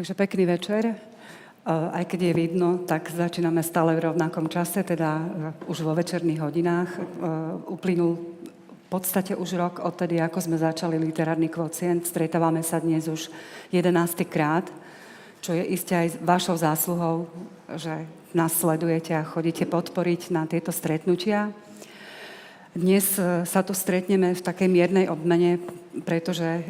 Takže 0.00 0.16
pekný 0.16 0.48
večer. 0.48 0.96
Aj 1.68 2.04
keď 2.08 2.32
je 2.32 2.32
vidno, 2.32 2.88
tak 2.88 3.12
začíname 3.12 3.60
stále 3.60 3.92
v 3.92 4.08
rovnakom 4.08 4.48
čase, 4.48 4.80
teda 4.80 5.28
už 5.68 5.84
vo 5.84 5.92
večerných 5.92 6.40
hodinách. 6.40 6.88
Uplynul 7.68 8.16
v 8.64 8.88
podstate 8.88 9.36
už 9.36 9.60
rok 9.60 9.84
odtedy, 9.84 10.16
ako 10.16 10.40
sme 10.40 10.56
začali 10.56 10.96
literárny 10.96 11.52
kvocient. 11.52 12.08
Stretávame 12.08 12.64
sa 12.64 12.80
dnes 12.80 13.12
už 13.12 13.28
11. 13.76 14.24
krát, 14.24 14.72
čo 15.44 15.52
je 15.52 15.68
iste 15.68 15.92
aj 15.92 16.16
vašou 16.24 16.56
zásluhou, 16.56 17.28
že 17.76 18.08
nás 18.32 18.56
sledujete 18.56 19.12
a 19.12 19.28
chodíte 19.28 19.68
podporiť 19.68 20.32
na 20.32 20.48
tieto 20.48 20.72
stretnutia. 20.72 21.52
Dnes 22.72 23.20
e, 23.20 23.44
sa 23.44 23.60
tu 23.60 23.76
stretneme 23.76 24.32
v 24.32 24.40
takej 24.40 24.68
miernej 24.70 25.12
obmene, 25.12 25.60
pretože 26.06 26.46
e, 26.46 26.62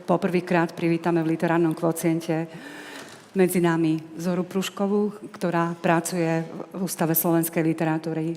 poprvýkrát 0.00 0.72
privítame 0.72 1.20
v 1.20 1.36
literárnom 1.36 1.76
kvociente 1.76 2.48
medzi 3.36 3.60
nami 3.60 4.00
Zoru 4.16 4.42
Pruškovú, 4.42 5.30
ktorá 5.36 5.76
pracuje 5.76 6.42
v 6.72 6.80
Ústave 6.80 7.12
slovenskej 7.12 7.60
literatúry 7.60 8.26
e, 8.32 8.36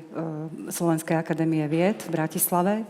Slovenskej 0.68 1.16
akadémie 1.16 1.64
vied 1.72 2.04
v 2.04 2.12
Bratislave. 2.12 2.84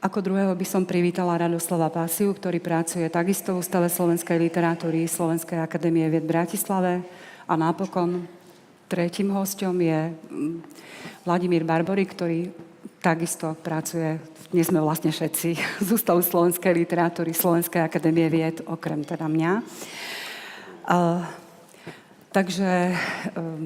Ako 0.00 0.24
druhého 0.24 0.56
by 0.56 0.64
som 0.64 0.88
privítala 0.88 1.36
Radoslava 1.36 1.92
Pasiu, 1.92 2.32
ktorý 2.32 2.56
pracuje 2.56 3.04
takisto 3.12 3.52
v 3.52 3.60
Ústave 3.60 3.92
slovenskej 3.92 4.40
literatúry 4.40 5.04
Slovenskej 5.04 5.60
akadémie 5.60 6.08
vied 6.08 6.24
v 6.24 6.32
Bratislave. 6.32 6.92
A 7.44 7.52
napokon 7.58 8.24
tretím 8.88 9.34
hostom 9.36 9.76
je 9.76 10.14
Vladimír 11.28 11.68
Barbory, 11.68 12.08
ktorý 12.08 12.48
takisto 13.04 13.52
pracuje, 13.60 14.16
dnes 14.50 14.66
sme 14.66 14.82
vlastne 14.82 15.14
všetci 15.14 15.48
z 15.86 15.88
Ústavu 15.94 16.26
slovenskej 16.26 16.74
literatúry, 16.74 17.30
Slovenskej 17.30 17.86
akadémie 17.86 18.26
vied, 18.26 18.66
okrem 18.66 19.06
teda 19.06 19.30
mňa. 19.30 19.52
Uh, 20.90 21.22
takže 22.34 22.90
uh, 22.90 23.62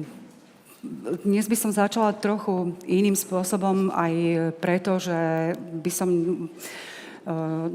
dnes 1.25 1.49
by 1.49 1.57
som 1.57 1.73
začala 1.73 2.13
trochu 2.13 2.77
iným 2.85 3.17
spôsobom, 3.17 3.89
aj 3.89 4.13
preto, 4.61 5.01
že 5.01 5.57
by 5.57 5.89
som 5.89 6.09
uh, 6.13 7.65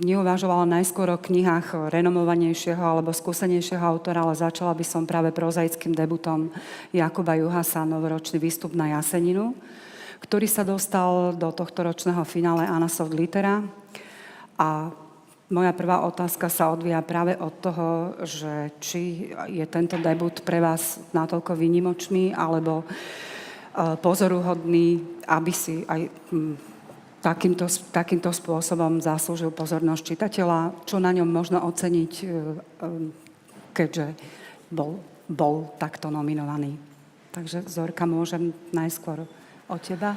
neuvažovala 0.00 0.64
najskôr 0.80 1.12
o 1.12 1.20
knihách 1.20 1.92
renomovanejšieho 1.92 2.80
alebo 2.80 3.12
skúsenejšieho 3.12 3.84
autora, 3.84 4.24
ale 4.24 4.32
začala 4.32 4.72
by 4.72 4.84
som 4.84 5.04
práve 5.04 5.28
prozaickým 5.28 5.92
debutom 5.92 6.48
Jakuba 6.96 7.36
Juhasa, 7.36 7.84
novoročný 7.84 8.40
výstup 8.40 8.72
na 8.72 8.96
Jaseninu, 8.96 9.52
ktorý 10.20 10.46
sa 10.48 10.64
dostal 10.64 11.36
do 11.36 11.52
tohto 11.52 11.84
ročného 11.84 12.24
finále 12.24 12.64
Anasoft 12.64 13.12
Litera. 13.12 13.62
A 14.56 14.90
moja 15.46 15.70
prvá 15.70 16.02
otázka 16.02 16.50
sa 16.50 16.74
odvíja 16.74 16.98
práve 17.06 17.38
od 17.38 17.54
toho, 17.62 18.18
že 18.26 18.74
či 18.82 19.30
je 19.46 19.64
tento 19.70 19.94
debut 19.94 20.34
pre 20.42 20.58
vás 20.58 20.98
natoľko 21.14 21.54
výnimočný 21.54 22.34
alebo 22.34 22.82
eh, 22.82 23.94
pozoruhodný, 23.94 25.04
aby 25.30 25.52
si 25.54 25.86
aj 25.86 26.10
hm, 26.34 26.54
takýmto, 27.22 27.70
takýmto 27.94 28.34
spôsobom 28.34 28.98
zaslúžil 28.98 29.54
pozornosť 29.54 30.02
čitateľa, 30.02 30.82
čo 30.82 30.98
na 30.98 31.14
ňom 31.14 31.30
možno 31.30 31.62
oceniť, 31.62 32.12
eh, 32.26 32.30
keďže 33.70 34.06
bol, 34.74 34.98
bol 35.30 35.70
takto 35.78 36.10
nominovaný. 36.10 36.74
Takže 37.30 37.68
Zorka, 37.70 38.08
môžem 38.08 38.50
najskôr 38.72 39.28
od 39.68 39.82
teba. 39.82 40.14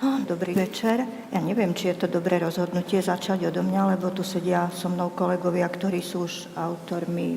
Dobrý 0.00 0.56
večer. 0.56 1.04
Ja 1.28 1.44
neviem, 1.44 1.76
či 1.76 1.92
je 1.92 2.00
to 2.00 2.08
dobré 2.08 2.40
rozhodnutie 2.40 3.04
začať 3.04 3.52
odo 3.52 3.60
mňa, 3.60 3.94
lebo 3.94 4.08
tu 4.08 4.24
sedia 4.24 4.72
so 4.72 4.88
mnou 4.88 5.12
kolegovia, 5.12 5.68
ktorí 5.68 6.00
sú 6.00 6.24
už 6.24 6.48
autormi 6.56 7.36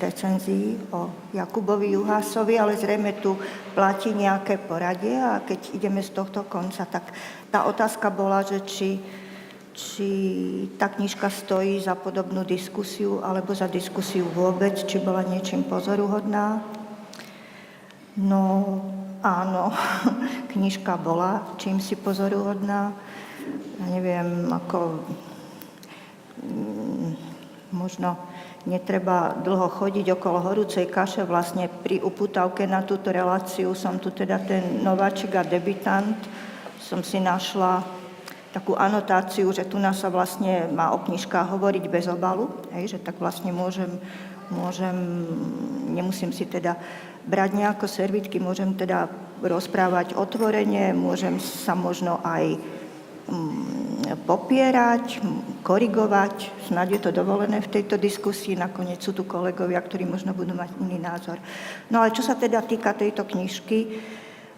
recenzií 0.00 0.80
o 0.88 1.12
Jakubovi 1.36 1.92
Juhásovi, 1.92 2.56
ale 2.56 2.80
zrejme 2.80 3.20
tu 3.20 3.36
platí 3.76 4.16
nejaké 4.16 4.56
poradie 4.56 5.20
a 5.20 5.44
keď 5.44 5.76
ideme 5.76 6.00
z 6.00 6.16
tohto 6.16 6.48
konca, 6.48 6.88
tak 6.88 7.12
tá 7.52 7.68
otázka 7.68 8.08
bola, 8.08 8.40
že 8.40 8.64
či, 8.64 8.96
či 9.76 10.08
tá 10.80 10.88
knižka 10.88 11.28
stojí 11.28 11.76
za 11.84 11.92
podobnú 11.92 12.40
diskusiu 12.40 13.20
alebo 13.20 13.52
za 13.52 13.68
diskusiu 13.68 14.24
vôbec, 14.32 14.80
či 14.88 14.96
bola 14.96 15.20
niečím 15.28 15.60
pozoruhodná. 15.68 16.64
No, 18.16 18.80
Áno, 19.26 19.74
knižka 20.54 20.94
bola 21.02 21.58
čím 21.58 21.82
si 21.82 21.98
pozoruhodná. 21.98 22.94
Ja 23.82 23.86
neviem, 23.90 24.46
ako 24.54 25.02
mm, 26.46 27.10
možno 27.74 28.14
netreba 28.70 29.34
dlho 29.42 29.66
chodiť 29.66 30.14
okolo 30.14 30.38
horúcej 30.46 30.86
kaše. 30.86 31.26
Vlastne 31.26 31.66
pri 31.66 31.98
uputavke 32.06 32.70
na 32.70 32.86
túto 32.86 33.10
reláciu 33.10 33.74
som 33.74 33.98
tu 33.98 34.14
teda 34.14 34.38
ten 34.46 34.86
nováčik 34.86 35.34
a 35.34 35.42
debitant. 35.42 36.22
Som 36.78 37.02
si 37.02 37.18
našla 37.18 37.82
takú 38.54 38.78
anotáciu, 38.78 39.50
že 39.50 39.66
tu 39.66 39.82
nás 39.82 39.98
sa 39.98 40.06
vlastne 40.06 40.70
má 40.70 40.94
o 40.94 41.02
knižkách 41.02 41.50
hovoriť 41.50 41.84
bez 41.90 42.06
obalu, 42.06 42.46
hej, 42.78 42.94
že 42.94 42.98
tak 43.02 43.18
vlastne 43.18 43.50
môžem, 43.50 43.90
môžem, 44.54 44.94
nemusím 45.90 46.30
si 46.30 46.46
teda 46.46 46.78
brať 47.26 47.50
nejako 47.58 47.86
servitky, 47.90 48.38
môžem 48.38 48.72
teda 48.78 49.10
rozprávať 49.42 50.14
otvorene, 50.16 50.94
môžem 50.96 51.36
sa 51.42 51.74
možno 51.76 52.22
aj 52.22 52.56
mm, 53.28 54.22
popierať, 54.24 55.20
korigovať, 55.66 56.66
snad 56.70 56.88
je 56.88 57.00
to 57.02 57.10
dovolené 57.10 57.58
v 57.58 57.72
tejto 57.72 57.98
diskusii, 57.98 58.54
nakoniec 58.54 59.02
sú 59.02 59.10
tu 59.10 59.26
kolegovia, 59.26 59.82
ktorí 59.82 60.06
možno 60.06 60.32
budú 60.32 60.54
mať 60.54 60.70
iný 60.78 61.02
názor. 61.02 61.42
No 61.90 62.00
ale 62.00 62.14
čo 62.14 62.22
sa 62.22 62.38
teda 62.38 62.62
týka 62.62 62.94
tejto 62.94 63.26
knižky, 63.26 63.78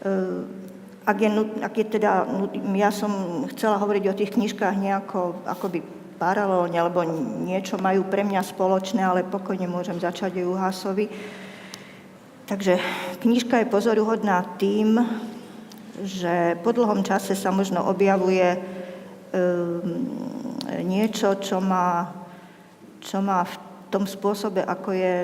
eh, 0.05 0.69
ak 1.09 1.17
je, 1.17 1.29
ak 1.65 1.75
je 1.75 1.87
teda, 1.89 2.29
ja 2.77 2.93
som 2.93 3.11
chcela 3.57 3.81
hovoriť 3.81 4.05
o 4.13 4.19
tých 4.19 4.37
knižkách 4.37 4.77
nejako 4.77 5.41
akoby 5.49 5.81
paralelne, 6.21 6.77
lebo 6.77 7.01
niečo 7.49 7.81
majú 7.81 8.05
pre 8.05 8.27
mňa 8.27 8.45
spoločné, 8.45 9.01
ale 9.01 9.25
pokojne 9.25 9.65
môžem 9.71 9.97
začať 9.97 10.43
aj 10.43 10.45
u 10.45 10.55
Hásovi. 10.59 11.07
Takže 12.49 12.81
knižka 13.21 13.61
je 13.61 13.69
pozoruhodná 13.69 14.57
tým, 14.57 15.05
že 16.01 16.57
po 16.65 16.73
dlhom 16.73 17.05
čase 17.05 17.37
sa 17.37 17.53
možno 17.53 17.85
objavuje 17.85 18.57
um, 18.57 20.17
niečo, 20.81 21.37
čo 21.45 21.61
má, 21.61 22.09
čo 23.05 23.21
má 23.21 23.45
v 23.45 23.55
tom 23.93 24.09
spôsobe, 24.09 24.65
ako 24.65 24.97
je 24.97 25.15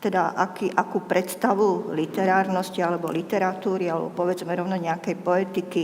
teda 0.00 0.32
aký, 0.32 0.72
akú 0.72 1.04
predstavu 1.04 1.92
literárnosti 1.92 2.80
alebo 2.80 3.12
literatúry, 3.12 3.92
alebo 3.92 4.16
povedzme 4.16 4.52
rovno 4.52 4.80
nejakej 4.80 5.16
poetiky, 5.20 5.82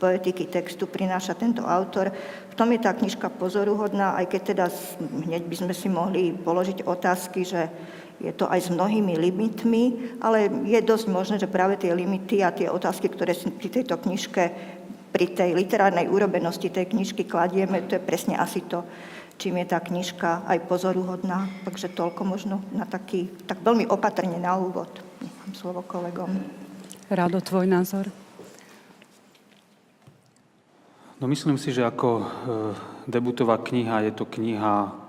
poetiky 0.00 0.48
textu 0.48 0.88
prináša 0.88 1.36
tento 1.36 1.64
autor. 1.64 2.08
V 2.48 2.54
tom 2.56 2.68
je 2.72 2.80
tá 2.80 2.96
knižka 2.96 3.28
pozoruhodná, 3.28 4.16
aj 4.16 4.28
keď 4.28 4.40
teda 4.56 4.66
hneď 5.28 5.44
by 5.48 5.56
sme 5.56 5.74
si 5.76 5.88
mohli 5.92 6.32
položiť 6.32 6.84
otázky, 6.84 7.44
že 7.44 7.68
je 8.22 8.30
to 8.30 8.46
aj 8.46 8.60
s 8.62 8.68
mnohými 8.70 9.18
limitmi, 9.18 10.14
ale 10.22 10.46
je 10.62 10.78
dosť 10.78 11.06
možné, 11.10 11.36
že 11.42 11.50
práve 11.50 11.74
tie 11.74 11.90
limity 11.90 12.46
a 12.46 12.54
tie 12.54 12.70
otázky, 12.70 13.10
ktoré 13.10 13.34
si 13.34 13.50
pri 13.50 13.66
tejto 13.66 13.98
knižke, 13.98 14.42
pri 15.10 15.26
tej 15.34 15.58
literárnej 15.58 16.06
úrobenosti 16.06 16.70
tej 16.70 16.94
knižky 16.94 17.26
kladieme, 17.26 17.82
to 17.90 17.98
je 17.98 18.06
presne 18.06 18.38
asi 18.38 18.62
to, 18.62 18.86
čím 19.42 19.58
je 19.58 19.66
tá 19.66 19.82
knižka 19.82 20.46
aj 20.46 20.70
pozoruhodná. 20.70 21.50
Takže 21.66 21.90
toľko 21.90 22.22
možno 22.22 22.62
na 22.70 22.86
taký, 22.86 23.26
tak 23.42 23.58
veľmi 23.60 23.90
opatrne 23.90 24.38
na 24.38 24.54
úvod. 24.54 24.88
Nechám 25.18 25.52
slovo 25.58 25.82
kolegom. 25.82 26.30
Rado, 27.10 27.42
tvoj 27.42 27.66
názor? 27.66 28.06
No 31.18 31.26
myslím 31.30 31.58
si, 31.58 31.70
že 31.74 31.86
ako 31.86 32.08
e, 32.18 32.24
debutová 33.06 33.58
kniha 33.58 34.10
je 34.10 34.12
to 34.14 34.26
kniha 34.26 35.01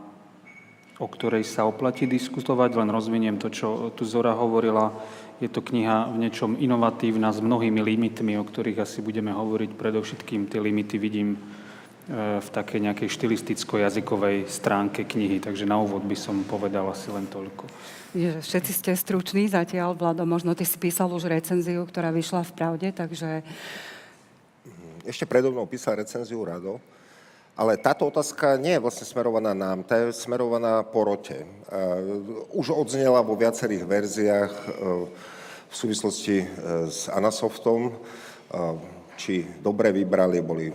o 1.01 1.07
ktorej 1.10 1.42
sa 1.48 1.66
oplatí 1.66 2.06
diskutovať, 2.06 2.78
len 2.78 2.90
rozviniem 2.94 3.42
to, 3.42 3.50
čo 3.50 3.90
tu 3.98 4.06
Zora 4.06 4.38
hovorila. 4.38 4.94
Je 5.42 5.50
to 5.50 5.66
kniha 5.66 6.13
v 6.13 6.22
niečom 6.22 6.54
inovatívna 6.62 7.34
s 7.34 7.42
mnohými 7.42 7.81
limitmi, 7.81 8.38
o 8.38 8.45
ktorých 8.45 8.86
asi 8.86 9.01
budeme 9.01 9.34
hovoriť. 9.34 9.74
Predovšetkým 9.74 10.45
tie 10.45 10.62
limity 10.62 10.95
vidím 11.01 11.34
e, 11.34 11.40
v 12.38 12.48
takej 12.54 12.80
nejakej 12.80 13.10
štilisticko-jazykovej 13.10 14.45
stránke 14.45 15.10
knihy, 15.10 15.42
takže 15.42 15.66
na 15.66 15.81
úvod 15.81 16.06
by 16.06 16.13
som 16.13 16.45
povedal 16.45 16.86
asi 16.94 17.10
len 17.10 17.25
toľko. 17.25 17.66
Všetci 18.13 18.72
ste 18.78 18.92
struční 18.94 19.50
zatiaľ, 19.50 19.98
Vlado, 19.98 20.22
možno 20.30 20.54
ty 20.54 20.69
si 20.69 20.78
písal 20.78 21.10
už 21.10 21.25
recenziu, 21.25 21.81
ktorá 21.81 22.13
vyšla 22.13 22.46
v 22.46 22.51
Pravde, 22.54 22.88
takže... 22.94 23.42
Ešte 25.04 25.25
predo 25.25 25.50
mnou 25.50 25.66
písal 25.66 25.98
recenziu 25.98 26.39
Rado. 26.46 26.78
Ale 27.54 27.78
táto 27.78 28.10
otázka 28.10 28.58
nie 28.58 28.74
je 28.74 28.84
vlastne 28.84 29.06
smerovaná 29.06 29.54
nám, 29.54 29.86
tá 29.86 30.02
je 30.02 30.10
smerovaná 30.10 30.82
porote. 30.82 31.46
Už 32.50 32.74
odznela 32.74 33.22
vo 33.22 33.38
viacerých 33.38 33.86
verziách 33.86 34.54
e, 34.54 34.70
v 35.70 35.76
súvislosti 35.78 36.42
e, 36.42 36.48
s 36.90 37.06
Anasoftom, 37.14 37.94
či 39.18 39.46
dobre 39.62 39.94
vybrali, 39.94 40.42
boli 40.42 40.74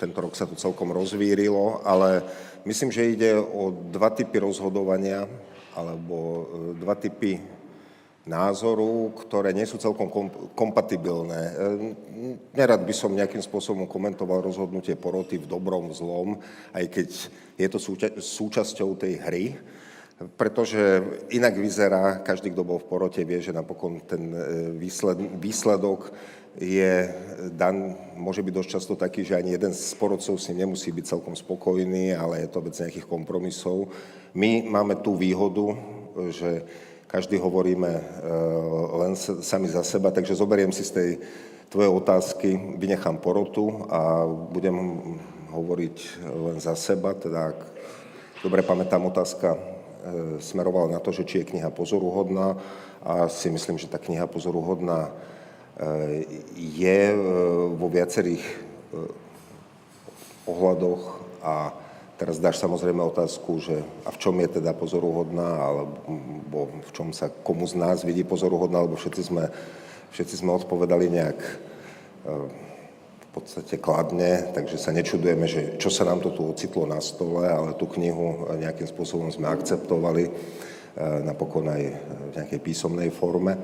tento 0.00 0.20
rok 0.20 0.32
sa 0.32 0.48
to 0.48 0.56
celkom 0.56 0.92
rozvírilo, 0.92 1.84
ale 1.84 2.24
myslím, 2.64 2.92
že 2.92 3.12
ide 3.12 3.30
o 3.36 3.72
dva 3.72 4.12
typy 4.12 4.40
rozhodovania 4.40 5.28
alebo 5.76 6.48
dva 6.76 6.96
typy 6.96 7.40
názoru, 8.24 9.12
ktoré 9.20 9.52
nie 9.52 9.68
sú 9.68 9.76
celkom 9.76 10.08
kompatibilné. 10.56 11.42
E, 11.44 11.52
nerad 12.56 12.80
by 12.80 12.94
som 12.96 13.12
nejakým 13.12 13.44
spôsobom 13.44 13.84
komentoval 13.84 14.40
rozhodnutie 14.40 14.96
poroty 14.96 15.36
v 15.36 15.48
dobrom, 15.48 15.92
zlom, 15.92 16.40
aj 16.72 16.84
keď 16.88 17.08
je 17.60 17.68
to 17.68 17.78
súčasťou 18.20 18.96
tej 18.96 19.20
hry, 19.20 19.44
pretože 20.40 21.04
inak 21.34 21.58
vyzerá, 21.58 22.22
každý, 22.24 22.54
kto 22.54 22.64
bol 22.64 22.78
v 22.80 22.88
porote, 22.88 23.20
vie, 23.26 23.42
že 23.44 23.52
napokon 23.52 24.00
ten 24.08 24.32
výsledok 25.36 26.14
je 26.54 27.10
dan, 27.50 27.98
môže 28.14 28.38
byť 28.38 28.54
dosť 28.54 28.70
často 28.70 28.94
taký, 28.94 29.26
že 29.26 29.34
ani 29.34 29.58
jeden 29.58 29.74
z 29.74 29.90
porodcov 29.98 30.38
si 30.38 30.54
nemusí 30.54 30.94
byť 30.94 31.18
celkom 31.18 31.34
spokojný, 31.34 32.14
ale 32.14 32.46
je 32.46 32.48
to 32.48 32.62
vec 32.62 32.78
nejakých 32.78 33.10
kompromisov. 33.10 33.90
My 34.38 34.62
máme 34.62 35.02
tú 35.02 35.18
výhodu, 35.18 35.74
že 36.30 36.62
každý 37.14 37.38
hovoríme 37.38 37.94
e, 37.94 38.02
len 38.98 39.14
sami 39.38 39.70
za 39.70 39.86
seba, 39.86 40.10
takže 40.10 40.34
zoberiem 40.34 40.74
si 40.74 40.82
z 40.82 40.90
tej 40.90 41.10
tvojej 41.70 41.86
otázky, 41.94 42.74
vynechám 42.74 43.22
porotu 43.22 43.86
a 43.86 44.26
budem 44.26 44.74
hovoriť 45.54 45.96
len 46.26 46.58
za 46.58 46.74
seba, 46.74 47.14
teda 47.14 47.54
ak 47.54 47.58
dobre 48.42 48.66
pamätám, 48.66 49.06
otázka 49.06 49.54
e, 49.54 49.58
smerovala 50.42 50.98
na 50.98 50.98
to, 50.98 51.14
že 51.14 51.22
či 51.22 51.34
je 51.38 51.54
kniha 51.54 51.70
pozoruhodná 51.70 52.58
a 52.98 53.30
si 53.30 53.46
myslím, 53.46 53.78
že 53.78 53.86
tá 53.86 54.02
kniha 54.02 54.26
pozoruhodná 54.26 55.14
je 56.58 57.00
e, 57.14 57.18
vo 57.78 57.86
viacerých 57.94 58.42
ohľadoch 60.50 61.02
a 61.46 61.83
teraz 62.14 62.38
dáš 62.38 62.62
samozrejme 62.62 63.02
otázku, 63.02 63.58
že 63.58 63.82
a 64.06 64.10
v 64.14 64.20
čom 64.20 64.34
je 64.38 64.60
teda 64.60 64.74
pozoruhodná, 64.74 65.48
alebo 65.58 66.70
v 66.70 66.90
čom 66.94 67.10
sa 67.10 67.30
komu 67.30 67.66
z 67.66 67.74
nás 67.78 68.06
vidí 68.06 68.22
pozoruhodná, 68.22 68.82
alebo 68.82 68.98
všetci 68.98 69.22
sme, 69.22 69.50
všetci 70.14 70.34
sme 70.42 70.54
odpovedali 70.54 71.06
nejak 71.10 71.38
e, 71.38 71.52
v 73.18 73.26
podstate 73.34 73.82
kladne, 73.82 74.54
takže 74.54 74.78
sa 74.78 74.94
nečudujeme, 74.94 75.46
že 75.50 75.60
čo 75.82 75.90
sa 75.90 76.06
nám 76.06 76.22
to 76.22 76.30
tu 76.30 76.46
ocitlo 76.46 76.86
na 76.86 77.02
stole, 77.02 77.50
ale 77.50 77.74
tú 77.74 77.90
knihu 77.98 78.46
nejakým 78.54 78.86
spôsobom 78.86 79.26
sme 79.34 79.50
akceptovali, 79.50 80.30
napokon 81.26 81.66
aj 81.66 81.82
v 82.30 82.32
nejakej 82.38 82.60
písomnej 82.62 83.10
forme. 83.10 83.58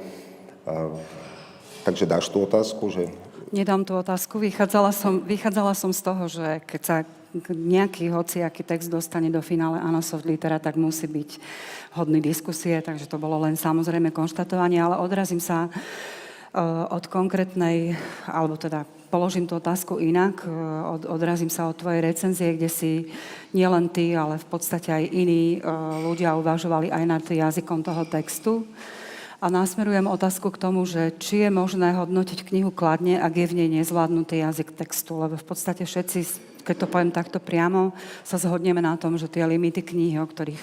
Takže 1.87 2.05
dáš 2.11 2.29
tú 2.29 2.43
otázku, 2.43 2.91
že... 2.91 3.07
Nedám 3.55 3.87
tú 3.87 3.95
otázku. 3.95 4.43
Vychádzala 4.43 4.91
som, 4.91 5.23
vychádzala 5.23 5.75
som 5.75 5.95
z 5.95 6.03
toho, 6.03 6.25
že 6.27 6.63
keď 6.67 6.81
sa 6.83 6.97
nejaký 7.51 8.11
hociaký 8.11 8.67
text 8.67 8.91
dostane 8.91 9.31
do 9.31 9.39
finále 9.39 9.79
Anasoft 9.79 10.27
Litera, 10.27 10.59
tak 10.59 10.75
musí 10.75 11.07
byť 11.07 11.31
hodný 11.95 12.19
diskusie, 12.23 12.79
takže 12.83 13.07
to 13.07 13.19
bolo 13.19 13.39
len 13.43 13.55
samozrejme 13.59 14.15
konštatovanie, 14.15 14.79
ale 14.79 14.99
odrazím 14.99 15.43
sa 15.43 15.67
uh, 15.67 16.87
od 16.91 17.07
konkrétnej, 17.07 17.99
alebo 18.27 18.55
teda 18.55 18.87
položím 19.11 19.47
tú 19.47 19.59
otázku 19.59 19.99
inak, 19.99 20.43
uh, 20.47 20.95
od, 20.99 21.03
odrazím 21.07 21.51
sa 21.51 21.67
od 21.67 21.79
tvojej 21.79 22.03
recenzie, 22.03 22.55
kde 22.55 22.71
si 22.71 22.93
nielen 23.55 23.91
ty, 23.91 24.15
ale 24.15 24.39
v 24.39 24.47
podstate 24.47 24.91
aj 24.91 25.05
iní 25.11 25.59
uh, 25.59 26.03
ľudia 26.07 26.39
uvažovali 26.39 26.91
aj 26.91 27.05
nad 27.07 27.25
jazykom 27.27 27.83
toho 27.83 28.07
textu. 28.07 28.67
A 29.41 29.49
násmerujem 29.49 30.05
otázku 30.05 30.53
k 30.53 30.61
tomu, 30.61 30.85
že 30.85 31.17
či 31.17 31.49
je 31.49 31.51
možné 31.51 31.97
hodnotiť 31.97 32.45
knihu 32.45 32.69
kladne, 32.69 33.17
ak 33.17 33.41
je 33.41 33.47
v 33.49 33.57
nej 33.57 33.69
nezvládnutý 33.81 34.45
jazyk 34.45 34.77
textu, 34.77 35.17
lebo 35.17 35.41
v 35.41 35.47
podstate 35.49 35.89
všetci, 35.89 36.50
keď 36.63 36.85
to 36.85 36.91
poviem 36.91 37.13
takto 37.13 37.41
priamo, 37.41 37.93
sa 38.23 38.37
zhodneme 38.37 38.79
na 38.85 38.95
tom, 39.01 39.17
že 39.17 39.29
tie 39.29 39.45
limity 39.45 39.83
knihy, 39.83 40.21
o 40.21 40.27
ktorých 40.29 40.63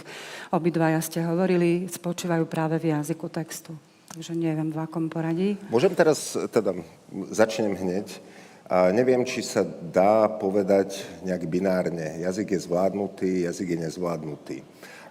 obidvaja 0.54 1.02
ste 1.04 1.26
hovorili, 1.26 1.90
spočívajú 1.90 2.46
práve 2.48 2.78
v 2.78 2.94
jazyku 2.94 3.28
textu. 3.28 3.74
Takže 4.14 4.34
neviem, 4.34 4.74
v 4.74 4.80
akom 4.82 5.12
poradí. 5.12 5.60
Môžem 5.70 5.94
teraz, 5.94 6.34
teda 6.50 6.74
začnem 7.30 7.76
hneď. 7.76 8.18
A 8.68 8.92
neviem, 8.92 9.24
či 9.24 9.40
sa 9.40 9.64
dá 9.64 10.28
povedať 10.28 11.00
nejak 11.24 11.48
binárne. 11.48 12.20
Jazyk 12.20 12.52
je 12.52 12.66
zvládnutý, 12.68 13.48
jazyk 13.48 13.68
je 13.74 13.80
nezvládnutý. 13.88 14.58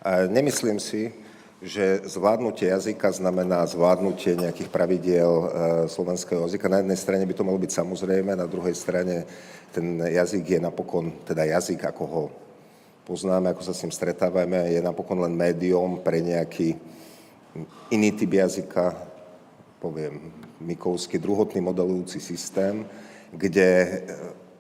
A 0.05 0.29
nemyslím 0.29 0.77
si, 0.77 1.09
že 1.67 2.07
zvládnutie 2.07 2.71
jazyka 2.71 3.11
znamená 3.11 3.67
zvládnutie 3.67 4.39
nejakých 4.39 4.71
pravidiel 4.71 5.33
e, 5.35 5.47
slovenského 5.91 6.47
jazyka. 6.47 6.71
Na 6.71 6.79
jednej 6.79 6.95
strane 6.95 7.27
by 7.27 7.35
to 7.35 7.43
malo 7.43 7.59
byť 7.59 7.73
samozrejme, 7.75 8.39
na 8.39 8.47
druhej 8.47 8.71
strane 8.79 9.27
ten 9.75 9.99
jazyk 9.99 10.47
je 10.47 10.61
napokon, 10.63 11.11
teda 11.27 11.43
jazyk, 11.43 11.91
ako 11.91 12.05
ho 12.07 12.23
poznáme, 13.03 13.51
ako 13.51 13.67
sa 13.67 13.75
s 13.75 13.83
ním 13.83 13.91
stretávame, 13.91 14.71
je 14.71 14.79
napokon 14.79 15.19
len 15.19 15.35
médium 15.35 15.99
pre 15.99 16.23
nejaký 16.23 16.79
iný 17.91 18.15
typ 18.15 18.31
jazyka, 18.31 18.95
poviem, 19.83 20.31
Mikovský 20.63 21.19
druhotný 21.19 21.61
modelujúci 21.61 22.23
systém, 22.23 22.87
kde 23.35 24.03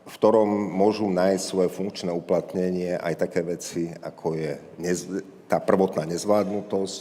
v 0.07 0.15
ktorom 0.15 0.47
môžu 0.75 1.07
nájsť 1.07 1.43
svoje 1.43 1.71
funkčné 1.71 2.11
uplatnenie 2.11 2.99
aj 2.99 3.15
také 3.27 3.47
veci, 3.47 3.91
ako 3.91 4.39
je 4.39 4.53
tá 5.47 5.63
prvotná 5.63 6.07
nezvládnutosť, 6.07 6.99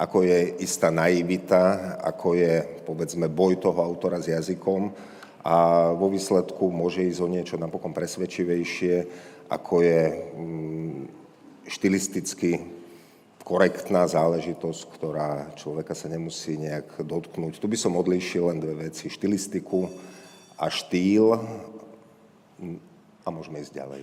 ako 0.00 0.24
je 0.24 0.64
istá 0.64 0.88
naivita, 0.88 1.98
ako 2.00 2.38
je, 2.38 2.64
povedzme, 2.88 3.28
boj 3.28 3.60
toho 3.60 3.78
autora 3.84 4.22
s 4.22 4.32
jazykom 4.32 4.90
a 5.44 5.56
vo 5.92 6.08
výsledku 6.08 6.72
môže 6.72 7.04
ísť 7.04 7.20
o 7.20 7.28
niečo 7.28 7.56
napokon 7.60 7.92
presvedčivejšie, 7.92 8.96
ako 9.52 9.74
je 9.84 10.00
mm, 10.36 11.00
štilisticky 11.68 12.80
korektná 13.44 14.06
záležitosť, 14.06 14.80
ktorá 14.94 15.30
človeka 15.56 15.96
sa 15.96 16.06
nemusí 16.06 16.54
nejak 16.60 17.02
dotknúť. 17.02 17.58
Tu 17.58 17.66
by 17.66 17.76
som 17.76 17.98
odlíšil 17.98 18.52
len 18.52 18.62
dve 18.62 18.88
veci. 18.88 19.10
Štilistiku 19.10 19.90
a 20.60 20.68
štýl 20.68 21.34
a 23.24 23.28
môžeme 23.32 23.64
ísť 23.64 23.74
ďalej. 23.74 24.02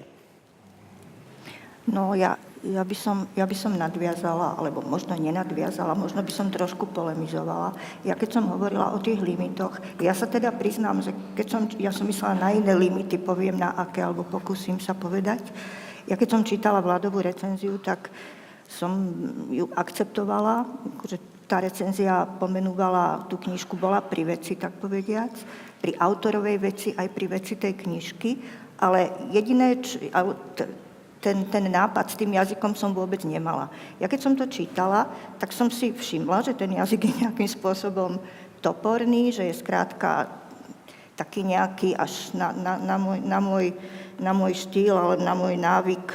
No 1.87 2.11
ja 2.17 2.35
ja 2.65 2.81
by, 2.81 2.95
som, 2.97 3.29
ja 3.37 3.45
by 3.45 3.53
som 3.53 3.77
nadviazala, 3.77 4.57
alebo 4.57 4.81
možno 4.81 5.13
nenadviazala, 5.13 5.93
možno 5.93 6.25
by 6.25 6.33
som 6.33 6.49
trošku 6.49 6.89
polemizovala. 6.89 7.77
Ja 8.01 8.17
keď 8.17 8.41
som 8.41 8.49
hovorila 8.49 8.97
o 8.97 9.01
tých 9.01 9.21
limitoch, 9.21 9.77
ja 10.01 10.13
sa 10.17 10.25
teda 10.25 10.49
priznám, 10.55 11.05
že 11.05 11.13
keď 11.37 11.47
som, 11.47 11.61
ja 11.77 11.93
som 11.93 12.09
myslela 12.09 12.41
na 12.41 12.49
iné 12.53 12.73
limity, 12.73 13.21
poviem 13.21 13.61
na 13.61 13.77
aké, 13.77 14.01
alebo 14.01 14.25
pokúsim 14.25 14.81
sa 14.81 14.97
povedať. 14.97 15.45
Ja 16.09 16.17
keď 16.17 16.29
som 16.33 16.47
čítala 16.47 16.81
vládovú 16.81 17.21
recenziu, 17.21 17.77
tak 17.77 18.09
som 18.67 19.15
ju 19.53 19.69
akceptovala, 19.77 20.67
že 21.07 21.21
tá 21.47 21.63
recenzia 21.63 22.27
pomenúvala, 22.27 23.23
tú 23.31 23.39
knižku 23.39 23.79
bola 23.79 24.03
pri 24.03 24.35
veci, 24.35 24.59
tak 24.59 24.75
povediac, 24.83 25.31
pri 25.79 25.95
autorovej 25.95 26.57
veci, 26.59 26.89
aj 26.91 27.07
pri 27.15 27.25
veci 27.31 27.55
tej 27.55 27.73
knižky, 27.79 28.29
ale 28.83 29.29
jediné, 29.31 29.79
ten, 31.21 31.45
ten 31.49 31.65
nápad 31.65 32.13
s 32.13 32.19
tým 32.19 32.33
jazykom 32.37 32.77
som 32.77 32.93
vôbec 32.93 33.25
nemala. 33.25 33.69
Ja 33.97 34.05
keď 34.05 34.19
som 34.21 34.33
to 34.37 34.45
čítala, 34.45 35.09
tak 35.41 35.49
som 35.53 35.69
si 35.73 35.89
všimla, 35.89 36.45
že 36.45 36.53
ten 36.53 36.73
jazyk 36.77 37.01
je 37.09 37.13
nejakým 37.25 37.49
spôsobom 37.49 38.21
toporný, 38.61 39.33
že 39.33 39.49
je 39.49 39.55
skrátka 39.57 40.29
taký 41.17 41.41
nejaký 41.41 41.97
až 41.97 42.29
na, 42.37 42.53
na, 42.53 42.77
na, 42.77 42.95
môj, 43.01 43.19
na, 43.25 43.39
môj, 43.41 43.73
na 44.21 44.31
môj 44.37 44.53
štýl, 44.69 44.93
ale 44.93 45.17
na 45.17 45.33
môj 45.33 45.57
návyk 45.57 46.05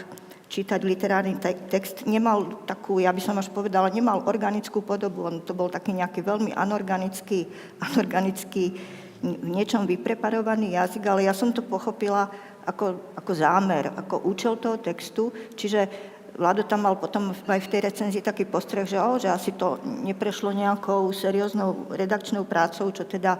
čítať 0.53 0.85
literárny 0.85 1.35
text, 1.73 2.05
nemal 2.05 2.61
takú, 2.69 3.01
ja 3.01 3.09
by 3.09 3.25
som 3.25 3.41
až 3.41 3.49
povedala, 3.49 3.89
nemal 3.89 4.21
organickú 4.29 4.85
podobu, 4.85 5.25
on 5.25 5.41
to 5.41 5.57
bol 5.57 5.73
taký 5.73 5.97
nejaký 5.97 6.21
veľmi 6.21 6.53
anorganický, 6.53 7.49
anorganický 7.81 8.77
v 9.23 9.49
niečom 9.49 9.89
vypreparovaný 9.89 10.77
jazyk, 10.77 11.09
ale 11.09 11.25
ja 11.25 11.33
som 11.33 11.55
to 11.55 11.65
pochopila 11.65 12.29
ako, 12.67 13.15
ako 13.19 13.33
zámer, 13.35 13.91
ako 13.95 14.27
účel 14.29 14.57
toho 14.57 14.79
textu. 14.79 15.33
Čiže 15.55 16.13
Vlado 16.33 16.65
tam 16.65 16.89
mal 16.89 16.97
potom 16.97 17.37
aj 17.45 17.61
v 17.61 17.71
tej 17.77 17.81
recenzii 17.93 18.25
taký 18.25 18.49
postreh, 18.49 18.89
že, 18.89 18.97
oh, 18.97 19.21
že 19.21 19.29
asi 19.29 19.53
to 19.53 19.77
neprešlo 19.85 20.57
nejakou 20.57 21.13
serióznou 21.13 21.93
redakčnou 21.93 22.49
prácou, 22.49 22.89
čo 22.89 23.05
teda 23.05 23.37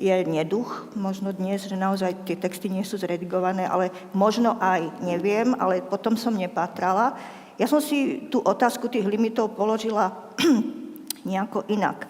je 0.00 0.24
neduch 0.24 0.88
možno 0.96 1.36
dnes, 1.36 1.68
že 1.68 1.76
naozaj 1.76 2.24
tie 2.24 2.40
texty 2.40 2.72
nie 2.72 2.82
sú 2.82 2.96
zredigované, 2.96 3.68
ale 3.68 3.92
možno 4.16 4.56
aj 4.56 5.04
neviem, 5.04 5.52
ale 5.60 5.84
potom 5.84 6.16
som 6.16 6.32
nepátrala. 6.32 7.14
Ja 7.60 7.68
som 7.68 7.78
si 7.78 8.26
tú 8.32 8.40
otázku 8.40 8.88
tých 8.88 9.06
limitov 9.06 9.54
položila 9.54 10.32
nejako 11.28 11.68
inak. 11.68 12.08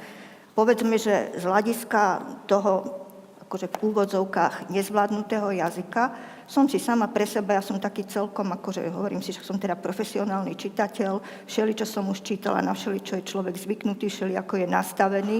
Povedzme, 0.54 0.94
že 0.94 1.34
z 1.36 1.42
hľadiska 1.42 2.22
toho 2.46 3.02
akože 3.44 3.66
v 3.66 3.80
úvodzovkách 3.82 4.70
nezvládnutého 4.72 5.50
jazyka, 5.52 6.02
som 6.44 6.68
si 6.68 6.76
sama 6.76 7.08
pre 7.08 7.24
seba, 7.24 7.56
ja 7.56 7.62
som 7.64 7.80
taký 7.80 8.04
celkom, 8.04 8.52
akože 8.52 8.84
hovorím 8.92 9.24
si, 9.24 9.32
že 9.32 9.40
som 9.40 9.56
teda 9.56 9.80
profesionálny 9.80 10.52
čitateľ, 10.52 11.46
všeli, 11.48 11.72
čo 11.72 11.86
som 11.88 12.04
už 12.12 12.20
čítala, 12.20 12.60
na 12.60 12.76
všeli, 12.76 13.00
čo 13.00 13.16
je 13.16 13.28
človek 13.28 13.56
zvyknutý, 13.56 14.12
všeli, 14.12 14.36
ako 14.36 14.60
je 14.60 14.66
nastavený. 14.68 15.38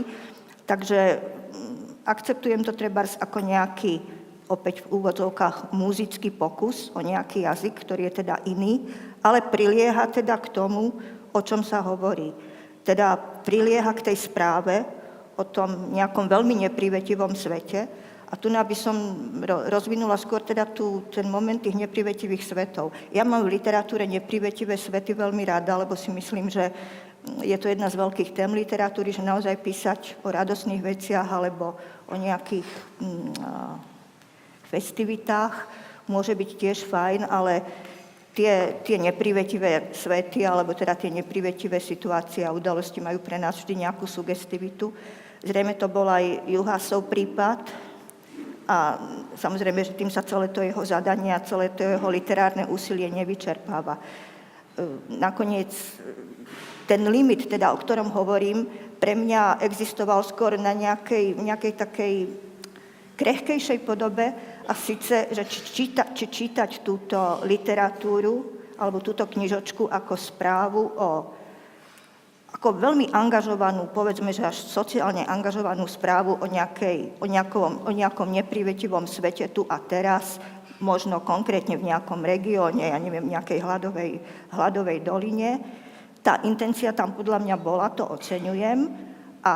Takže 0.64 1.00
mm, 1.20 2.08
akceptujem 2.08 2.64
to 2.64 2.72
treba 2.72 3.04
ako 3.04 3.38
nejaký 3.44 4.00
opäť 4.48 4.84
v 4.84 5.00
úvodzovkách 5.00 5.72
muzický 5.72 6.28
pokus 6.32 6.92
o 6.92 7.00
nejaký 7.00 7.48
jazyk, 7.48 7.84
ktorý 7.84 8.08
je 8.12 8.24
teda 8.24 8.44
iný, 8.44 8.84
ale 9.24 9.40
prilieha 9.40 10.04
teda 10.08 10.36
k 10.36 10.52
tomu, 10.52 10.92
o 11.32 11.40
čom 11.40 11.64
sa 11.64 11.80
hovorí. 11.80 12.32
Teda 12.84 13.16
prilieha 13.16 13.88
k 13.96 14.12
tej 14.12 14.16
správe 14.28 14.84
o 15.34 15.44
tom 15.48 15.90
nejakom 15.96 16.28
veľmi 16.28 16.68
neprivetivom 16.68 17.32
svete, 17.32 18.03
a 18.30 18.34
tu 18.40 18.48
by 18.48 18.76
som 18.76 18.96
rozvinula 19.68 20.16
skôr 20.16 20.40
teda 20.40 20.64
tu, 20.64 21.04
ten 21.12 21.28
moment 21.28 21.60
tých 21.60 21.76
neprivetivých 21.76 22.42
svetov. 22.44 22.90
Ja 23.12 23.22
mám 23.22 23.44
v 23.44 23.60
literatúre 23.60 24.08
neprivetivé 24.08 24.80
svety 24.80 25.12
veľmi 25.12 25.44
rada, 25.44 25.76
lebo 25.76 25.92
si 25.92 26.08
myslím, 26.08 26.48
že 26.48 26.72
je 27.40 27.56
to 27.56 27.72
jedna 27.72 27.88
z 27.88 27.96
veľkých 27.96 28.36
tém 28.36 28.52
literatúry, 28.52 29.12
že 29.12 29.24
naozaj 29.24 29.56
písať 29.64 30.00
o 30.24 30.28
radosných 30.28 30.84
veciach 30.84 31.24
alebo 31.24 31.76
o 32.08 32.14
nejakých 32.16 32.68
mm, 33.00 33.32
festivitách 34.68 35.54
môže 36.04 36.36
byť 36.36 36.50
tiež 36.60 36.78
fajn, 36.84 37.24
ale 37.24 37.64
tie, 38.36 38.82
tie 38.84 39.00
neprivetivé 39.00 39.94
svety, 39.94 40.44
alebo 40.44 40.76
teda 40.76 40.92
tie 40.98 41.08
neprivetivé 41.08 41.80
situácie 41.80 42.44
a 42.44 42.52
udalosti 42.52 43.00
majú 43.00 43.22
pre 43.24 43.40
nás 43.40 43.56
vždy 43.62 43.88
nejakú 43.88 44.04
sugestivitu. 44.04 44.92
Zrejme 45.40 45.78
to 45.80 45.88
bol 45.88 46.04
aj 46.04 46.44
Juhásov 46.44 47.08
prípad, 47.08 47.72
a 48.64 48.96
samozrejme, 49.36 49.84
že 49.84 49.96
tým 49.96 50.08
sa 50.08 50.24
celé 50.24 50.48
to 50.48 50.64
jeho 50.64 50.80
zadanie 50.84 51.36
a 51.36 51.44
celé 51.44 51.68
to 51.72 51.84
jeho 51.84 52.08
literárne 52.08 52.64
úsilie 52.64 53.12
nevyčerpáva. 53.12 54.00
E, 54.00 54.02
nakoniec 55.20 55.72
ten 56.88 57.04
limit, 57.08 57.48
teda, 57.48 57.72
o 57.72 57.80
ktorom 57.80 58.12
hovorím, 58.12 58.68
pre 59.00 59.12
mňa 59.12 59.60
existoval 59.60 60.24
skôr 60.24 60.56
na 60.56 60.72
nejakej, 60.72 61.36
nejakej 61.36 61.72
takej 61.76 62.14
krehkejšej 63.14 63.78
podobe 63.84 64.26
a 64.64 64.72
síce, 64.72 65.28
že 65.28 65.44
či, 65.44 65.60
číta, 65.60 66.12
či 66.16 66.28
čítať 66.28 66.80
túto 66.80 67.44
literatúru 67.44 68.64
alebo 68.80 69.04
túto 69.04 69.28
knižočku 69.28 69.86
ako 69.86 70.14
správu 70.16 70.82
o 70.98 71.08
ako 72.54 72.78
veľmi 72.78 73.10
angažovanú, 73.10 73.90
povedzme, 73.90 74.30
že 74.30 74.46
až 74.46 74.62
sociálne 74.62 75.26
angažovanú 75.26 75.90
správu 75.90 76.38
o, 76.38 76.46
nejakej, 76.46 77.18
o, 77.18 77.26
nejakom, 77.26 77.82
o 77.82 77.90
nejakom 77.90 78.30
neprivetivom 78.30 79.10
svete 79.10 79.50
tu 79.50 79.66
a 79.66 79.82
teraz, 79.82 80.38
možno 80.78 81.22
konkrétne 81.22 81.74
v 81.74 81.90
nejakom 81.90 82.22
regióne, 82.22 82.94
ja 82.94 82.98
neviem, 82.98 83.26
nejakej 83.26 83.58
hladovej, 83.58 84.12
hladovej 84.54 85.02
doline. 85.02 85.58
Tá 86.22 86.40
intencia 86.46 86.94
tam 86.94 87.18
podľa 87.18 87.42
mňa 87.42 87.56
bola, 87.58 87.90
to 87.90 88.06
oceňujem. 88.06 88.86
A 89.44 89.52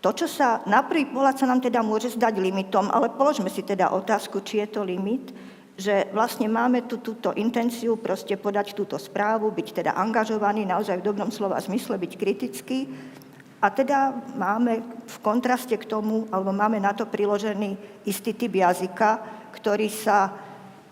to, 0.00 0.10
čo 0.14 0.26
sa 0.30 0.64
na 0.64 0.86
prvý 0.86 1.10
pohľad 1.12 1.36
sa 1.38 1.46
nám 1.46 1.60
teda 1.60 1.84
môže 1.84 2.14
zdať 2.16 2.40
limitom, 2.40 2.88
ale 2.88 3.12
položme 3.12 3.52
si 3.52 3.60
teda 3.60 3.92
otázku, 3.92 4.40
či 4.42 4.64
je 4.64 4.68
to 4.78 4.80
limit, 4.86 5.34
že 5.78 6.10
vlastne 6.10 6.50
máme 6.50 6.90
tu 6.90 6.98
túto 6.98 7.30
intenciu 7.38 7.94
proste 7.94 8.34
podať 8.34 8.74
túto 8.74 8.98
správu, 8.98 9.54
byť 9.54 9.68
teda 9.78 9.94
angažovaný, 9.94 10.66
naozaj 10.66 10.98
v 10.98 11.06
dobrom 11.06 11.30
slova 11.30 11.62
zmysle, 11.62 11.94
byť 11.94 12.12
kritický. 12.18 12.90
A 13.62 13.70
teda 13.70 14.10
máme 14.34 14.82
v 15.06 15.16
kontraste 15.22 15.78
k 15.78 15.86
tomu, 15.86 16.26
alebo 16.34 16.50
máme 16.50 16.82
na 16.82 16.90
to 16.98 17.06
priložený 17.06 17.78
istý 18.02 18.34
typ 18.34 18.58
jazyka, 18.58 19.22
ktorý 19.54 19.86
sa, 19.86 20.34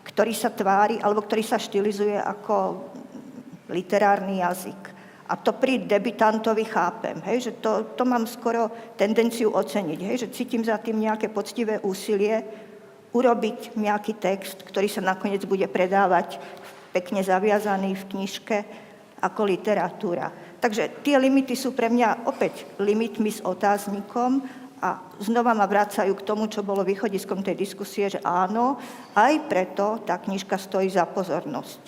ktorý 0.07 0.31
sa 0.31 0.55
tvári, 0.55 1.03
alebo 1.03 1.27
ktorý 1.27 1.43
sa 1.43 1.59
štilizuje 1.59 2.23
ako 2.23 2.87
literárny 3.67 4.39
jazyk. 4.39 4.95
A 5.27 5.35
to 5.35 5.59
pri 5.59 5.83
debitantovi 5.83 6.63
chápem, 6.63 7.19
hej, 7.27 7.51
že 7.51 7.53
to, 7.59 7.99
to 7.99 8.07
mám 8.07 8.31
skoro 8.31 8.71
tendenciu 8.95 9.51
oceniť, 9.51 9.99
hej, 9.99 10.17
že 10.23 10.31
cítim 10.31 10.63
za 10.63 10.79
tým 10.79 11.03
nejaké 11.03 11.27
poctivé 11.35 11.83
úsilie, 11.83 12.47
urobiť 13.17 13.81
nejaký 13.81 14.21
text, 14.21 14.61
ktorý 14.69 14.93
sa 14.93 15.01
nakoniec 15.01 15.41
bude 15.49 15.65
predávať 15.65 16.37
pekne 16.93 17.25
zaviazaný 17.25 17.97
v 17.97 18.09
knižke 18.13 18.57
ako 19.25 19.49
literatúra. 19.49 20.29
Takže 20.61 21.01
tie 21.01 21.17
limity 21.17 21.57
sú 21.57 21.73
pre 21.73 21.89
mňa 21.89 22.29
opäť 22.29 22.69
limitmi 22.77 23.33
s 23.33 23.41
otáznikom 23.41 24.45
a 24.85 25.01
znova 25.25 25.57
ma 25.57 25.65
vracajú 25.65 26.13
k 26.13 26.27
tomu, 26.27 26.53
čo 26.53 26.61
bolo 26.61 26.85
východiskom 26.85 27.41
tej 27.41 27.57
diskusie, 27.57 28.13
že 28.13 28.21
áno, 28.21 28.77
aj 29.17 29.49
preto 29.49 30.05
tá 30.05 30.21
knižka 30.21 30.61
stojí 30.61 30.93
za 30.93 31.09
pozornosť. 31.09 31.81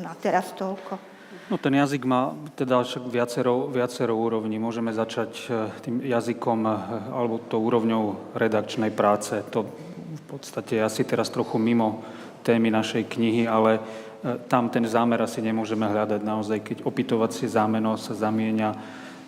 No 0.00 0.08
a 0.08 0.14
teraz 0.16 0.56
toľko. 0.56 1.09
No 1.50 1.58
ten 1.58 1.74
jazyk 1.74 2.06
má 2.06 2.30
teda 2.54 2.78
však 2.86 3.10
viacero, 3.10 3.66
viacero 3.66 4.14
úrovní. 4.14 4.62
Môžeme 4.62 4.94
začať 4.94 5.50
e, 5.50 5.66
tým 5.82 5.98
jazykom 5.98 6.62
e, 6.62 6.70
alebo 7.10 7.42
tou 7.42 7.66
úrovňou 7.66 8.34
redakčnej 8.38 8.94
práce. 8.94 9.34
To 9.50 9.66
v 10.14 10.22
podstate 10.30 10.78
je 10.78 10.86
asi 10.86 11.02
teraz 11.02 11.26
trochu 11.26 11.58
mimo 11.58 12.06
témy 12.46 12.70
našej 12.70 13.02
knihy, 13.10 13.50
ale 13.50 13.82
e, 14.22 14.38
tam 14.46 14.70
ten 14.70 14.86
zámer 14.86 15.18
asi 15.26 15.42
nemôžeme 15.42 15.90
hľadať 15.90 16.22
naozaj, 16.22 16.58
keď 16.62 16.76
opytovacie 16.86 17.50
zámeno 17.50 17.98
sa 17.98 18.14
zamienia 18.14 18.70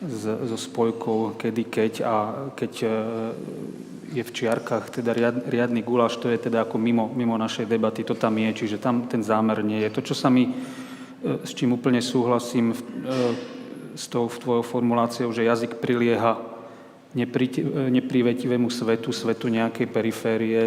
so 0.03 0.59
spojkou 0.59 1.39
kedy 1.39 1.63
keď 1.71 1.93
a 2.03 2.15
keď 2.59 2.73
je 4.11 4.23
v 4.23 4.35
čiarkach 4.35 4.91
teda 4.91 5.15
riadny 5.47 5.87
guláš, 5.87 6.19
to 6.19 6.27
je 6.27 6.43
teda 6.43 6.67
ako 6.67 6.75
mimo, 6.75 7.07
mimo 7.15 7.39
našej 7.39 7.71
debaty, 7.71 8.03
to 8.03 8.19
tam 8.19 8.35
je, 8.35 8.51
čiže 8.51 8.83
tam 8.83 9.07
ten 9.07 9.23
zámer 9.23 9.63
nie 9.63 9.79
je. 9.87 9.95
To, 9.95 10.01
čo 10.03 10.15
sa 10.19 10.27
mi 10.27 10.51
s 11.23 11.51
čím 11.55 11.79
úplne 11.79 12.03
súhlasím 12.03 12.75
e, 12.75 12.77
s 13.95 14.11
tou 14.11 14.27
tvojou 14.27 14.63
formuláciou, 14.63 15.31
že 15.31 15.47
jazyk 15.47 15.79
prilieha 15.79 16.35
e, 16.35 16.41
neprivetivému 17.95 18.67
svetu, 18.71 19.15
svetu 19.15 19.47
nejakej 19.47 19.87
periférie 19.87 20.61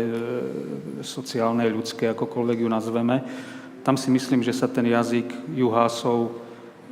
sociálnej, 1.04 1.68
ľudskej, 1.76 2.16
akokoľvek 2.16 2.58
ju 2.64 2.70
nazveme. 2.72 3.16
Tam 3.84 4.00
si 4.00 4.08
myslím, 4.10 4.42
že 4.42 4.56
sa 4.56 4.72
ten 4.72 4.88
jazyk 4.88 5.28
Juhásov 5.54 6.40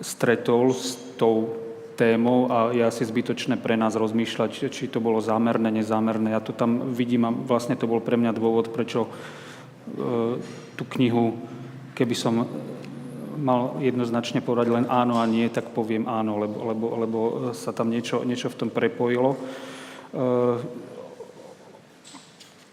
stretol 0.03 0.75
s 0.75 0.99
tou 1.15 1.55
témou 1.95 2.49
a 2.49 2.73
je 2.73 2.81
asi 2.81 3.05
zbytočné 3.05 3.61
pre 3.61 3.77
nás 3.77 3.93
rozmýšľať, 3.93 4.73
či 4.73 4.89
to 4.89 4.99
bolo 4.99 5.21
zámerné, 5.21 5.69
nezámerné. 5.69 6.33
Ja 6.33 6.41
to 6.41 6.51
tam 6.51 6.91
vidím 6.91 7.29
a 7.29 7.31
vlastne 7.31 7.77
to 7.77 7.85
bol 7.85 8.01
pre 8.01 8.17
mňa 8.17 8.33
dôvod, 8.33 8.73
prečo 8.73 9.07
tú 10.73 10.83
knihu, 10.97 11.37
keby 11.93 12.15
som 12.17 12.49
mal 13.37 13.81
jednoznačne 13.81 14.39
povedať 14.39 14.69
len 14.71 14.85
áno 14.87 15.17
a 15.19 15.25
nie, 15.25 15.49
tak 15.49 15.73
poviem 15.73 16.05
áno, 16.05 16.37
lebo, 16.37 16.57
lebo, 16.69 16.85
lebo 16.99 17.19
sa 17.51 17.73
tam 17.73 17.89
niečo, 17.89 18.21
niečo 18.21 18.49
v 18.53 18.59
tom 18.59 18.69
prepojilo. 18.69 19.33
E, 19.33 19.39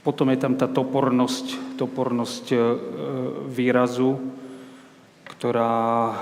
potom 0.00 0.32
je 0.32 0.38
tam 0.40 0.56
tá 0.56 0.68
topornosť, 0.68 1.76
topornosť 1.76 2.44
e, 2.52 2.58
výrazu, 3.48 4.16
ktorá 5.36 5.76
e, 6.08 6.14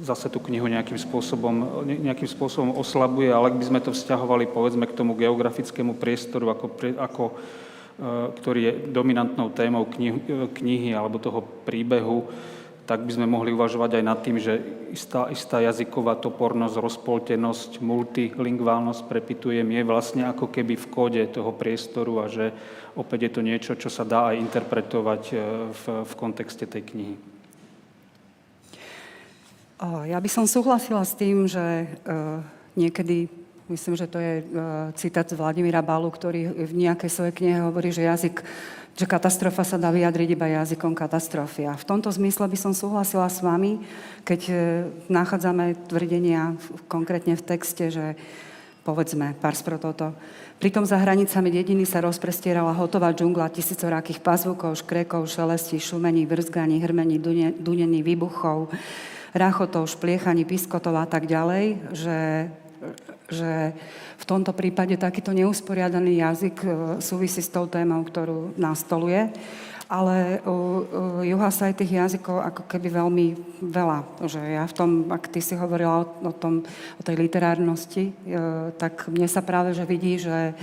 zase 0.00 0.32
tú 0.32 0.40
knihu 0.40 0.64
nejakým 0.64 0.96
spôsobom, 0.96 1.84
nejakým 1.84 2.30
spôsobom 2.30 2.72
oslabuje, 2.78 3.28
ale 3.28 3.52
ak 3.52 3.58
by 3.60 3.64
sme 3.68 3.80
to 3.84 3.92
vzťahovali 3.92 4.48
povedzme 4.48 4.88
k 4.88 4.96
tomu 4.96 5.12
geografickému 5.12 6.00
priestoru, 6.00 6.56
ako, 6.56 6.66
ako, 6.96 7.24
ktorý 8.40 8.60
je 8.64 8.72
dominantnou 8.96 9.52
témou 9.52 9.84
knihy, 9.84 10.48
knihy 10.56 10.96
alebo 10.96 11.20
toho 11.20 11.44
príbehu, 11.68 12.24
tak 12.90 13.06
by 13.06 13.22
sme 13.22 13.30
mohli 13.30 13.54
uvažovať 13.54 14.02
aj 14.02 14.04
nad 14.04 14.18
tým, 14.18 14.42
že 14.42 14.58
istá, 14.90 15.30
istá 15.30 15.62
jazyková 15.62 16.18
topornosť, 16.18 16.74
rozpoltenosť, 16.74 17.78
multilingválnosť, 17.78 19.06
prepitujem, 19.06 19.70
je 19.70 19.86
vlastne 19.86 20.26
ako 20.26 20.50
keby 20.50 20.74
v 20.74 20.90
kóde 20.90 21.22
toho 21.30 21.54
priestoru 21.54 22.18
a 22.18 22.26
že 22.26 22.50
opäť 22.98 23.30
je 23.30 23.30
to 23.30 23.46
niečo, 23.46 23.72
čo 23.78 23.86
sa 23.86 24.02
dá 24.02 24.34
aj 24.34 24.42
interpretovať 24.42 25.22
e, 25.30 25.34
v, 25.70 25.82
v 26.02 26.12
kontexte 26.18 26.66
tej 26.66 26.82
knihy. 26.82 27.16
Ja 30.10 30.18
by 30.18 30.28
som 30.28 30.50
súhlasila 30.50 31.06
s 31.06 31.14
tým, 31.16 31.48
že 31.48 31.88
niekedy, 32.76 33.32
myslím, 33.70 33.94
že 33.96 34.10
to 34.10 34.18
je 34.18 34.42
citát 34.98 35.24
z 35.24 35.38
Vladimíra 35.38 35.80
Balu, 35.80 36.10
ktorý 36.10 36.66
v 36.66 36.74
nejakej 36.74 37.10
svojej 37.10 37.34
knihe 37.34 37.58
hovorí, 37.62 37.94
že 37.94 38.04
jazyk 38.04 38.42
že 39.00 39.08
katastrofa 39.08 39.64
sa 39.64 39.80
dá 39.80 39.88
vyjadriť 39.88 40.28
iba 40.36 40.44
jazykom 40.60 40.92
katastrofy. 40.92 41.64
A 41.64 41.72
v 41.72 41.88
tomto 41.88 42.12
zmysle 42.12 42.44
by 42.44 42.58
som 42.58 42.76
súhlasila 42.76 43.32
s 43.32 43.40
vami, 43.40 43.80
keď 44.28 44.40
e, 44.50 44.54
nachádzame 45.08 45.88
tvrdenia 45.88 46.58
konkrétne 46.90 47.32
v 47.32 47.46
texte, 47.46 47.88
že 47.88 48.18
povedzme, 48.84 49.36
pars 49.40 49.64
pro 49.64 49.80
toto. 49.80 50.12
Pritom 50.60 50.84
za 50.84 51.00
hranicami 51.00 51.48
dediny 51.48 51.88
sa 51.88 52.04
rozprestierala 52.04 52.76
hotová 52.76 53.12
džungla 53.16 53.48
tisícorákých 53.48 54.20
pazvukov, 54.20 54.76
škrekov, 54.76 55.28
šelestí, 55.32 55.80
šumení, 55.80 56.28
vrzganí, 56.28 56.80
hrmení, 56.84 57.16
dunení, 57.56 58.00
výbuchov, 58.04 58.68
rachotov, 59.32 59.88
špliechaní, 59.88 60.44
piskotov 60.44 60.96
a 61.00 61.06
tak 61.08 61.24
ďalej, 61.24 61.64
že, 61.96 62.18
že 63.30 63.72
v 64.20 64.24
tomto 64.24 64.52
prípade 64.52 64.96
takýto 64.96 65.30
neusporiadaný 65.32 66.20
jazyk 66.20 66.56
e, 66.60 66.68
súvisí 67.00 67.40
s 67.40 67.52
tou 67.52 67.70
témou, 67.70 68.02
ktorú 68.04 68.56
nastoluje. 68.58 69.30
Ale 69.90 70.38
u, 70.46 70.86
u 70.86 71.02
Juha 71.26 71.50
sa 71.50 71.66
aj 71.66 71.82
tých 71.82 71.98
jazykov 71.98 72.38
ako 72.46 72.62
keby 72.70 72.94
veľmi 72.94 73.26
veľa. 73.58 74.22
Že 74.22 74.40
ja 74.54 74.64
v 74.70 74.76
tom, 74.76 74.90
ak 75.10 75.26
ty 75.34 75.42
si 75.42 75.58
hovorila 75.58 76.06
o, 76.06 76.30
o, 76.30 76.32
tom, 76.34 76.62
o 76.94 77.02
tej 77.02 77.18
literárnosti, 77.18 78.04
e, 78.10 78.12
tak 78.78 79.10
mne 79.10 79.26
sa 79.26 79.42
práve 79.42 79.74
že 79.74 79.82
vidí, 79.82 80.14
že 80.18 80.54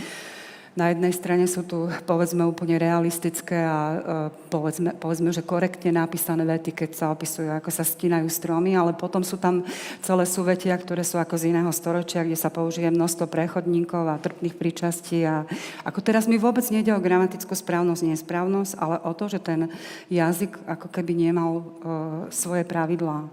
Na 0.77 0.93
jednej 0.93 1.09
strane 1.09 1.49
sú 1.49 1.65
tu, 1.65 1.89
povedzme, 2.05 2.45
úplne 2.45 2.77
realistické 2.77 3.65
a 3.65 3.79
e, 3.81 3.97
povedzme, 4.53 4.93
povedzme, 4.93 5.33
že 5.33 5.41
korektne 5.41 5.89
napísané 5.89 6.45
vety, 6.45 6.69
keď 6.69 6.89
sa 6.93 7.05
opisujú, 7.09 7.49
ako 7.49 7.73
sa 7.73 7.81
stínajú 7.81 8.29
stromy, 8.29 8.77
ale 8.77 8.93
potom 8.93 9.25
sú 9.25 9.41
tam 9.41 9.65
celé 10.05 10.29
súvetia, 10.29 10.77
ktoré 10.77 11.01
sú 11.01 11.17
ako 11.17 11.33
z 11.33 11.49
iného 11.49 11.73
storočia, 11.73 12.21
kde 12.21 12.37
sa 12.37 12.53
použije 12.53 12.93
množstvo 12.93 13.25
prechodníkov 13.25 14.05
a 14.05 14.21
trpných 14.21 14.53
príčastí. 14.53 15.25
A 15.25 15.49
ako 15.81 15.97
teraz 16.05 16.29
mi 16.29 16.37
vôbec 16.37 16.69
nejde 16.69 16.93
o 16.93 17.01
gramatickú 17.01 17.57
správnosť, 17.57 18.13
nesprávnosť, 18.13 18.77
ale 18.77 19.01
o 19.01 19.11
to, 19.17 19.33
že 19.33 19.41
ten 19.41 19.73
jazyk 20.13 20.61
ako 20.69 20.93
keby 20.93 21.17
nemal 21.17 21.51
uh, 21.57 21.63
svoje 22.29 22.61
pravidlá 22.61 23.25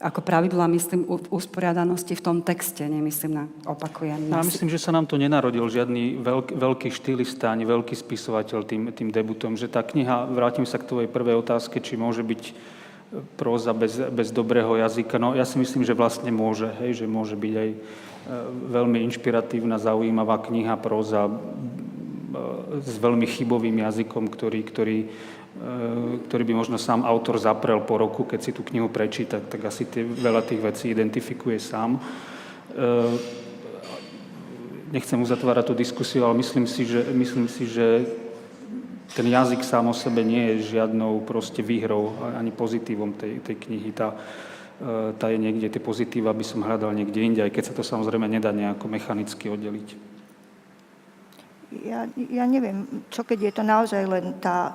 ako 0.00 0.24
pravidla, 0.24 0.64
myslím, 0.72 1.04
usporiadanosti 1.28 2.16
v 2.16 2.24
tom 2.24 2.40
texte, 2.40 2.80
nemyslím 2.88 3.32
na, 3.36 3.44
opakujem. 3.68 4.32
Ja 4.32 4.40
myslím, 4.40 4.72
že 4.72 4.80
sa 4.80 4.96
nám 4.96 5.04
to 5.04 5.20
nenarodil 5.20 5.68
žiadny 5.68 6.16
veľk, 6.16 6.56
veľký 6.56 6.88
štýlista 6.88 7.52
ani 7.52 7.68
veľký 7.68 7.92
spisovateľ 7.92 8.64
tým, 8.64 8.82
tým 8.96 9.12
debutom, 9.12 9.60
že 9.60 9.68
tá 9.68 9.84
kniha, 9.84 10.24
vrátim 10.32 10.64
sa 10.64 10.80
k 10.80 10.88
tvojej 10.88 11.08
prvej 11.12 11.44
otázke, 11.44 11.84
či 11.84 12.00
môže 12.00 12.24
byť 12.24 12.42
e, 12.48 12.52
próza 13.36 13.76
bez, 13.76 14.00
bez 14.08 14.32
dobrého 14.32 14.72
jazyka. 14.80 15.20
No 15.20 15.36
ja 15.36 15.44
si 15.44 15.60
myslím, 15.60 15.84
že 15.84 15.92
vlastne 15.92 16.32
môže, 16.32 16.72
hej, 16.80 17.04
že 17.04 17.06
môže 17.06 17.36
byť 17.36 17.54
aj 17.60 17.68
e, 17.68 17.78
veľmi 18.72 19.04
inšpiratívna, 19.04 19.76
zaujímavá 19.76 20.40
kniha, 20.40 20.80
próza 20.80 21.28
e, 21.28 21.32
s 22.80 22.96
veľmi 22.96 23.28
chybovým 23.28 23.84
jazykom, 23.84 24.32
ktorý, 24.32 24.64
ktorý 24.64 24.98
ktorý 26.30 26.42
by 26.46 26.54
možno 26.54 26.78
sám 26.78 27.02
autor 27.02 27.36
zaprel 27.36 27.82
po 27.82 27.98
roku, 27.98 28.22
keď 28.22 28.40
si 28.40 28.50
tú 28.54 28.62
knihu 28.62 28.86
prečíta, 28.86 29.42
tak 29.42 29.66
asi 29.66 29.84
tie, 29.84 30.06
veľa 30.06 30.46
tých 30.46 30.62
vecí 30.62 30.94
identifikuje 30.94 31.58
sám. 31.58 31.98
E, 31.98 32.00
nechcem 34.94 35.18
uzatvárať 35.18 35.64
tú 35.68 35.74
diskusiu, 35.74 36.22
ale 36.24 36.38
myslím 36.38 36.70
si, 36.70 36.86
že, 36.86 37.02
myslím 37.12 37.50
si, 37.50 37.66
že 37.66 38.06
ten 39.10 39.26
jazyk 39.26 39.66
sám 39.66 39.90
o 39.90 39.94
sebe 39.94 40.22
nie 40.22 40.54
je 40.54 40.78
žiadnou 40.78 41.26
proste 41.26 41.66
výhrou 41.66 42.14
ani 42.38 42.54
pozitívom 42.54 43.18
tej, 43.18 43.42
tej 43.42 43.58
knihy. 43.58 43.90
Tá, 43.90 44.14
e, 44.80 45.12
tá 45.18 45.34
je 45.34 45.38
niekde, 45.44 45.66
tie 45.66 45.82
pozitíva 45.82 46.30
by 46.30 46.46
som 46.46 46.62
hľadal 46.62 46.94
niekde 46.94 47.20
inde, 47.20 47.40
aj 47.42 47.52
keď 47.52 47.64
sa 47.68 47.76
to 47.76 47.82
samozrejme 47.82 48.30
nedá 48.30 48.54
nejako 48.54 48.86
mechanicky 48.86 49.50
oddeliť. 49.50 50.09
Ja, 51.70 52.10
ja 52.16 52.44
neviem, 52.50 53.06
čo 53.14 53.22
keď 53.22 53.38
je 53.46 53.52
to 53.54 53.62
naozaj 53.62 54.02
len 54.02 54.34
tá 54.42 54.74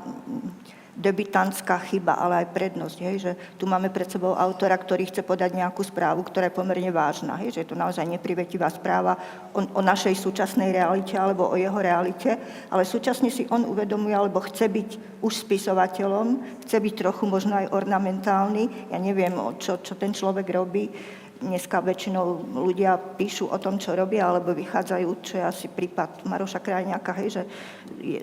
debitantská 0.96 1.76
chyba, 1.92 2.16
ale 2.16 2.48
aj 2.48 2.56
prednosť, 2.56 2.98
hej, 3.04 3.16
že 3.20 3.32
tu 3.60 3.68
máme 3.68 3.92
pred 3.92 4.08
sebou 4.08 4.32
autora, 4.32 4.80
ktorý 4.80 5.12
chce 5.12 5.28
podať 5.28 5.52
nejakú 5.52 5.84
správu, 5.84 6.24
ktorá 6.24 6.48
je 6.48 6.56
pomerne 6.56 6.88
vážna, 6.88 7.36
hej, 7.36 7.52
že 7.52 7.62
je 7.68 7.70
to 7.76 7.76
naozaj 7.76 8.08
neprivetivá 8.08 8.72
správa 8.72 9.20
o, 9.52 9.60
o 9.60 9.82
našej 9.84 10.16
súčasnej 10.16 10.72
realite 10.72 11.20
alebo 11.20 11.52
o 11.52 11.60
jeho 11.60 11.76
realite, 11.76 12.40
ale 12.72 12.88
súčasne 12.88 13.28
si 13.28 13.44
on 13.52 13.68
uvedomuje 13.68 14.16
alebo 14.16 14.40
chce 14.40 14.72
byť 14.72 14.90
už 15.20 15.34
spisovateľom, 15.36 16.64
chce 16.64 16.78
byť 16.80 16.94
trochu 16.96 17.28
možno 17.28 17.60
aj 17.60 17.76
ornamentálny, 17.76 18.96
ja 18.96 18.98
neviem, 18.98 19.36
čo, 19.60 19.84
čo 19.84 20.00
ten 20.00 20.16
človek 20.16 20.48
robí, 20.48 20.88
Dneska 21.36 21.84
väčšinou 21.84 22.48
ľudia 22.64 22.96
píšu 22.96 23.52
o 23.52 23.58
tom, 23.60 23.76
čo 23.76 23.92
robia, 23.92 24.32
alebo 24.32 24.56
vychádzajú, 24.56 25.10
čo 25.20 25.34
je 25.40 25.44
asi 25.44 25.68
prípad 25.68 26.24
Maroša 26.24 26.64
Krajňáka, 26.64 27.12
hej, 27.20 27.30
že 27.36 27.44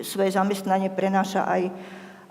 svoje 0.01 0.33
zamestnanie 0.33 0.89
prenáša 0.89 1.45
aj 1.45 1.63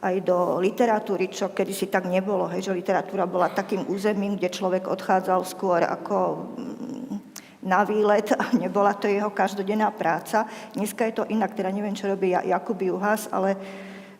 aj 0.03 0.18
do 0.27 0.59
literatúry, 0.59 1.31
čo 1.31 1.55
kedysi 1.55 1.87
tak 1.87 2.11
nebolo, 2.11 2.51
hej, 2.51 2.66
že 2.66 2.75
literatúra 2.75 3.23
bola 3.23 3.55
takým 3.55 3.87
územím, 3.87 4.35
kde 4.35 4.51
človek 4.51 4.90
odchádzal 4.90 5.47
skôr 5.47 5.87
ako 5.87 6.51
mm, 6.59 7.14
na 7.62 7.87
výlet 7.87 8.35
a 8.35 8.51
nebola 8.62 8.99
to 8.99 9.07
jeho 9.07 9.31
každodenná 9.31 9.95
práca. 9.95 10.51
Dneska 10.75 11.07
je 11.07 11.23
to 11.23 11.29
inak, 11.31 11.55
teda 11.55 11.71
neviem, 11.71 11.95
čo 11.95 12.11
robí 12.11 12.35
Jakub 12.35 12.83
Juhas, 12.83 13.31
ale 13.31 13.55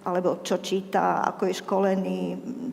alebo 0.03 0.43
čo 0.43 0.59
číta, 0.59 1.23
ako 1.23 1.47
je 1.47 1.61
školený. 1.63 2.21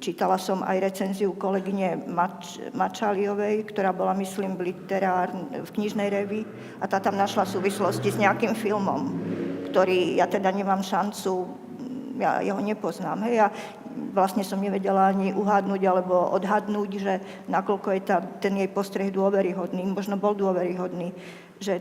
Čítala 0.02 0.42
som 0.42 0.66
aj 0.66 0.82
recenziu 0.82 1.38
kolegyne 1.38 2.10
Mač, 2.10 2.58
Mačaliovej, 2.74 3.70
ktorá 3.70 3.94
bola, 3.94 4.18
myslím, 4.18 4.58
v, 4.58 4.74
literár, 4.74 5.30
v 5.54 5.70
knižnej 5.70 6.10
revi 6.10 6.42
a 6.82 6.90
tá 6.90 6.98
tam 6.98 7.14
našla 7.14 7.46
súvislosti 7.46 8.10
s 8.10 8.18
nejakým 8.18 8.58
filmom, 8.58 9.22
ktorý 9.70 10.18
ja 10.18 10.26
teda 10.26 10.50
nemám 10.50 10.82
šancu 10.82 11.60
ja, 12.20 12.44
ja 12.44 12.52
ho 12.52 12.60
nepoznám. 12.60 13.24
Hej, 13.24 13.48
a 13.48 13.48
vlastne 14.12 14.44
som 14.44 14.60
nevedela 14.60 15.10
ani 15.10 15.32
uhádnuť 15.32 15.82
alebo 15.88 16.36
odhadnúť, 16.36 16.90
že 17.00 17.14
nakoľko 17.48 17.88
je 17.96 18.02
tá, 18.04 18.20
ten 18.44 18.60
jej 18.60 18.70
postreh 18.70 19.10
dôveryhodný, 19.10 19.88
možno 19.88 20.20
bol 20.20 20.36
dôveryhodný, 20.36 21.16
že 21.64 21.80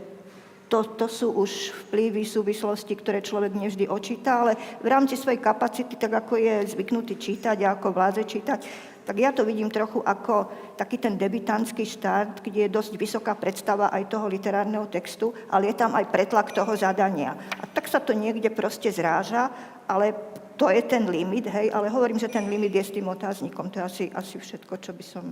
to, 0.68 0.84
to 0.94 1.06
sú 1.08 1.32
už 1.32 1.72
vplyvy, 1.88 2.28
súvislosti, 2.28 2.94
ktoré 2.96 3.24
človek 3.24 3.56
nevždy 3.56 3.88
očíta, 3.88 4.44
ale 4.44 4.52
v 4.84 4.86
rámci 4.86 5.16
svojej 5.16 5.40
kapacity, 5.40 5.96
tak 5.96 6.12
ako 6.12 6.36
je 6.36 6.76
zvyknutý 6.76 7.16
čítať 7.16 7.56
a 7.64 7.74
ako 7.74 7.96
vládze 7.96 8.22
čítať, 8.28 8.60
tak 9.08 9.16
ja 9.16 9.32
to 9.32 9.48
vidím 9.48 9.72
trochu 9.72 10.04
ako 10.04 10.52
taký 10.76 11.00
ten 11.00 11.16
debitantský 11.16 11.88
štart, 11.88 12.44
kde 12.44 12.68
je 12.68 12.74
dosť 12.76 12.92
vysoká 13.00 13.32
predstava 13.32 13.88
aj 13.88 14.12
toho 14.12 14.28
literárneho 14.28 14.84
textu, 14.92 15.32
ale 15.48 15.72
je 15.72 15.80
tam 15.80 15.96
aj 15.96 16.12
pretlak 16.12 16.52
toho 16.52 16.76
zadania. 16.76 17.32
A 17.56 17.64
tak 17.64 17.88
sa 17.88 18.04
to 18.04 18.12
niekde 18.12 18.52
proste 18.52 18.92
zráža 18.92 19.48
ale 19.88 20.14
to 20.56 20.68
je 20.68 20.82
ten 20.84 21.08
limit, 21.08 21.48
hej, 21.48 21.72
ale 21.72 21.88
hovorím, 21.88 22.20
že 22.20 22.28
ten 22.28 22.44
limit 22.44 22.74
je 22.74 22.84
s 22.84 22.94
tým 22.94 23.08
otáznikom. 23.08 23.72
To 23.72 23.80
je 23.80 23.84
asi, 23.84 24.04
asi 24.12 24.36
všetko, 24.36 24.76
čo 24.76 24.92
by 24.92 25.04
som... 25.06 25.24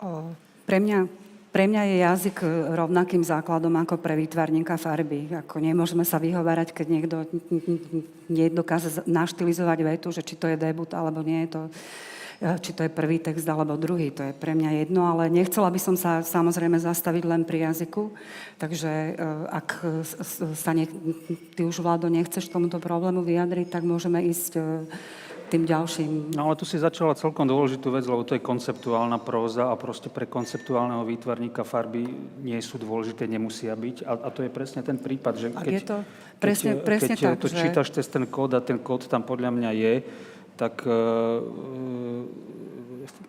O, 0.00 0.32
pre, 0.64 0.78
mňa, 0.80 0.98
pre 1.56 1.64
mňa 1.64 1.82
je 1.88 1.96
jazyk 2.04 2.36
rovnakým 2.76 3.24
základom 3.24 3.72
ako 3.80 3.96
pre 3.96 4.12
výtvarníka 4.12 4.76
farby. 4.76 5.32
Ako 5.40 5.56
nemôžeme 5.56 6.04
sa 6.04 6.20
vyhovárať, 6.20 6.76
keď 6.76 6.86
niekto 6.92 7.16
nedokáže 8.28 9.00
naštilizovať 9.08 9.78
vetu, 9.80 10.12
že 10.12 10.20
či 10.20 10.36
to 10.36 10.52
je 10.52 10.60
debut 10.60 10.92
alebo 10.92 11.24
nie. 11.24 11.48
To, 11.48 11.72
E, 12.36 12.60
či 12.60 12.76
to 12.76 12.84
je 12.84 12.92
prvý 12.92 13.16
text 13.16 13.48
alebo 13.48 13.80
druhý, 13.80 14.12
to 14.12 14.20
je 14.20 14.32
pre 14.36 14.52
mňa 14.52 14.84
jedno, 14.84 15.08
ale 15.08 15.32
nechcela 15.32 15.72
by 15.72 15.80
som 15.80 15.96
sa 15.96 16.20
samozrejme 16.20 16.76
zastaviť 16.76 17.24
len 17.24 17.48
pri 17.48 17.72
jazyku, 17.72 18.12
takže 18.60 18.92
e, 18.92 19.10
ak 19.48 19.68
sa 20.52 20.76
ne, 20.76 20.84
ty 21.56 21.64
už, 21.64 21.80
Vlado, 21.80 22.12
nechceš 22.12 22.52
tomuto 22.52 22.76
problému 22.76 23.24
vyjadriť, 23.24 23.72
tak 23.72 23.88
môžeme 23.88 24.20
ísť 24.28 24.52
e, 24.52 24.62
tým 25.46 25.62
ďalším. 25.64 26.34
No 26.34 26.50
ale 26.50 26.58
tu 26.58 26.66
si 26.66 26.76
začala 26.78 27.14
celkom 27.14 27.46
dôležitú 27.46 27.94
vec, 27.94 28.04
lebo 28.04 28.26
to 28.26 28.34
je 28.34 28.42
konceptuálna 28.42 29.22
próza 29.22 29.70
a 29.70 29.74
proste 29.78 30.10
pre 30.10 30.26
konceptuálneho 30.26 31.06
výtvarníka 31.06 31.62
farby 31.62 32.02
nie 32.42 32.58
sú 32.58 32.82
dôležité, 32.82 33.30
nemusia 33.30 33.72
byť. 33.78 33.96
A, 34.02 34.12
a 34.26 34.28
to 34.34 34.42
je 34.42 34.50
presne 34.50 34.82
ten 34.82 34.98
prípad, 34.98 35.34
že 35.38 35.48
keď, 35.54 35.72
je 35.72 35.82
to 35.86 35.96
presne, 36.42 36.72
keď, 36.76 36.84
presne 36.84 37.14
keď 37.14 37.26
tak, 37.30 37.38
to 37.38 37.48
že... 37.48 37.58
čítaš 37.62 37.88
cez 37.94 38.06
ten 38.10 38.26
kód 38.26 38.58
a 38.58 38.60
ten 38.60 38.82
kód 38.82 39.06
tam 39.06 39.22
podľa 39.22 39.50
mňa 39.54 39.70
je, 39.72 39.94
tak 40.56 40.82
e, 40.82 40.90
e, 40.90 41.00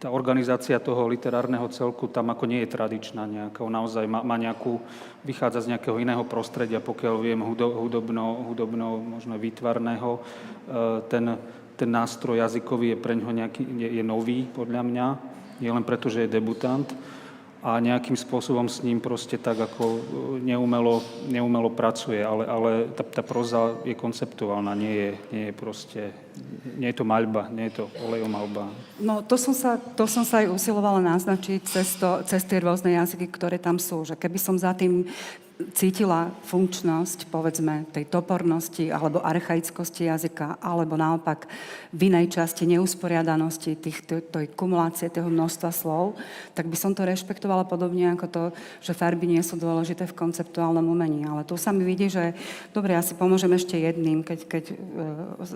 tá 0.01 0.09
organizácia 0.09 0.79
toho 0.81 1.05
literárneho 1.05 1.67
celku 1.69 2.09
tam 2.09 2.33
ako 2.33 2.49
nie 2.49 2.65
je 2.65 2.73
tradičná 2.73 3.29
nejaká. 3.29 3.61
Naozaj 3.61 4.09
má, 4.09 4.25
má 4.25 4.39
nejakú, 4.39 4.81
vychádza 5.21 5.67
z 5.67 5.75
nejakého 5.75 6.01
iného 6.01 6.23
prostredia, 6.25 6.81
pokiaľ 6.81 7.15
viem, 7.21 7.41
hudobno, 7.45 8.47
hudobno 8.47 8.97
možno 8.97 9.37
výtvarného. 9.37 10.17
E, 10.17 10.21
ten, 11.11 11.37
ten 11.77 11.93
nástroj 11.93 12.41
jazykový 12.41 12.97
je 12.97 12.97
pre 12.97 13.13
ňoho 13.13 13.31
nejaký, 13.31 13.61
je, 13.61 14.01
je 14.01 14.03
nový, 14.03 14.49
podľa 14.49 14.81
mňa. 14.81 15.07
Nie 15.61 15.69
len 15.69 15.85
preto, 15.85 16.09
že 16.09 16.25
je 16.25 16.33
debutant 16.33 16.89
a 17.61 17.81
nejakým 17.81 18.13
spôsobom 18.13 18.69
s 18.69 18.85
ním 18.85 19.01
proste 19.01 19.37
tak 19.41 19.57
ako 19.57 19.85
e, 19.85 20.01
neumelo, 20.45 21.01
neumelo 21.25 21.73
pracuje, 21.73 22.21
ale, 22.21 22.45
ale 22.45 22.71
tá, 22.93 23.01
tá 23.01 23.23
proza 23.25 23.81
je 23.81 23.97
konceptuálna, 23.97 24.77
nie 24.77 24.93
je, 24.93 25.11
nie 25.33 25.43
je 25.49 25.53
proste, 25.57 26.01
nie 26.77 26.89
je 26.93 26.97
to 26.97 27.05
maľba, 27.07 27.49
nie 27.49 27.69
je 27.69 27.83
to 27.83 27.85
olejomalba. 28.05 28.69
No 29.01 29.25
to 29.25 29.35
som 29.37 29.53
sa, 29.53 29.77
to 29.77 30.05
som 30.05 30.21
sa 30.21 30.45
aj 30.45 30.53
usilovala 30.53 31.01
naznačiť 31.01 31.61
cez, 31.65 31.97
to, 31.97 32.21
cez 32.25 32.45
tie 32.45 32.61
rôzne 32.61 32.93
jazyky, 32.93 33.27
ktoré 33.29 33.57
tam 33.57 33.81
sú, 33.81 34.05
že 34.05 34.13
keby 34.13 34.37
som 34.37 34.55
za 34.57 34.73
tým 34.77 35.07
cítila 35.73 36.29
funkčnosť, 36.45 37.33
povedzme, 37.33 37.89
tej 37.89 38.05
topornosti 38.05 38.93
alebo 38.93 39.25
archaickosti 39.25 40.05
jazyka, 40.05 40.61
alebo 40.61 40.93
naopak 40.93 41.49
v 41.89 42.13
inej 42.13 42.37
časti 42.37 42.69
neusporiadanosti 42.69 43.73
tých, 43.73 44.05
tej 44.05 44.53
kumulácie, 44.53 45.09
toho 45.09 45.33
množstva 45.33 45.69
slov, 45.73 46.13
tak 46.53 46.69
by 46.69 46.77
som 46.77 46.93
to 46.93 47.01
rešpektovala 47.01 47.65
podobne 47.65 48.13
ako 48.13 48.25
to, 48.29 48.43
že 48.85 48.93
farby 48.93 49.25
nie 49.25 49.41
sú 49.41 49.57
dôležité 49.57 50.05
v 50.05 50.17
konceptuálnom 50.17 50.85
umení. 50.85 51.25
Ale 51.25 51.41
tu 51.41 51.57
sa 51.57 51.73
mi 51.73 51.81
vidí, 51.81 52.05
že 52.05 52.37
dobre, 52.69 52.93
ja 52.93 53.01
si 53.01 53.17
pomôžem 53.17 53.49
ešte 53.57 53.81
jedným, 53.81 54.21
keď, 54.21 54.39
keď 54.45 54.63
e, 54.69 54.75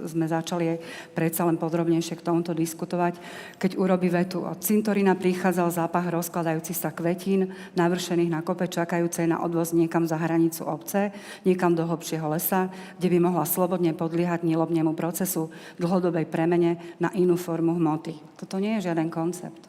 sme 0.09 0.25
začali 0.25 0.65
predsa 1.13 1.45
len 1.45 1.61
podrobnejšie 1.61 2.17
k 2.17 2.25
tomuto 2.25 2.55
diskutovať. 2.55 3.19
Keď 3.59 3.77
urobí 3.77 4.07
vetu, 4.07 4.47
od 4.47 4.63
cintorína 4.63 5.19
prichádzal 5.19 5.69
zápach 5.69 6.09
rozkladajúcich 6.09 6.77
sa 6.79 6.95
kvetín, 6.95 7.51
navršených 7.75 8.31
na 8.31 8.39
kope, 8.39 8.71
čakajúcej 8.71 9.27
na 9.27 9.43
odvozník 9.43 9.81
niekam 9.81 10.07
za 10.07 10.15
hranicu 10.15 10.63
obce, 10.63 11.11
niekam 11.43 11.75
do 11.75 11.83
hlbšieho 11.83 12.31
lesa, 12.31 12.71
kde 12.95 13.11
by 13.11 13.17
mohla 13.27 13.43
slobodne 13.43 13.91
podliehať 13.91 14.47
nilobnému 14.47 14.95
procesu 14.95 15.51
dlhodobej 15.81 16.31
premene 16.31 16.79
na 17.01 17.11
inú 17.11 17.35
formu 17.35 17.75
hmoty. 17.75 18.15
Toto 18.39 18.61
nie 18.61 18.79
je 18.79 18.87
žiaden 18.87 19.11
koncept, 19.11 19.67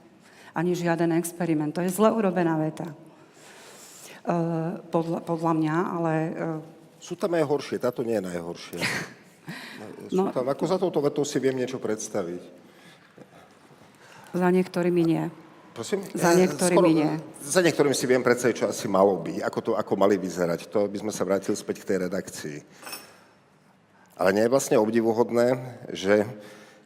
ani 0.54 0.78
žiaden 0.78 1.10
experiment. 1.16 1.74
To 1.74 1.82
je 1.82 1.90
zle 1.90 2.14
urobená 2.14 2.54
veta. 2.54 2.86
podľa, 4.94 5.26
podľa 5.26 5.52
mňa, 5.58 5.76
ale 5.98 6.12
e, 6.14 6.32
Sú 7.02 7.18
tam 7.18 7.34
aj 7.34 7.42
horšie, 7.42 7.82
táto 7.82 8.06
nie 8.06 8.22
je 8.22 8.26
najhoršia. 8.30 8.78
No. 10.12 10.30
tam, 10.32 10.48
ako 10.48 10.64
za 10.66 10.76
touto 10.76 11.00
vetou 11.00 11.24
si 11.24 11.38
viem 11.40 11.56
niečo 11.56 11.78
predstaviť. 11.78 12.42
za 14.32 14.48
niektorými 14.48 15.02
nie. 15.04 15.24
Prosím? 15.72 16.04
Za 16.12 16.32
Eh, 16.32 16.44
niektorými 16.44 16.90
nie. 16.92 17.10
Za 17.40 17.60
niektorými 17.64 17.96
si 17.96 18.04
viem 18.04 18.20
predstaviť, 18.24 18.64
čo 18.64 18.66
asi 18.68 18.88
malo 18.88 19.16
byť, 19.20 19.40
ako 19.40 19.58
to 19.60 19.70
ako 19.76 19.92
mali 19.96 20.16
vyzerať. 20.20 20.68
To 20.72 20.84
by 20.88 20.98
sme 21.00 21.12
sa 21.12 21.24
vrátili 21.24 21.56
späť 21.56 21.84
k 21.84 21.88
tej 21.88 21.98
redakcii. 22.08 22.58
Ale 24.20 24.36
nie 24.36 24.44
je 24.44 24.52
vlastne 24.52 24.76
obdivuhodné, 24.76 25.56
že 25.92 26.28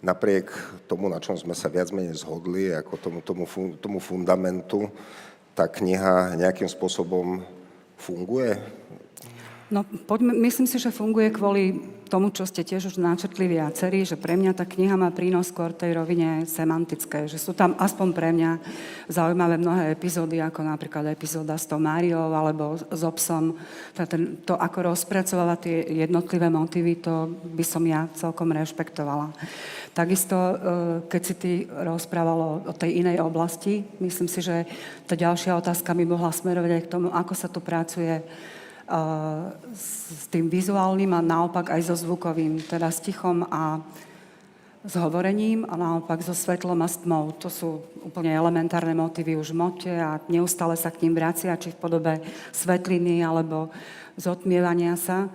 napriek 0.02 0.54
tomu, 0.86 1.10
na 1.10 1.18
čom 1.18 1.34
sme 1.34 1.54
sa 1.54 1.66
viac 1.66 1.90
menej 1.90 2.14
zhodli, 2.14 2.70
ako 2.70 2.94
tomu, 2.96 3.18
tomu, 3.22 3.44
fun- 3.46 3.74
tomu 3.74 3.98
fundamentu, 3.98 4.86
tá 5.54 5.66
kniha 5.66 6.38
nejakým 6.38 6.70
spôsobom 6.70 7.42
funguje? 7.98 8.54
No, 9.66 9.82
poďme, 10.06 10.30
myslím 10.46 10.70
si, 10.70 10.78
že 10.78 10.94
funguje 10.94 11.26
kvôli 11.34 11.82
tomu, 12.06 12.30
čo 12.30 12.46
ste 12.46 12.62
tiež 12.62 12.94
už 12.94 13.02
načrtli 13.02 13.50
viacerí, 13.50 14.06
že 14.06 14.14
pre 14.14 14.38
mňa 14.38 14.54
tá 14.54 14.62
kniha 14.62 14.94
má 14.94 15.10
prínos 15.10 15.50
skôr 15.50 15.74
tej 15.74 15.98
rovine 15.98 16.46
semantické, 16.46 17.26
že 17.26 17.36
sú 17.36 17.52
tam 17.52 17.74
aspoň 17.76 18.08
pre 18.14 18.30
mňa 18.30 18.50
zaujímavé 19.10 19.58
mnohé 19.58 19.92
epizódy, 19.94 20.38
ako 20.38 20.62
napríklad 20.62 21.10
epizóda 21.10 21.58
s 21.58 21.66
tou 21.66 21.82
Máriou 21.82 22.30
alebo 22.30 22.78
s 22.78 23.02
obsom. 23.02 23.58
To, 24.46 24.54
ako 24.54 24.94
rozpracovala 24.94 25.58
tie 25.58 25.82
jednotlivé 26.06 26.46
motívy, 26.46 27.02
to 27.02 27.30
by 27.54 27.64
som 27.66 27.82
ja 27.82 28.06
celkom 28.14 28.54
rešpektovala. 28.54 29.34
Takisto, 29.90 30.36
e, 30.36 30.54
keď 31.10 31.22
si 31.24 31.34
ty 31.34 31.52
rozprávalo 31.66 32.68
o 32.68 32.72
tej 32.76 33.00
inej 33.02 33.18
oblasti, 33.24 33.82
myslím 33.98 34.28
si, 34.30 34.44
že 34.44 34.68
tá 35.10 35.18
ďalšia 35.18 35.58
otázka 35.58 35.96
by 35.96 36.04
mohla 36.06 36.30
smerovať 36.30 36.70
aj 36.70 36.82
k 36.86 36.92
tomu, 36.92 37.08
ako 37.10 37.34
sa 37.34 37.48
tu 37.48 37.58
pracuje 37.58 38.22
s 39.74 40.30
tým 40.30 40.46
vizuálnym 40.46 41.10
a 41.10 41.20
naopak 41.24 41.74
aj 41.74 41.90
so 41.90 41.96
zvukovým, 41.98 42.62
teda 42.62 42.86
s 42.86 43.02
tichom 43.02 43.42
a 43.50 43.82
s 44.86 44.94
hovorením 44.94 45.66
a 45.66 45.74
naopak 45.74 46.22
so 46.22 46.30
svetlom 46.30 46.78
a 46.78 46.86
s 46.86 47.02
tmou. 47.02 47.34
To 47.42 47.50
sú 47.50 47.82
úplne 48.06 48.30
elementárne 48.30 48.94
motívy 48.94 49.34
už 49.34 49.50
v 49.50 49.58
mote 49.58 49.90
a 49.90 50.22
neustále 50.30 50.78
sa 50.78 50.94
k 50.94 51.02
ním 51.02 51.18
vracia, 51.18 51.58
či 51.58 51.74
v 51.74 51.80
podobe 51.82 52.22
svetliny 52.54 53.26
alebo 53.26 53.74
zotmievania 54.14 54.94
sa. 54.94 55.26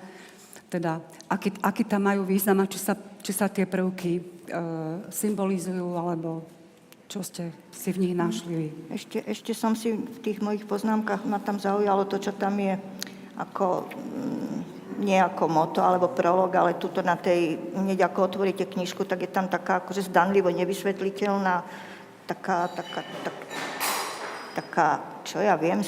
Teda, 0.72 1.04
aký, 1.28 1.52
aký 1.60 1.84
tam 1.84 2.08
majú 2.08 2.24
význam 2.24 2.64
a 2.64 2.72
či 2.72 2.80
sa, 2.80 2.96
či 2.96 3.36
sa 3.36 3.52
tie 3.52 3.68
prvky 3.68 4.24
uh, 4.24 4.24
symbolizujú 5.12 6.00
alebo 6.00 6.48
čo 7.12 7.20
ste 7.20 7.52
si 7.76 7.92
v 7.92 8.08
nich 8.08 8.16
našli 8.16 8.54
vy. 8.56 8.68
Ešte, 8.96 9.20
ešte 9.28 9.52
som 9.52 9.76
si 9.76 10.00
v 10.00 10.20
tých 10.24 10.40
mojich 10.40 10.64
poznámkach, 10.64 11.28
ma 11.28 11.44
tam 11.44 11.60
zaujalo 11.60 12.08
to, 12.08 12.24
čo 12.24 12.32
tam 12.32 12.56
je 12.56 12.80
ako, 13.42 13.90
mm, 13.90 14.58
nie 15.02 15.18
ako 15.18 15.50
moto 15.50 15.82
alebo 15.82 16.14
prolog, 16.14 16.54
ale 16.54 16.78
tuto 16.78 17.02
na 17.02 17.18
tej, 17.18 17.58
hneď 17.74 18.06
ako 18.06 18.30
otvoríte 18.30 18.70
knižku, 18.70 19.02
tak 19.10 19.26
je 19.26 19.32
tam 19.34 19.50
taká 19.50 19.82
akože 19.82 20.06
zdanlivo 20.14 20.54
nevysvetliteľná, 20.54 21.66
taká, 22.30 22.70
taká, 22.70 23.02
tak, 23.26 23.38
taká, 24.54 24.88
čo 25.26 25.42
ja 25.42 25.58
viem, 25.58 25.82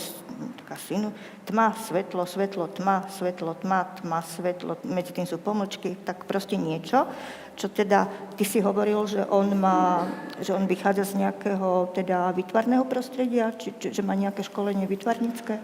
taká 0.65 0.75
synu, 0.81 1.13
tma, 1.45 1.77
svetlo, 1.77 2.25
svetlo, 2.25 2.65
tma, 2.73 3.05
svetlo, 3.13 3.53
tma, 3.61 4.01
tma, 4.01 4.19
svetlo, 4.25 4.81
medzi 4.89 5.13
tým 5.13 5.29
sú 5.29 5.37
pomlčky, 5.37 5.93
tak 6.01 6.25
proste 6.25 6.57
niečo, 6.57 7.05
čo 7.53 7.69
teda, 7.69 8.09
ty 8.33 8.41
si 8.41 8.57
hovoril, 8.65 9.05
že 9.05 9.21
on 9.29 9.53
má, 9.53 10.09
že 10.41 10.57
on 10.57 10.65
vychádza 10.65 11.13
z 11.13 11.21
nejakého 11.21 11.93
teda 11.93 12.33
vytvarného 12.33 12.81
prostredia, 12.89 13.53
či, 13.53 13.77
či, 13.77 13.93
že 13.93 14.01
má 14.01 14.17
nejaké 14.17 14.41
školenie 14.41 14.89
vytvarnické? 14.89 15.61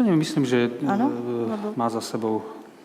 Neviem, 0.00 0.20
myslím, 0.22 0.44
že 0.48 0.72
Áno, 0.88 1.06
e, 1.10 1.76
má 1.76 1.90
za 1.92 2.00
sebou 2.00 2.40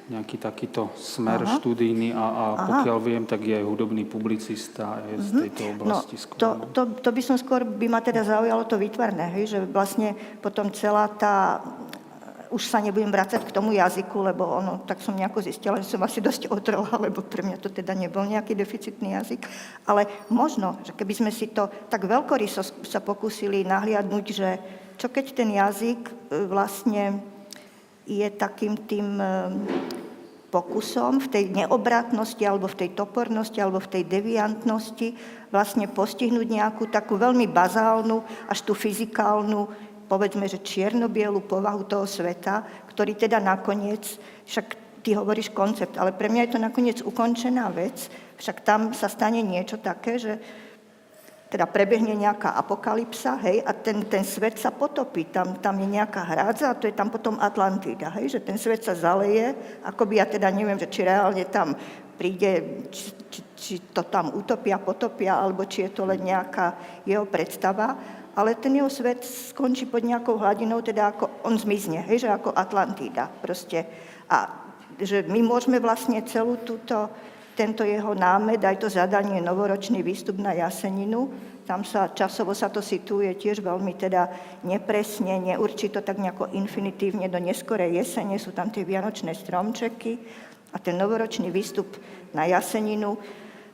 nejaký 0.08 0.40
takýto 0.40 0.88
smer 0.96 1.44
Aha. 1.44 1.60
študijný 1.60 2.16
a, 2.16 2.16
a 2.16 2.24
Aha. 2.24 2.48
Mhm. 2.56 2.68
pokiaľ 2.72 2.98
viem, 3.04 3.24
tak 3.28 3.44
je 3.44 3.60
aj 3.60 3.66
hudobný 3.68 4.08
publicista 4.08 5.04
je 5.04 5.20
z 5.20 5.30
tejto 5.48 5.64
No, 5.68 5.72
oblasti 5.76 6.16
to, 6.16 6.22
skôr. 6.24 6.40
to, 6.72 6.82
to 7.04 7.10
by 7.12 7.22
som 7.24 7.36
skôr, 7.36 7.68
by 7.68 7.88
ma 7.92 8.00
teda 8.00 8.24
zaujalo 8.24 8.64
to 8.64 8.80
vytvarné, 8.80 9.36
hej, 9.36 9.52
že 9.52 9.60
vlastne 9.68 10.16
potom 10.40 10.72
celá 10.72 11.12
tá, 11.12 11.60
už 12.48 12.64
sa 12.72 12.80
nebudem 12.80 13.12
vrácať 13.12 13.44
k 13.44 13.52
tomu 13.52 13.76
jazyku, 13.76 14.24
lebo 14.24 14.48
ono, 14.48 14.80
tak 14.88 15.04
som 15.04 15.12
nejako 15.12 15.44
zistila, 15.44 15.76
že 15.84 15.92
som 15.92 16.00
asi 16.00 16.24
dosť 16.24 16.48
otrela, 16.48 16.88
lebo 17.04 17.20
pre 17.20 17.44
mňa 17.44 17.60
to 17.60 17.68
teda 17.68 17.92
nebol 17.92 18.24
nejaký 18.24 18.56
deficitný 18.56 19.12
jazyk. 19.20 19.44
Ale 19.84 20.08
možno, 20.32 20.80
že 20.88 20.96
keby 20.96 21.12
sme 21.20 21.32
si 21.36 21.52
to 21.52 21.68
tak 21.92 22.08
veľkoryso 22.08 22.64
sa 22.88 23.04
pokúsili 23.04 23.68
nahliadnúť, 23.68 24.26
že 24.32 24.50
čo 24.98 25.08
keď 25.14 25.26
ten 25.38 25.50
jazyk 25.54 26.02
e, 26.10 26.14
vlastne 26.50 27.22
je 28.10 28.28
takým 28.34 28.74
tým 28.90 29.22
e, 29.22 29.26
pokusom 30.50 31.20
v 31.22 31.28
tej 31.28 31.46
neobratnosti 31.54 32.42
alebo 32.48 32.66
v 32.66 32.80
tej 32.86 32.90
topornosti 32.98 33.60
alebo 33.62 33.78
v 33.84 33.92
tej 34.00 34.04
deviantnosti 34.10 35.14
vlastne 35.54 35.86
postihnúť 35.92 36.48
nejakú 36.48 36.90
takú 36.90 37.16
veľmi 37.16 37.46
bazálnu, 37.48 38.24
až 38.50 38.66
tú 38.66 38.74
fyzikálnu, 38.74 39.68
povedzme, 40.08 40.48
že 40.48 40.64
čierno-bielu 40.64 41.44
povahu 41.44 41.84
toho 41.84 42.08
sveta, 42.08 42.64
ktorý 42.92 43.16
teda 43.16 43.44
nakoniec, 43.44 44.18
však 44.48 44.88
ty 45.04 45.16
hovoríš 45.16 45.52
koncept, 45.56 45.96
ale 46.00 46.16
pre 46.16 46.28
mňa 46.28 46.48
je 46.48 46.52
to 46.56 46.60
nakoniec 46.60 46.98
ukončená 47.04 47.72
vec, 47.72 48.12
však 48.40 48.64
tam 48.64 48.92
sa 48.92 49.08
stane 49.08 49.40
niečo 49.44 49.80
také, 49.80 50.20
že 50.20 50.40
teda 51.48 51.64
prebehne 51.64 52.12
nejaká 52.12 52.60
apokalypsa, 52.60 53.40
hej, 53.48 53.64
a 53.64 53.72
ten, 53.72 54.04
ten 54.12 54.28
svet 54.28 54.60
sa 54.60 54.72
potopí. 54.76 55.32
Tam, 55.32 55.56
tam 55.64 55.80
je 55.80 55.88
nejaká 55.88 56.22
hrádza 56.28 56.72
a 56.72 56.78
to 56.78 56.92
je 56.92 56.96
tam 56.96 57.08
potom 57.08 57.40
Atlantida, 57.40 58.12
hej, 58.20 58.36
že 58.36 58.40
ten 58.44 58.60
svet 58.60 58.84
sa 58.84 58.92
zaleje, 58.92 59.56
akoby 59.88 60.20
ja 60.20 60.28
teda 60.28 60.52
neviem, 60.52 60.76
že 60.76 60.92
či 60.92 61.08
reálne 61.08 61.48
tam 61.48 61.72
príde, 62.20 62.84
či, 62.92 63.16
či, 63.32 63.40
či 63.56 63.74
to 63.96 64.04
tam 64.12 64.36
utopia, 64.36 64.76
potopia, 64.76 65.40
alebo 65.40 65.64
či 65.64 65.88
je 65.88 65.92
to 65.96 66.04
len 66.04 66.20
nejaká 66.20 66.76
jeho 67.08 67.24
predstava, 67.24 67.96
ale 68.38 68.60
ten 68.60 68.76
jeho 68.76 68.92
svet 68.92 69.24
skončí 69.24 69.88
pod 69.88 70.04
nejakou 70.04 70.36
hladinou, 70.36 70.84
teda 70.84 71.16
ako 71.16 71.48
on 71.48 71.56
zmizne, 71.56 72.04
hej, 72.06 72.28
že 72.28 72.30
ako 72.30 72.54
Atlantida 72.54 73.32
proste. 73.42 73.88
A 74.28 74.68
že 74.98 75.24
my 75.26 75.42
môžeme 75.46 75.78
vlastne 75.78 76.20
celú 76.26 76.58
túto 76.62 77.10
tento 77.58 77.82
jeho 77.82 78.14
námed, 78.14 78.62
aj 78.62 78.78
to 78.78 78.88
zadanie 78.94 79.42
novoročný 79.42 80.06
výstup 80.06 80.38
na 80.38 80.54
Jaseninu, 80.54 81.34
tam 81.66 81.84
sa 81.84 82.14
časovo 82.14 82.56
sa 82.56 82.72
to 82.72 82.80
situuje 82.80 83.34
tiež 83.36 83.60
veľmi 83.60 83.98
teda 83.98 84.30
nepresne, 84.64 85.36
neurčito, 85.42 86.00
tak 86.00 86.22
nejako 86.22 86.54
infinitívne 86.56 87.28
do 87.28 87.42
neskorej 87.42 87.98
jesene, 87.98 88.38
sú 88.40 88.54
tam 88.54 88.70
tie 88.72 88.86
vianočné 88.86 89.36
stromčeky 89.36 90.22
a 90.72 90.78
ten 90.80 90.96
novoročný 90.96 91.52
výstup 91.52 91.98
na 92.32 92.48
Jaseninu, 92.48 93.18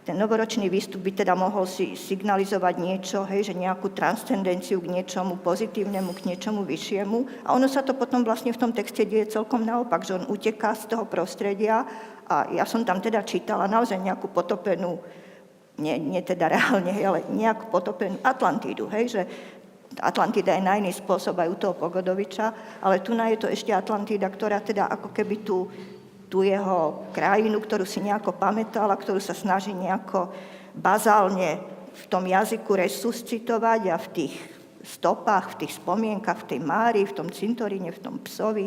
ten 0.04 0.20
novoročný 0.20 0.68
výstup 0.68 1.00
by 1.00 1.16
teda 1.16 1.32
mohol 1.32 1.64
si 1.64 1.96
signalizovať 1.96 2.76
niečo, 2.76 3.24
hej, 3.24 3.48
že 3.48 3.54
nejakú 3.56 3.96
transcendenciu 3.96 4.84
k 4.84 4.92
niečomu 5.00 5.40
pozitívnemu, 5.40 6.12
k 6.12 6.28
niečomu 6.28 6.68
vyššiemu. 6.68 7.48
A 7.48 7.56
ono 7.56 7.72
sa 7.72 7.88
to 7.88 7.96
potom 7.96 8.28
vlastne 8.28 8.52
v 8.52 8.60
tom 8.60 8.76
texte 8.76 9.08
deje 9.08 9.32
celkom 9.32 9.64
naopak, 9.64 10.04
že 10.04 10.20
on 10.20 10.28
uteká 10.28 10.76
z 10.76 10.92
toho 10.92 11.08
prostredia 11.08 11.88
a 12.28 12.52
ja 12.52 12.68
som 12.68 12.84
tam 12.84 13.00
teda 13.00 13.24
čítala 13.24 13.64
naozaj 13.72 13.96
nejakú 13.96 14.28
potopenú, 14.28 15.00
nie, 15.80 15.96
nie 15.96 16.20
teda 16.20 16.52
reálne, 16.52 16.92
ale 17.00 17.24
nejakú 17.32 17.72
potopenú 17.72 18.20
Atlantídu, 18.28 18.92
hej, 18.92 19.08
že 19.08 19.22
Atlantida 20.02 20.58
je 20.58 20.66
na 20.66 20.82
iný 20.82 20.90
spôsob 20.90 21.38
aj 21.38 21.50
u 21.54 21.58
toho 21.60 21.74
Pogodoviča, 21.78 22.80
ale 22.82 23.06
tu 23.06 23.14
je 23.14 23.38
to 23.38 23.48
ešte 23.48 23.70
Atlantída, 23.70 24.26
ktorá 24.26 24.58
teda 24.60 24.90
ako 24.90 25.14
keby 25.14 25.36
tú, 25.46 25.70
tú 26.34 26.42
jeho 26.42 27.06
krajinu, 27.14 27.62
ktorú 27.62 27.86
si 27.86 28.02
nejako 28.02 28.34
pamätala, 28.34 28.98
ktorú 28.98 29.22
sa 29.22 29.38
snaží 29.38 29.70
nejako 29.70 30.34
bazálne 30.74 31.62
v 31.94 32.06
tom 32.10 32.26
jazyku 32.26 32.74
resuscitovať 32.74 33.82
a 33.94 34.02
v 34.02 34.08
tých 34.10 34.34
stopách, 34.82 35.54
v 35.54 35.58
tých 35.62 35.78
spomienkach, 35.78 36.42
v 36.42 36.58
tej 36.58 36.60
mári, 36.66 37.06
v 37.06 37.14
tom 37.14 37.30
cintoríne, 37.30 37.94
v 37.94 38.02
tom 38.02 38.18
psovi, 38.26 38.66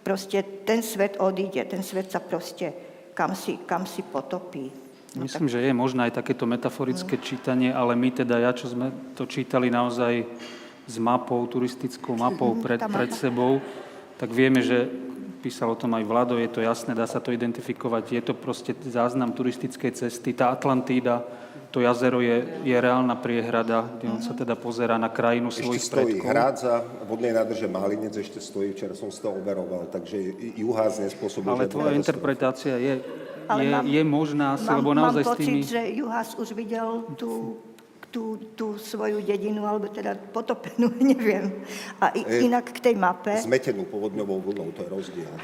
proste 0.00 0.64
ten 0.64 0.80
svet 0.80 1.20
odíde, 1.20 1.60
ten 1.68 1.84
svet 1.84 2.08
sa 2.08 2.24
proste 2.24 2.72
kam 3.12 3.36
si, 3.36 3.60
kam 3.68 3.84
si 3.84 4.00
potopí. 4.00 4.72
No 5.12 5.28
Myslím, 5.28 5.52
že 5.52 5.60
je 5.60 5.76
možné 5.76 6.08
aj 6.08 6.24
takéto 6.24 6.48
metaforické 6.48 7.20
čítanie, 7.20 7.68
ale 7.68 7.92
my 8.00 8.16
teda, 8.16 8.40
ja 8.40 8.56
čo 8.56 8.72
sme 8.72 8.88
to 9.12 9.28
čítali 9.28 9.68
naozaj 9.68 10.24
s 10.88 10.96
mapou, 10.96 11.44
turistickou 11.52 12.16
mapou 12.16 12.56
pred, 12.64 12.80
pred 12.80 13.12
sebou, 13.12 13.60
tak 14.16 14.32
vieme, 14.32 14.64
že 14.64 14.88
písal 15.44 15.68
o 15.68 15.76
tom 15.76 15.92
aj 15.92 16.08
Vlado, 16.08 16.40
je 16.40 16.48
to 16.48 16.64
jasné, 16.64 16.96
dá 16.96 17.04
sa 17.04 17.20
to 17.20 17.28
identifikovať, 17.28 18.16
je 18.16 18.22
to 18.24 18.32
proste 18.32 18.72
záznam 18.88 19.36
turistickej 19.36 19.92
cesty. 19.92 20.32
Tá 20.32 20.48
Atlantída, 20.48 21.20
to 21.68 21.84
jazero 21.84 22.24
je, 22.24 22.64
je 22.64 22.72
reálna 22.72 23.12
priehrada, 23.20 23.84
kde 24.00 24.08
on 24.08 24.22
sa 24.24 24.32
teda 24.32 24.56
pozerá 24.56 24.96
na 24.96 25.12
krajinu 25.12 25.52
Ešte 25.52 25.68
svojich 25.68 25.84
stojí 25.84 26.14
predkov. 26.16 26.30
hrádza, 26.32 26.74
vodnej 27.04 27.36
nádrže 27.36 27.66
Málinec 27.68 28.14
ešte 28.16 28.40
stojí, 28.40 28.72
včera 28.72 28.96
som 28.96 29.12
si 29.12 29.20
to 29.20 29.28
overoval, 29.28 29.84
takže 29.92 30.16
juhás 30.56 30.96
nespôsobuje 31.02 31.52
Ale 31.52 31.68
tvoja 31.68 31.92
interpretácia 31.92 32.80
je, 32.80 33.04
je, 33.44 33.68
mám- 33.68 33.84
je 33.84 34.02
možná 34.06 34.56
Mám, 34.56 34.80
lebo 34.80 34.90
mám 34.96 35.12
naozaj 35.12 35.24
s 35.26 35.28
pocit, 35.28 35.44
tými... 35.44 35.60
že 35.68 35.80
Juhas 35.92 36.28
už 36.40 36.48
videl 36.56 37.04
tú, 37.20 37.60
tú, 38.14 38.38
tú 38.54 38.78
svoju 38.78 39.18
dedinu, 39.26 39.66
alebo 39.66 39.90
teda 39.90 40.14
potopenú, 40.14 40.94
neviem. 41.02 41.50
A 41.98 42.14
i, 42.14 42.46
inak 42.46 42.70
k 42.70 42.78
tej 42.78 42.94
mape... 42.94 43.34
Zmetenú 43.42 43.90
povodňovou 43.90 44.38
vlnou, 44.38 44.70
to 44.70 44.86
je 44.86 44.88
rozdiel. 44.88 45.34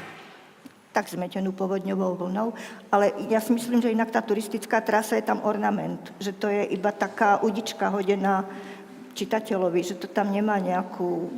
tak 0.91 1.07
zmetenú 1.07 1.55
povodňovou 1.55 2.19
vlnou, 2.19 2.51
ale 2.91 3.15
ja 3.31 3.39
si 3.39 3.55
myslím, 3.55 3.79
že 3.79 3.95
inak 3.95 4.11
tá 4.11 4.19
turistická 4.19 4.83
trasa 4.83 5.15
je 5.15 5.23
tam 5.23 5.39
ornament, 5.47 6.03
že 6.19 6.35
to 6.35 6.51
je 6.51 6.67
iba 6.67 6.91
taká 6.91 7.39
udička 7.39 7.87
hodená 7.87 8.43
čitateľovi, 9.15 9.79
že 9.87 9.95
to 9.95 10.11
tam 10.11 10.35
nemá 10.35 10.59
nejakú, 10.59 11.31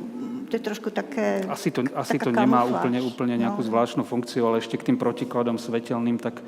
to 0.50 0.58
je 0.58 0.62
trošku 0.62 0.90
také... 0.90 1.46
Asi 1.46 1.70
to, 1.70 1.86
asi 1.94 2.18
to 2.18 2.34
nemá 2.34 2.66
kamufláž. 2.66 2.82
úplne, 2.82 2.98
úplne 3.02 3.34
nejakú 3.38 3.62
No. 3.62 3.68
zvláštnu 3.70 4.02
funkciu, 4.02 4.42
ale 4.42 4.58
ešte 4.58 4.74
k 4.74 4.90
tým 4.90 4.98
protikladom 4.98 5.54
svetelným, 5.54 6.18
tak 6.18 6.42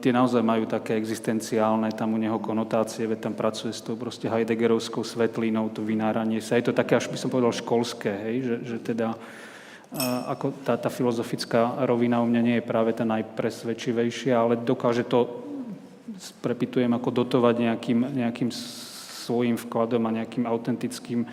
tie 0.00 0.12
naozaj 0.16 0.40
majú 0.40 0.64
také 0.64 0.96
existenciálne 0.96 1.92
tam 1.92 2.16
u 2.16 2.18
neho 2.18 2.40
konotácie, 2.40 3.04
veď 3.04 3.28
tam 3.28 3.34
pracuje 3.36 3.72
s 3.72 3.84
tou 3.84 3.92
proste 3.92 4.32
Heideggerovskou 4.32 5.04
svetlinou, 5.04 5.68
to 5.68 5.84
vynáranie 5.84 6.40
sa. 6.40 6.56
Je 6.56 6.72
to 6.72 6.76
také, 6.76 6.96
až 6.96 7.12
by 7.12 7.20
som 7.20 7.28
povedal, 7.28 7.52
školské, 7.52 8.12
hej, 8.16 8.36
že, 8.40 8.56
že 8.64 8.76
teda 8.80 9.12
uh, 9.12 10.32
ako 10.32 10.56
tá, 10.64 10.80
tá 10.80 10.88
filozofická 10.88 11.84
rovina 11.84 12.24
u 12.24 12.26
mňa 12.26 12.40
nie 12.40 12.56
je 12.58 12.68
práve 12.68 12.96
tá 12.96 13.04
najpresvedčivejšia, 13.04 14.32
ale 14.32 14.56
dokáže 14.56 15.04
to, 15.04 15.28
prepitujem, 16.40 16.92
ako 16.96 17.12
dotovať 17.12 17.54
nejakým, 17.60 18.00
nejakým 18.16 18.48
svojim 19.26 19.60
vkladom 19.60 20.06
a 20.08 20.16
nejakým 20.22 20.46
autentickým 20.46 21.26
e, 21.26 21.28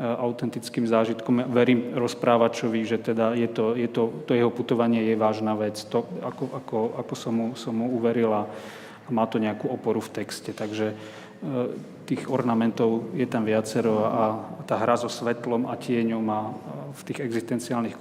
autentickým 0.00 0.88
zážitkom. 0.88 1.44
Verím 1.52 1.92
rozprávačovi, 1.92 2.80
že 2.88 2.98
teda 2.98 3.36
je 3.36 3.48
to, 3.52 3.76
je 3.76 3.88
to, 3.88 4.24
to 4.24 4.32
jeho 4.32 4.48
putovanie 4.48 5.04
je 5.04 5.16
vážna 5.16 5.52
vec. 5.52 5.76
To, 5.92 6.08
ako, 6.24 6.44
ako, 6.56 6.76
ako 7.04 7.14
som, 7.14 7.32
mu, 7.36 7.46
som 7.52 7.76
mu 7.76 7.92
uverila 7.92 8.48
a 9.04 9.08
má 9.12 9.28
to 9.28 9.36
nejakú 9.36 9.68
oporu 9.68 10.00
v 10.00 10.24
texte. 10.24 10.56
Takže 10.56 10.86
e, 10.92 10.96
tých 12.08 12.32
ornamentov 12.32 13.12
je 13.12 13.28
tam 13.28 13.44
viacero 13.44 14.08
a 14.08 14.22
tá 14.64 14.80
hra 14.80 14.96
so 14.96 15.12
svetlom 15.12 15.68
a 15.68 15.76
tieňom 15.76 16.24
a 16.32 16.40
v 16.96 17.02
tých 17.04 17.20
existenciálnych 17.20 18.00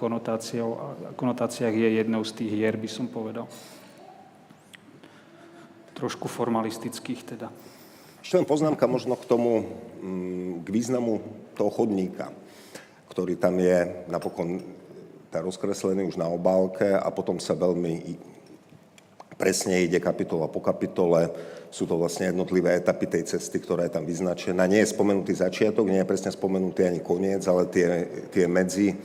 konotáciách 1.20 1.76
je 1.76 1.90
jednou 2.00 2.24
z 2.24 2.32
tých 2.32 2.52
hier, 2.56 2.80
by 2.80 2.90
som 2.90 3.12
povedal. 3.12 3.46
Trošku 6.00 6.32
formalistických 6.32 7.22
teda. 7.36 7.52
Ešte 8.24 8.40
len 8.40 8.48
poznámka 8.48 8.88
možno 8.88 9.20
k 9.20 9.28
tomu, 9.28 9.68
mm, 10.00 10.64
k 10.64 10.68
významu 10.72 11.20
toho 11.60 11.68
chodníka, 11.68 12.32
ktorý 13.12 13.36
tam 13.36 13.60
je 13.60 14.08
napokon 14.08 14.64
tá 15.28 15.44
rozkreslený 15.44 16.08
už 16.08 16.16
na 16.16 16.32
obálke 16.32 16.88
a 16.88 17.06
potom 17.12 17.38
sa 17.38 17.54
veľmi 17.54 18.00
presne 19.36 19.84
ide 19.84 20.00
kapitola 20.00 20.48
po 20.48 20.60
kapitole. 20.60 21.32
Sú 21.70 21.86
to 21.86 22.02
vlastne 22.02 22.34
jednotlivé 22.34 22.82
etapy 22.82 23.06
tej 23.06 23.24
cesty, 23.30 23.62
ktorá 23.62 23.86
je 23.86 23.94
tam 23.94 24.04
vyznačená. 24.04 24.66
Nie 24.66 24.84
je 24.84 24.92
spomenutý 24.92 25.38
začiatok, 25.38 25.86
nie 25.86 26.02
je 26.02 26.10
presne 26.10 26.34
spomenutý 26.34 26.84
ani 26.84 27.00
koniec, 27.00 27.46
ale 27.46 27.70
tie, 27.70 28.10
tie 28.34 28.50
medzi 28.50 28.98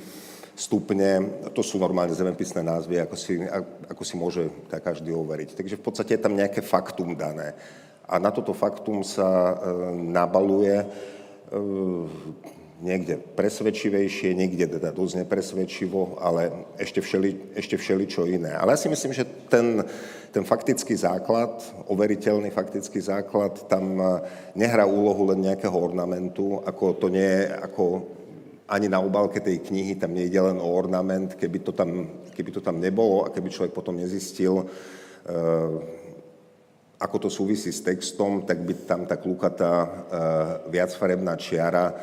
stupne, 0.57 1.29
to 1.53 1.61
sú 1.61 1.77
normálne 1.77 2.15
zemepisné 2.15 2.65
názvy, 2.65 3.05
ako 3.05 3.17
si, 3.19 3.43
ako 3.91 4.03
si 4.03 4.15
môže 4.17 4.43
tak 4.73 4.87
každý 4.87 5.13
overiť. 5.13 5.55
Takže 5.55 5.77
v 5.77 5.85
podstate 5.85 6.17
je 6.17 6.25
tam 6.25 6.35
nejaké 6.35 6.65
faktum 6.65 7.15
dané. 7.15 7.53
A 8.09 8.17
na 8.17 8.33
toto 8.33 8.57
faktum 8.57 9.03
sa 9.05 9.29
e, 9.29 9.55
nabaluje 10.09 10.77
niekde 12.85 13.17
presvedčivejšie, 13.17 14.37
niekde 14.37 14.77
teda 14.77 14.93
dosť 14.93 15.25
nepresvedčivo, 15.25 16.21
ale 16.21 16.69
ešte, 16.77 17.01
všeli, 17.01 17.57
ešte 17.57 17.81
všeličo 17.81 18.29
iné. 18.29 18.53
Ale 18.53 18.77
ja 18.77 18.79
si 18.81 18.93
myslím, 18.93 19.17
že 19.17 19.25
ten, 19.49 19.81
ten 20.35 20.45
faktický 20.45 20.93
základ, 20.93 21.65
overiteľný 21.89 22.53
faktický 22.53 23.01
základ, 23.01 23.57
tam 23.73 23.97
e, 23.97 24.05
nehrá 24.59 24.85
úlohu 24.85 25.33
len 25.33 25.41
nejakého 25.41 25.73
ornamentu, 25.73 26.61
ako 26.67 26.99
to 27.01 27.07
nie 27.09 27.25
je, 27.25 27.43
ako 27.57 27.85
ani 28.69 28.89
na 28.93 29.01
obálke 29.01 29.41
tej 29.41 29.65
knihy 29.65 29.97
tam 29.97 30.13
nejde 30.13 30.41
len 30.41 30.61
o 30.61 30.69
ornament, 30.69 31.37
keby 31.41 31.65
to 31.65 31.73
tam, 31.73 32.21
keby 32.37 32.51
to 32.53 32.61
tam 32.61 32.81
nebolo 32.81 33.25
a 33.25 33.33
keby 33.33 33.49
človek 33.49 33.73
potom 33.73 33.97
nezistil, 33.97 34.61
e, 34.61 34.67
ako 37.05 37.29
to 37.29 37.29
súvisí 37.29 37.69
s 37.69 37.85
textom, 37.85 38.49
tak 38.49 38.65
by 38.65 38.73
tam 38.89 39.05
tá 39.05 39.21
klukatá 39.21 39.73
e, 39.85 39.89
viacfarebná 40.73 41.37
čiara 41.37 41.93
e, 41.93 41.95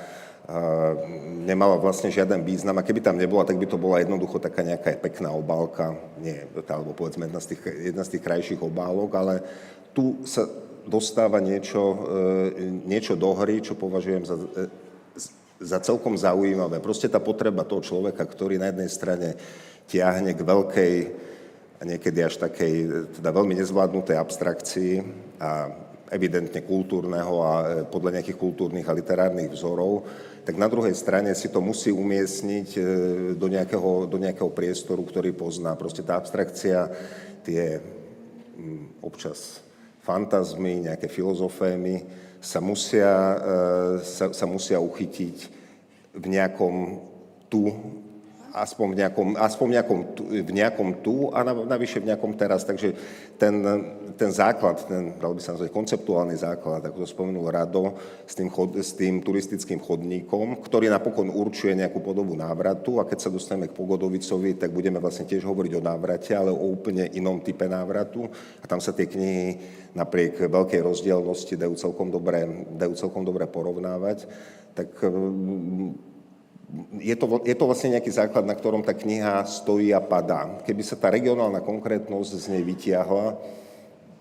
nemala 1.42 1.82
vlastne 1.82 2.14
žiaden 2.14 2.46
význam. 2.46 2.78
A 2.78 2.86
keby 2.86 3.02
tam 3.02 3.18
nebola, 3.18 3.42
tak 3.42 3.58
by 3.58 3.66
to 3.66 3.82
bola 3.82 3.98
jednoducho 3.98 4.38
taká 4.38 4.62
nejaká 4.62 5.02
pekná 5.02 5.34
obálka, 5.34 5.98
nie, 6.22 6.38
alebo 6.70 6.94
povedzme 6.94 7.26
jedna 7.26 7.42
z 7.42 7.58
tých, 7.58 7.62
jedna 7.66 8.04
z 8.06 8.12
tých 8.14 8.24
krajších 8.30 8.62
obálok, 8.62 9.10
ale 9.18 9.42
tu 9.98 10.22
sa 10.30 10.46
dostáva 10.86 11.42
niečo, 11.42 11.82
e, 11.82 12.62
niečo 12.86 13.18
do 13.18 13.34
hry, 13.34 13.58
čo 13.58 13.74
považujem 13.74 14.22
za, 14.22 14.38
za 15.58 15.82
celkom 15.82 16.14
zaujímavé. 16.14 16.78
Proste 16.78 17.10
tá 17.10 17.18
potreba 17.18 17.66
toho 17.66 17.82
človeka, 17.82 18.22
ktorý 18.22 18.62
na 18.62 18.70
jednej 18.70 18.90
strane 18.94 19.28
tiahne 19.90 20.38
k 20.38 20.46
veľkej 20.46 20.94
a 21.82 21.84
niekedy 21.84 22.22
až 22.22 22.38
takej 22.38 23.10
teda 23.18 23.34
veľmi 23.34 23.58
nezvládnutej 23.58 24.14
abstrakcii 24.14 24.94
a 25.42 25.74
evidentne 26.14 26.62
kultúrneho 26.62 27.34
a 27.42 27.54
e, 27.58 27.66
podľa 27.90 28.22
nejakých 28.22 28.38
kultúrnych 28.38 28.86
a 28.86 28.94
literárnych 28.94 29.50
vzorov, 29.50 30.06
tak 30.46 30.62
na 30.62 30.70
druhej 30.70 30.94
strane 30.94 31.34
si 31.34 31.50
to 31.50 31.58
musí 31.58 31.90
umiestniť 31.90 32.70
e, 32.78 32.82
do 33.34 33.48
nejakého, 33.50 34.06
do 34.06 34.18
nejakého 34.22 34.52
priestoru, 34.54 35.02
ktorý 35.02 35.34
pozná. 35.34 35.74
Proste 35.74 36.06
tá 36.06 36.22
abstrakcia, 36.22 36.92
tie 37.42 37.82
mm, 38.60 39.02
občas 39.02 39.66
fantazmy, 40.06 40.86
nejaké 40.86 41.10
filozofémy 41.10 42.06
sa 42.44 42.62
musia, 42.62 43.10
e, 43.10 43.38
sa, 44.06 44.30
sa 44.30 44.46
musia 44.46 44.78
uchytiť 44.78 45.38
v 46.14 46.26
nejakom 46.28 47.00
tu 47.48 47.72
aspoň 48.52 48.88
v 48.92 48.98
nejakom, 49.04 49.28
aspoň 49.40 49.66
v 49.68 49.74
nejakom, 49.76 50.00
v 50.44 50.52
nejakom 50.52 50.90
tu 51.00 51.32
a 51.32 51.44
navyše 51.44 52.04
v 52.04 52.12
nejakom 52.12 52.36
teraz. 52.36 52.68
Takže 52.68 52.94
ten, 53.40 53.56
ten 54.20 54.32
základ, 54.32 54.84
ten, 54.86 55.16
dal 55.18 55.34
by 55.34 55.42
sa 55.42 55.56
nazvať, 55.56 55.72
konceptuálny 55.72 56.36
základ, 56.36 56.84
ako 56.84 57.04
to 57.04 57.08
spomenul 57.08 57.48
Rado, 57.48 57.96
s 58.28 58.36
tým, 58.36 58.52
chod, 58.52 58.76
s 58.76 58.94
tým 58.94 59.24
turistickým 59.24 59.80
chodníkom, 59.80 60.60
ktorý 60.62 60.92
napokon 60.92 61.32
určuje 61.32 61.74
nejakú 61.74 62.04
podobu 62.04 62.36
návratu 62.36 63.00
a 63.00 63.08
keď 63.08 63.20
sa 63.28 63.34
dostaneme 63.34 63.72
k 63.72 63.78
Pogodovicovi, 63.78 64.60
tak 64.60 64.76
budeme 64.76 65.00
vlastne 65.00 65.26
tiež 65.26 65.48
hovoriť 65.48 65.74
o 65.80 65.82
návrate, 65.82 66.32
ale 66.36 66.52
o 66.52 66.68
úplne 66.70 67.08
inom 67.16 67.40
type 67.40 67.66
návratu 67.66 68.28
a 68.62 68.66
tam 68.68 68.84
sa 68.84 68.92
tie 68.92 69.08
knihy 69.08 69.58
napriek 69.96 70.48
veľkej 70.48 70.82
rozdielnosti 70.84 71.56
dajú 71.56 71.76
celkom 71.76 72.12
dobre, 72.12 72.68
dajú 72.76 72.94
celkom 72.96 73.24
dobre 73.24 73.48
porovnávať. 73.48 74.28
Tak 74.72 75.04
je 77.00 77.16
to, 77.20 77.44
je 77.44 77.56
to 77.56 77.68
vlastne 77.68 78.00
nejaký 78.00 78.12
základ, 78.12 78.48
na 78.48 78.56
ktorom 78.56 78.80
tá 78.80 78.96
kniha 78.96 79.44
stojí 79.44 79.92
a 79.92 80.00
padá. 80.00 80.64
Keby 80.64 80.84
sa 80.88 80.96
tá 80.96 81.12
regionálna 81.12 81.60
konkrétnosť 81.60 82.32
z 82.32 82.46
nej 82.56 82.64
vytiahla, 82.64 83.36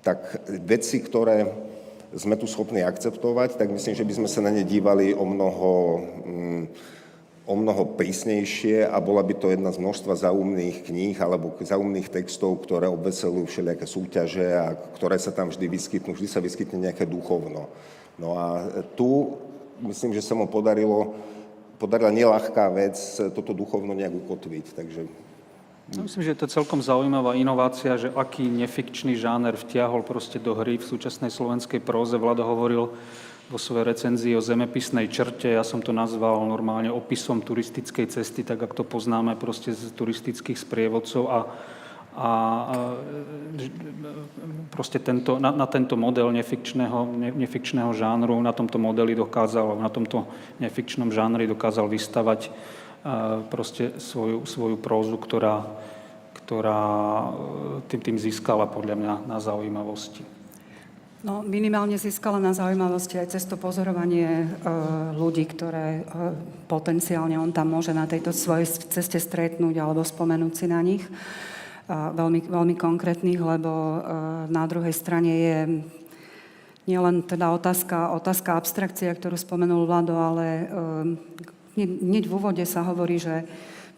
tak 0.03 0.43
veci, 0.67 0.99
ktoré 0.99 1.47
sme 2.11 2.35
tu 2.35 2.51
schopní 2.51 2.83
akceptovať, 2.83 3.55
tak 3.55 3.71
myslím, 3.71 3.95
že 3.95 4.07
by 4.07 4.13
sme 4.19 4.29
sa 4.29 4.41
na 4.43 4.51
ne 4.51 4.67
dívali 4.67 5.15
o 5.15 5.23
mnoho, 5.23 5.71
mm, 6.27 6.63
o 7.47 7.55
mnoho 7.55 7.95
prísnejšie 7.95 8.83
a 8.83 8.99
bola 8.99 9.23
by 9.23 9.39
to 9.39 9.55
jedna 9.55 9.71
z 9.71 9.79
množstva 9.79 10.19
zaumných 10.19 10.91
kníh 10.91 11.15
alebo 11.23 11.55
zaumných 11.55 12.11
textov, 12.11 12.67
ktoré 12.67 12.91
obveselujú 12.91 13.47
všelijaké 13.47 13.87
súťaže 13.87 14.49
a 14.59 14.75
ktoré 14.99 15.23
sa 15.23 15.31
tam 15.31 15.55
vždy 15.55 15.71
vyskytnú, 15.71 16.19
vždy 16.19 16.27
sa 16.27 16.43
vyskytne 16.43 16.91
nejaké 16.91 17.07
duchovno. 17.07 17.71
No 18.19 18.35
a 18.35 18.67
tu 18.99 19.39
myslím, 19.87 20.11
že 20.11 20.27
sa 20.27 20.35
mu 20.35 20.51
podarilo 20.51 21.15
podarila 21.81 22.13
nelahká 22.13 22.69
vec 22.69 23.01
toto 23.33 23.57
duchovno 23.57 23.97
nejak 23.97 24.13
ukotviť. 24.13 24.67
Takže... 24.77 25.01
Ja 25.91 26.03
myslím, 26.05 26.23
že 26.23 26.37
je 26.37 26.41
to 26.45 26.55
celkom 26.61 26.85
zaujímavá 26.85 27.35
inovácia, 27.35 27.97
že 27.97 28.13
aký 28.13 28.47
nefikčný 28.47 29.17
žáner 29.17 29.57
vtiahol 29.57 30.05
proste 30.05 30.39
do 30.39 30.55
hry 30.55 30.79
v 30.79 30.87
súčasnej 30.87 31.33
slovenskej 31.33 31.83
próze. 31.83 32.15
Vlado 32.15 32.47
hovoril 32.47 32.95
vo 33.51 33.59
svojej 33.59 33.83
recenzii 33.83 34.39
o 34.39 34.45
zemepisnej 34.45 35.11
črte, 35.11 35.51
ja 35.51 35.67
som 35.67 35.83
to 35.83 35.91
nazval 35.91 36.47
normálne 36.47 36.87
opisom 36.87 37.43
turistickej 37.43 38.07
cesty, 38.07 38.47
tak 38.47 38.63
ako 38.63 38.75
to 38.79 38.85
poznáme 38.87 39.35
proste 39.35 39.75
z 39.75 39.91
turistických 39.99 40.55
sprievodcov 40.55 41.27
a 41.27 41.39
a 42.17 42.31
proste 44.75 44.99
tento, 44.99 45.39
na, 45.39 45.55
na 45.55 45.67
tento 45.71 45.95
model 45.95 46.35
nefikčného, 46.35 46.99
ne, 47.15 47.31
nefikčného 47.31 47.91
žánru, 47.95 48.35
na 48.43 48.51
tomto 48.51 48.83
modeli 48.83 49.15
dokázal, 49.15 49.79
na 49.79 49.89
tomto 49.89 50.27
nefikčnom 50.59 51.15
žánri 51.15 51.47
dokázal 51.47 51.87
vystavať 51.87 52.51
proste 53.49 53.97
svoju, 53.97 54.45
svoju 54.45 54.77
prózu, 54.77 55.17
ktorá, 55.17 55.65
ktorá 56.37 56.83
tým, 57.89 58.01
tým 58.01 58.17
získala 58.21 58.69
podľa 58.69 58.97
mňa 58.99 59.15
na 59.25 59.39
zaujímavosti. 59.41 60.41
No, 61.21 61.45
minimálne 61.45 62.01
získala 62.01 62.41
na 62.41 62.57
zaujímavosti 62.57 63.21
aj 63.21 63.37
cez 63.37 63.45
to 63.45 63.61
pozorovanie 63.61 64.25
e, 64.25 64.47
ľudí, 65.13 65.45
ktoré 65.53 66.01
e, 66.01 66.03
potenciálne 66.65 67.37
on 67.37 67.53
tam 67.53 67.77
môže 67.77 67.93
na 67.93 68.09
tejto 68.09 68.33
svojej 68.33 68.65
ceste 68.65 69.21
stretnúť 69.21 69.77
alebo 69.77 70.01
spomenúť 70.01 70.53
si 70.57 70.65
na 70.65 70.81
nich 70.81 71.05
veľmi, 71.91 72.47
veľmi 72.47 72.75
konkrétnych, 72.79 73.43
lebo 73.43 73.71
na 74.47 74.65
druhej 74.71 74.95
strane 74.95 75.33
je 75.35 75.59
nielen 76.91 77.23
teda 77.23 77.55
otázka, 77.55 78.11
otázka 78.19 78.59
abstrakcie, 78.59 79.15
ktorú 79.15 79.39
spomenul 79.39 79.87
Vlado, 79.87 80.19
ale 80.19 80.47
e, 80.49 80.65
hneď 81.79 82.27
v 82.27 82.35
úvode 82.35 82.65
sa 82.67 82.83
hovorí, 82.83 83.23
že 83.23 83.47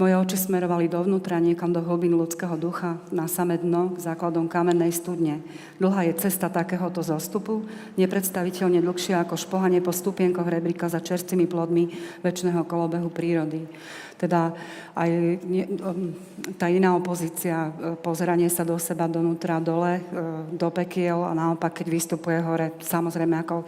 moje 0.00 0.14
oči 0.16 0.36
smerovali 0.36 0.88
dovnútra, 0.88 1.42
niekam 1.42 1.72
do 1.72 1.84
hlbín 1.84 2.16
ľudského 2.16 2.56
ducha, 2.56 3.00
na 3.12 3.28
samé 3.28 3.60
dno, 3.60 3.92
k 3.92 3.98
základom 4.00 4.48
kamennej 4.48 4.92
studne. 4.92 5.44
Dlhá 5.76 6.08
je 6.08 6.20
cesta 6.20 6.48
takéhoto 6.48 7.04
zostupu, 7.04 7.64
nepredstaviteľne 8.00 8.80
dlhšia 8.80 9.20
ako 9.24 9.36
špohanie 9.36 9.84
po 9.84 9.92
stupienkoch 9.92 10.48
rebríka 10.48 10.88
za 10.88 11.02
čerstvými 11.02 11.44
plodmi 11.44 11.92
väčšného 12.24 12.62
kolobehu 12.64 13.12
prírody. 13.12 13.68
Teda 14.22 14.54
aj 14.94 15.10
um, 15.10 16.14
tá 16.54 16.70
iná 16.70 16.94
opozícia, 16.94 17.74
e, 17.74 17.98
pozeranie 17.98 18.46
sa 18.46 18.62
do 18.62 18.78
seba, 18.78 19.10
donútra, 19.10 19.58
dole, 19.58 19.98
e, 19.98 20.02
do 20.54 20.70
pekiel 20.70 21.26
a 21.26 21.34
naopak, 21.34 21.82
keď 21.82 21.86
vystupuje 21.90 22.38
hore, 22.38 22.70
samozrejme 22.78 23.42
ako 23.42 23.66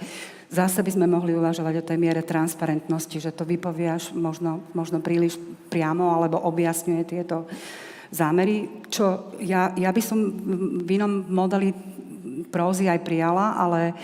Zase 0.55 0.87
by 0.87 0.91
sme 0.95 1.11
mohli 1.11 1.35
uvažovať 1.35 1.75
o 1.83 1.87
tej 1.91 1.99
miere 1.99 2.23
transparentnosti, 2.23 3.19
že 3.19 3.35
to 3.35 3.43
vypovie 3.43 3.91
až 3.91 4.15
možno, 4.15 4.63
možno 4.71 5.03
príliš 5.03 5.35
priamo 5.67 6.15
alebo 6.15 6.39
objasňuje 6.47 7.03
tieto 7.03 7.51
zámery, 8.15 8.87
čo 8.87 9.35
ja, 9.43 9.75
ja 9.75 9.91
by 9.91 9.99
som 9.99 10.19
v 10.87 10.89
inom 10.95 11.27
modeli 11.27 11.75
prózy 12.55 12.87
aj 12.87 13.03
prijala, 13.03 13.59
ale 13.59 13.99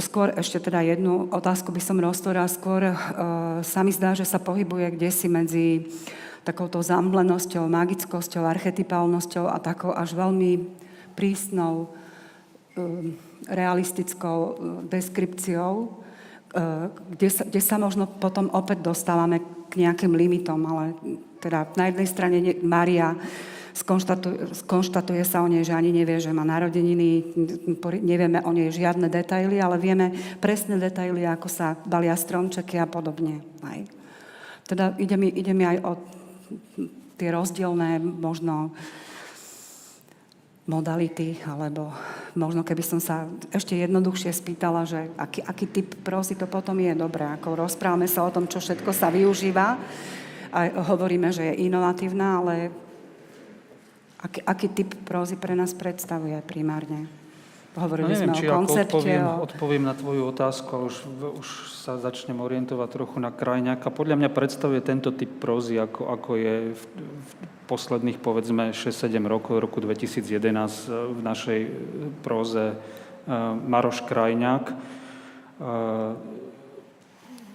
skôr 0.00 0.32
ešte 0.32 0.64
teda 0.64 0.80
jednu 0.80 1.28
otázku 1.28 1.68
by 1.68 1.82
som 1.84 2.00
roztvorila. 2.00 2.48
Skôr 2.48 2.88
uh, 2.88 2.96
sa 3.60 3.84
mi 3.84 3.92
zdá, 3.92 4.16
že 4.16 4.24
sa 4.24 4.40
pohybuje 4.40 4.96
kde 4.96 5.10
si 5.12 5.28
medzi 5.28 5.92
takouto 6.44 6.80
zamblenosťou, 6.80 7.68
magickosťou, 7.68 8.44
archetypálnosťou 8.44 9.48
a 9.48 9.56
takou 9.60 9.92
až 9.92 10.12
veľmi 10.16 10.64
prísnou 11.16 11.92
um, 12.76 13.16
realistickou 13.48 14.38
e, 14.40 14.52
deskripciou, 14.88 15.72
e, 15.82 15.86
kde 17.16 17.28
sa, 17.30 17.42
kde 17.44 17.60
sa 17.60 17.76
možno 17.76 18.08
potom 18.08 18.48
opäť 18.52 18.84
dostávame 18.84 19.40
k 19.68 19.84
nejakým 19.84 20.12
limitom, 20.14 20.60
ale 20.66 20.94
teda 21.42 21.68
na 21.76 21.90
jednej 21.92 22.08
strane 22.08 22.36
Maria 22.64 23.12
skonštatuje, 23.74 24.54
skonštatuje 24.64 25.22
sa 25.26 25.42
o 25.42 25.50
nej, 25.50 25.66
že 25.66 25.74
ani 25.74 25.90
nevie, 25.90 26.22
že 26.22 26.30
má 26.30 26.46
narodeniny, 26.46 27.34
nevieme 28.00 28.38
o 28.46 28.54
nej 28.54 28.70
žiadne 28.70 29.10
detaily, 29.10 29.58
ale 29.58 29.76
vieme 29.82 30.14
presné 30.38 30.78
detaily, 30.78 31.26
ako 31.26 31.50
sa 31.50 31.74
balia 31.82 32.14
stromčeky 32.14 32.78
a 32.78 32.86
podobne. 32.86 33.42
Aj. 33.66 33.82
Teda 34.64 34.94
ide 34.96 35.18
mi, 35.18 35.28
ide 35.28 35.52
mi 35.52 35.66
aj 35.66 35.78
o 35.82 35.92
tie 37.18 37.28
rozdielne 37.34 37.98
možno 38.00 38.70
modality, 40.64 41.44
alebo 41.44 41.92
možno 42.32 42.64
keby 42.64 42.80
som 42.80 42.96
sa 42.96 43.28
ešte 43.52 43.76
jednoduchšie 43.76 44.32
spýtala, 44.32 44.88
že 44.88 45.12
aký, 45.20 45.44
aký 45.44 45.66
typ 45.68 45.88
prosy 46.00 46.40
to 46.40 46.48
potom 46.48 46.80
je 46.80 46.96
dobré. 46.96 47.28
Ako 47.36 47.52
rozprávame 47.68 48.08
sa 48.08 48.24
o 48.24 48.32
tom, 48.32 48.48
čo 48.48 48.64
všetko 48.64 48.90
sa 48.96 49.12
využíva 49.12 49.76
a 50.54 50.58
hovoríme, 50.88 51.28
že 51.34 51.52
je 51.52 51.68
inovatívna, 51.68 52.40
ale 52.40 52.54
aký, 54.24 54.40
aký 54.40 54.66
typ 54.72 54.90
prózy 55.04 55.36
pre 55.36 55.52
nás 55.52 55.76
predstavuje 55.76 56.40
primárne? 56.48 57.23
Hovorili 57.74 58.06
no 58.06 58.14
neviem, 58.14 58.30
sme 58.30 58.38
či 58.38 58.46
o 58.46 58.54
koncepte. 58.54 58.94
odpoviem, 58.94 59.24
o... 59.26 59.34
odpoviem 59.42 59.82
na 59.82 59.94
tvoju 59.98 60.22
otázku, 60.30 60.68
ale 60.70 60.84
už, 60.94 60.96
už 61.42 61.48
sa 61.74 61.98
začnem 61.98 62.38
orientovať 62.38 62.88
trochu 62.94 63.18
na 63.18 63.34
krajňáka. 63.34 63.90
Podľa 63.90 64.14
mňa 64.22 64.30
predstavuje 64.30 64.78
tento 64.78 65.10
typ 65.10 65.42
prózy, 65.42 65.82
ako, 65.82 66.06
ako 66.06 66.30
je 66.38 66.54
v, 66.70 66.82
v 67.02 67.30
posledných, 67.66 68.22
povedzme, 68.22 68.70
6-7 68.70 69.18
rokov, 69.26 69.58
roku 69.58 69.82
2011 69.82 71.18
v 71.18 71.20
našej 71.26 71.60
próze 72.22 72.78
uh, 72.78 73.58
Maroš 73.58 74.06
Krajňák. 74.06 74.64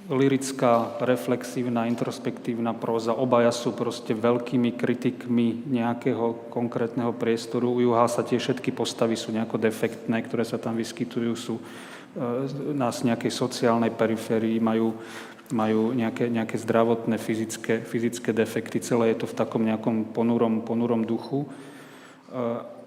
Lirická, 0.10 0.98
reflexívna, 1.06 1.86
introspektívna 1.86 2.74
próza. 2.74 3.14
Obaja 3.14 3.54
sú 3.54 3.78
proste 3.78 4.18
veľkými 4.18 4.74
kritikmi 4.74 5.70
nejakého 5.70 6.50
konkrétneho 6.50 7.14
priestoru. 7.14 7.70
U 7.70 7.78
Juhása 7.78 8.26
tie 8.26 8.42
všetky 8.42 8.74
postavy 8.74 9.14
sú 9.14 9.30
nejako 9.30 9.62
defektné, 9.62 10.26
ktoré 10.26 10.42
sa 10.42 10.58
tam 10.58 10.82
vyskytujú, 10.82 11.32
sú 11.38 11.62
e, 11.62 11.64
nás 12.74 13.06
nejakej 13.06 13.30
sociálnej 13.30 13.94
periférii, 13.94 14.58
majú, 14.58 14.98
majú 15.54 15.94
nejaké, 15.94 16.26
nejaké 16.26 16.58
zdravotné, 16.58 17.22
fyzické, 17.22 17.86
fyzické 17.86 18.34
defekty. 18.34 18.82
Celé 18.82 19.14
je 19.14 19.22
to 19.22 19.30
v 19.30 19.38
takom 19.38 19.62
nejakom 19.62 20.10
ponurom, 20.10 20.66
ponurom 20.66 21.06
duchu. 21.06 21.46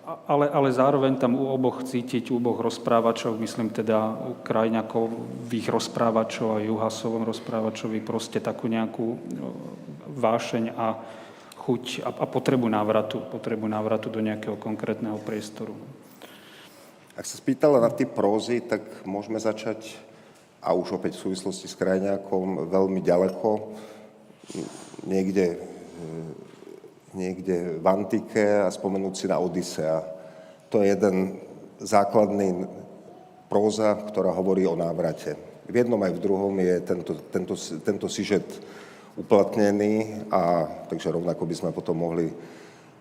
E, 0.03 0.13
ale, 0.27 0.51
ale 0.51 0.69
zároveň 0.75 1.17
tam 1.17 1.39
u 1.39 1.47
oboch 1.51 1.87
cítiť, 1.87 2.35
u 2.35 2.43
oboch 2.43 2.59
rozprávačov, 2.59 3.39
myslím 3.39 3.71
teda 3.71 4.19
u 4.27 4.43
Krajňakových 4.43 5.67
rozprávačov 5.71 6.59
a 6.59 6.65
Juhasovom 6.67 7.23
rozprávačovi 7.23 8.03
proste 8.03 8.43
takú 8.43 8.67
nejakú 8.67 9.19
vášeň 10.19 10.65
a 10.75 10.87
chuť 11.63 12.03
a, 12.03 12.11
a 12.11 12.25
potrebu 12.27 12.67
návratu, 12.67 13.23
potrebu 13.31 13.71
návratu 13.71 14.11
do 14.11 14.19
nejakého 14.19 14.59
konkrétneho 14.59 15.23
priestoru. 15.23 15.75
Ak 17.15 17.29
sa 17.29 17.39
spýtala 17.39 17.79
na 17.79 17.93
typ 17.93 18.17
prózy, 18.17 18.65
tak 18.65 18.83
môžeme 19.07 19.39
začať, 19.39 19.95
a 20.65 20.75
už 20.75 20.99
opäť 20.99 21.21
v 21.21 21.31
súvislosti 21.31 21.71
s 21.71 21.79
Krajňákom, 21.79 22.73
veľmi 22.73 22.99
ďaleko, 23.05 23.51
niekde 25.07 25.61
niekde 27.13 27.79
v 27.81 27.87
antike 27.87 28.65
a 28.65 28.69
spomenúť 28.73 29.15
si 29.15 29.27
na 29.29 29.39
Odisea. 29.39 30.01
To 30.73 30.81
je 30.81 30.93
jeden 30.93 31.41
základný 31.81 32.65
próza, 33.53 33.93
ktorá 33.95 34.33
hovorí 34.33 34.65
o 34.65 34.79
návrate. 34.79 35.37
V 35.69 35.75
jednom 35.77 36.01
aj 36.01 36.13
v 36.17 36.25
druhom 36.25 36.55
je 36.57 36.77
tento, 36.81 37.13
tento, 37.29 37.55
tento 37.85 38.07
sižet 38.09 38.45
uplatnený 39.17 40.25
a 40.33 40.65
takže 40.89 41.13
rovnako 41.13 41.45
by 41.45 41.55
sme 41.55 41.71
potom 41.77 42.01
mohli, 42.01 42.33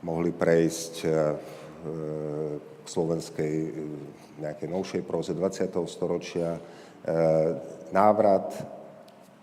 mohli 0.03 0.35
prejsť 0.35 0.93
e, 1.03 1.09
k 2.83 2.87
slovenskej 2.87 3.55
e, 3.63 3.71
nejakej 4.43 4.67
novšej 4.67 5.01
próze 5.07 5.31
20. 5.31 5.71
storočia. 5.87 6.57
E, 6.57 6.61
návrat 7.95 8.80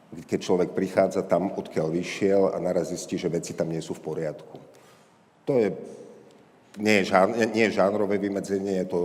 keď 0.08 0.40
človek 0.40 0.70
prichádza 0.72 1.22
tam, 1.24 1.52
odkiaľ 1.52 1.92
vyšiel 1.92 2.42
a 2.52 2.56
naraz 2.58 2.88
zistí, 2.88 3.20
že 3.20 3.28
veci 3.28 3.52
tam 3.52 3.68
nie 3.68 3.82
sú 3.84 3.92
v 3.92 4.04
poriadku. 4.04 4.56
To 5.44 5.52
je, 5.60 5.68
nie, 6.80 7.04
je 7.04 7.12
žán, 7.12 7.36
nie 7.52 7.64
je 7.68 7.76
žánrové 7.76 8.16
vymedzenie, 8.16 8.84
je 8.84 8.86
to 8.88 9.00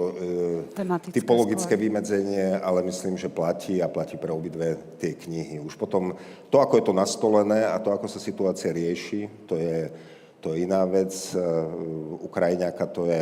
e, 0.75 1.11
typologické 1.11 1.75
skôr. 1.75 1.83
vymedzenie, 1.87 2.59
ale 2.59 2.83
myslím, 2.87 3.19
že 3.19 3.27
platí 3.27 3.83
a 3.83 3.91
platí 3.91 4.15
pre 4.15 4.31
obidve 4.31 4.79
tie 4.99 5.15
knihy. 5.15 5.59
Už 5.59 5.75
potom 5.75 6.15
to, 6.47 6.57
ako 6.63 6.79
je 6.79 6.85
to 6.87 6.93
nastolené 6.95 7.67
a 7.67 7.79
to, 7.83 7.91
ako 7.91 8.07
sa 8.07 8.23
situácia 8.23 8.71
rieši, 8.71 9.47
to 9.47 9.59
je, 9.59 9.91
to 10.39 10.55
je 10.55 10.63
iná 10.63 10.87
vec. 10.87 11.11
E, 11.35 11.39
Ukrajiňaka 12.23 12.85
to 12.95 13.11
je 13.11 13.21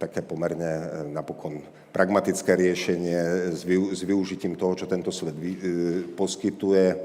také 0.00 0.24
pomerne 0.24 0.72
e, 0.72 0.84
napokon 1.12 1.60
pragmatické 1.92 2.56
riešenie 2.56 3.52
s, 3.52 3.68
vy, 3.68 3.92
s 3.92 4.00
využitím 4.00 4.56
toho, 4.56 4.72
čo 4.72 4.88
tento 4.88 5.12
svet 5.12 5.36
e, 5.36 6.08
poskytuje. 6.16 6.96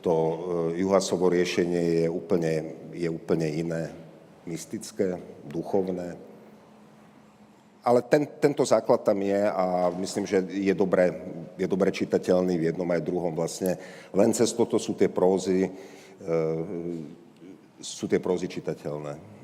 To 0.00 0.14
e, 0.16 0.36
juhasovo 0.80 1.28
riešenie 1.28 2.02
je 2.02 2.08
úplne, 2.08 2.72
je 2.96 3.08
úplne 3.12 3.44
iné, 3.52 3.92
mystické, 4.48 5.20
duchovné. 5.44 6.16
Ale 7.84 8.00
ten, 8.08 8.24
tento 8.40 8.64
základ 8.64 9.04
tam 9.04 9.20
je 9.20 9.42
a 9.44 9.92
myslím, 10.00 10.24
že 10.24 10.44
je 10.48 10.72
dobre, 10.72 11.12
je 11.60 11.68
dobre 11.68 11.92
čitateľný 11.92 12.56
v 12.56 12.66
jednom 12.72 12.88
aj 12.88 13.04
druhom 13.04 13.32
vlastne. 13.32 13.76
Len 14.12 14.32
cez 14.36 14.52
toto 14.52 14.76
sú 14.76 14.92
tie 14.92 15.08
prózy, 15.08 15.72
sú 17.80 18.04
tie 18.04 18.20
prózy 18.20 18.44
čitateľné. 18.44 19.37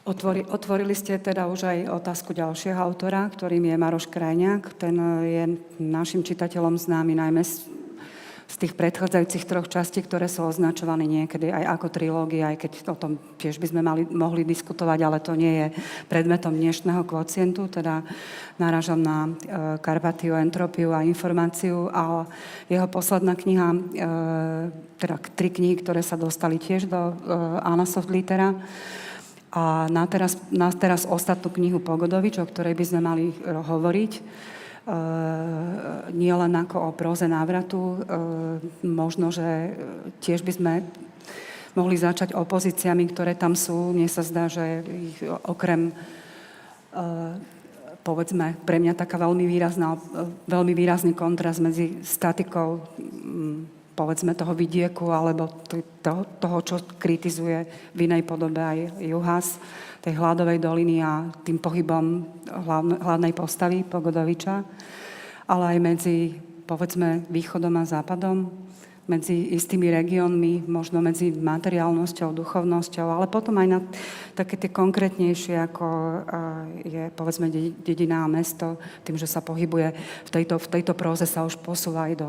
Otvori, 0.00 0.40
otvorili 0.48 0.96
ste 0.96 1.20
teda 1.20 1.44
už 1.44 1.68
aj 1.68 1.78
otázku 1.92 2.32
ďalšieho 2.32 2.80
autora, 2.80 3.28
ktorým 3.28 3.68
je 3.68 3.76
Maroš 3.76 4.08
Krajňák. 4.08 4.72
Ten 4.80 4.96
je 5.28 5.44
našim 5.76 6.24
čitateľom 6.24 6.80
známy 6.80 7.20
najmä 7.20 7.44
z, 7.44 7.68
z 8.48 8.54
tých 8.64 8.80
predchádzajúcich 8.80 9.44
troch 9.44 9.68
častí, 9.68 10.00
ktoré 10.00 10.24
sú 10.24 10.48
označované 10.48 11.04
niekedy 11.04 11.52
aj 11.52 11.76
ako 11.76 11.86
trilógia, 11.92 12.48
aj 12.48 12.56
keď 12.64 12.72
o 12.88 12.96
tom 12.96 13.20
tiež 13.36 13.60
by 13.60 13.66
sme 13.68 13.84
mali, 13.84 14.08
mohli 14.08 14.40
diskutovať, 14.48 14.98
ale 15.04 15.20
to 15.20 15.36
nie 15.36 15.52
je 15.52 15.66
predmetom 16.08 16.56
dnešného 16.56 17.04
kvocientu, 17.04 17.68
teda 17.68 18.00
náražam 18.56 19.04
na 19.04 19.28
e, 19.28 19.30
Karpatiu, 19.84 20.32
entropiu 20.32 20.96
a 20.96 21.04
informáciu 21.04 21.92
a 21.92 22.24
jeho 22.72 22.88
posledná 22.88 23.36
kniha, 23.36 23.68
e, 23.76 23.78
teda 24.96 25.20
tri 25.36 25.52
knihy, 25.52 25.76
ktoré 25.76 26.00
sa 26.00 26.16
dostali 26.16 26.56
tiež 26.56 26.88
do 26.88 27.12
e, 27.12 27.14
Anasoft 27.68 28.08
Litera, 28.08 28.56
a 29.50 29.90
na 29.90 30.06
teraz, 30.06 30.38
na 30.54 30.70
teraz 30.70 31.02
ostatnú 31.02 31.50
knihu 31.50 31.82
Pogodovič, 31.82 32.38
o 32.38 32.46
ktorej 32.46 32.78
by 32.78 32.84
sme 32.86 33.00
mali 33.02 33.34
hovoriť, 33.42 34.12
e, 34.14 34.20
nie 36.14 36.30
len 36.30 36.54
ako 36.54 36.76
o 36.78 36.90
próze 36.94 37.26
návratu, 37.26 37.78
e, 37.82 37.96
možno, 38.86 39.34
že 39.34 39.74
tiež 40.22 40.46
by 40.46 40.52
sme 40.54 40.72
mohli 41.74 41.98
začať 41.98 42.34
opozíciami, 42.34 43.10
ktoré 43.10 43.34
tam 43.34 43.58
sú. 43.58 43.90
Mne 43.90 44.06
sa 44.06 44.22
zdá, 44.22 44.46
že 44.46 44.86
ich 44.86 45.18
okrem 45.26 45.90
e, 45.90 45.94
povedzme, 48.06 48.54
pre 48.62 48.78
mňa 48.78 48.94
taká 48.96 49.18
veľmi, 49.18 49.44
výrazná, 49.50 49.98
veľmi 50.46 50.72
výrazný 50.78 51.12
kontrast 51.12 51.58
medzi 51.58 52.00
statikou 52.06 52.86
povedzme 54.00 54.32
toho 54.32 54.56
vidieku 54.56 55.12
alebo 55.12 55.44
toho, 56.00 56.24
toho, 56.40 56.58
čo 56.64 56.80
kritizuje 56.96 57.92
v 57.92 57.98
inej 58.08 58.24
podobe 58.24 58.56
aj 58.56 58.96
Juhas, 59.04 59.60
tej 60.00 60.16
hladovej 60.16 60.56
doliny 60.56 61.04
a 61.04 61.28
tým 61.44 61.60
pohybom 61.60 62.24
hlavnej 63.04 63.36
postavy 63.36 63.84
Pogodoviča, 63.84 64.64
ale 65.44 65.76
aj 65.76 65.78
medzi, 65.84 66.32
povedzme, 66.64 67.28
východom 67.28 67.76
a 67.76 67.84
západom, 67.84 68.48
medzi 69.04 69.52
istými 69.58 69.90
regiónmi, 69.90 70.70
možno 70.70 71.02
medzi 71.02 71.34
materiálnosťou, 71.34 72.30
duchovnosťou, 72.30 73.10
ale 73.10 73.26
potom 73.26 73.58
aj 73.58 73.68
na 73.68 73.78
také 74.38 74.54
tie 74.54 74.70
konkrétnejšie, 74.70 75.66
ako 75.66 75.86
je, 76.86 77.10
povedzme, 77.18 77.50
dedina 77.82 78.22
a 78.22 78.30
mesto, 78.30 78.78
tým, 79.02 79.18
že 79.18 79.26
sa 79.26 79.42
pohybuje 79.42 79.92
v 80.24 80.30
tejto, 80.30 80.62
v 80.62 80.70
tejto 80.78 80.94
próze 80.94 81.26
sa 81.26 81.42
už 81.42 81.58
posúva 81.58 82.06
aj 82.06 82.14
do 82.22 82.28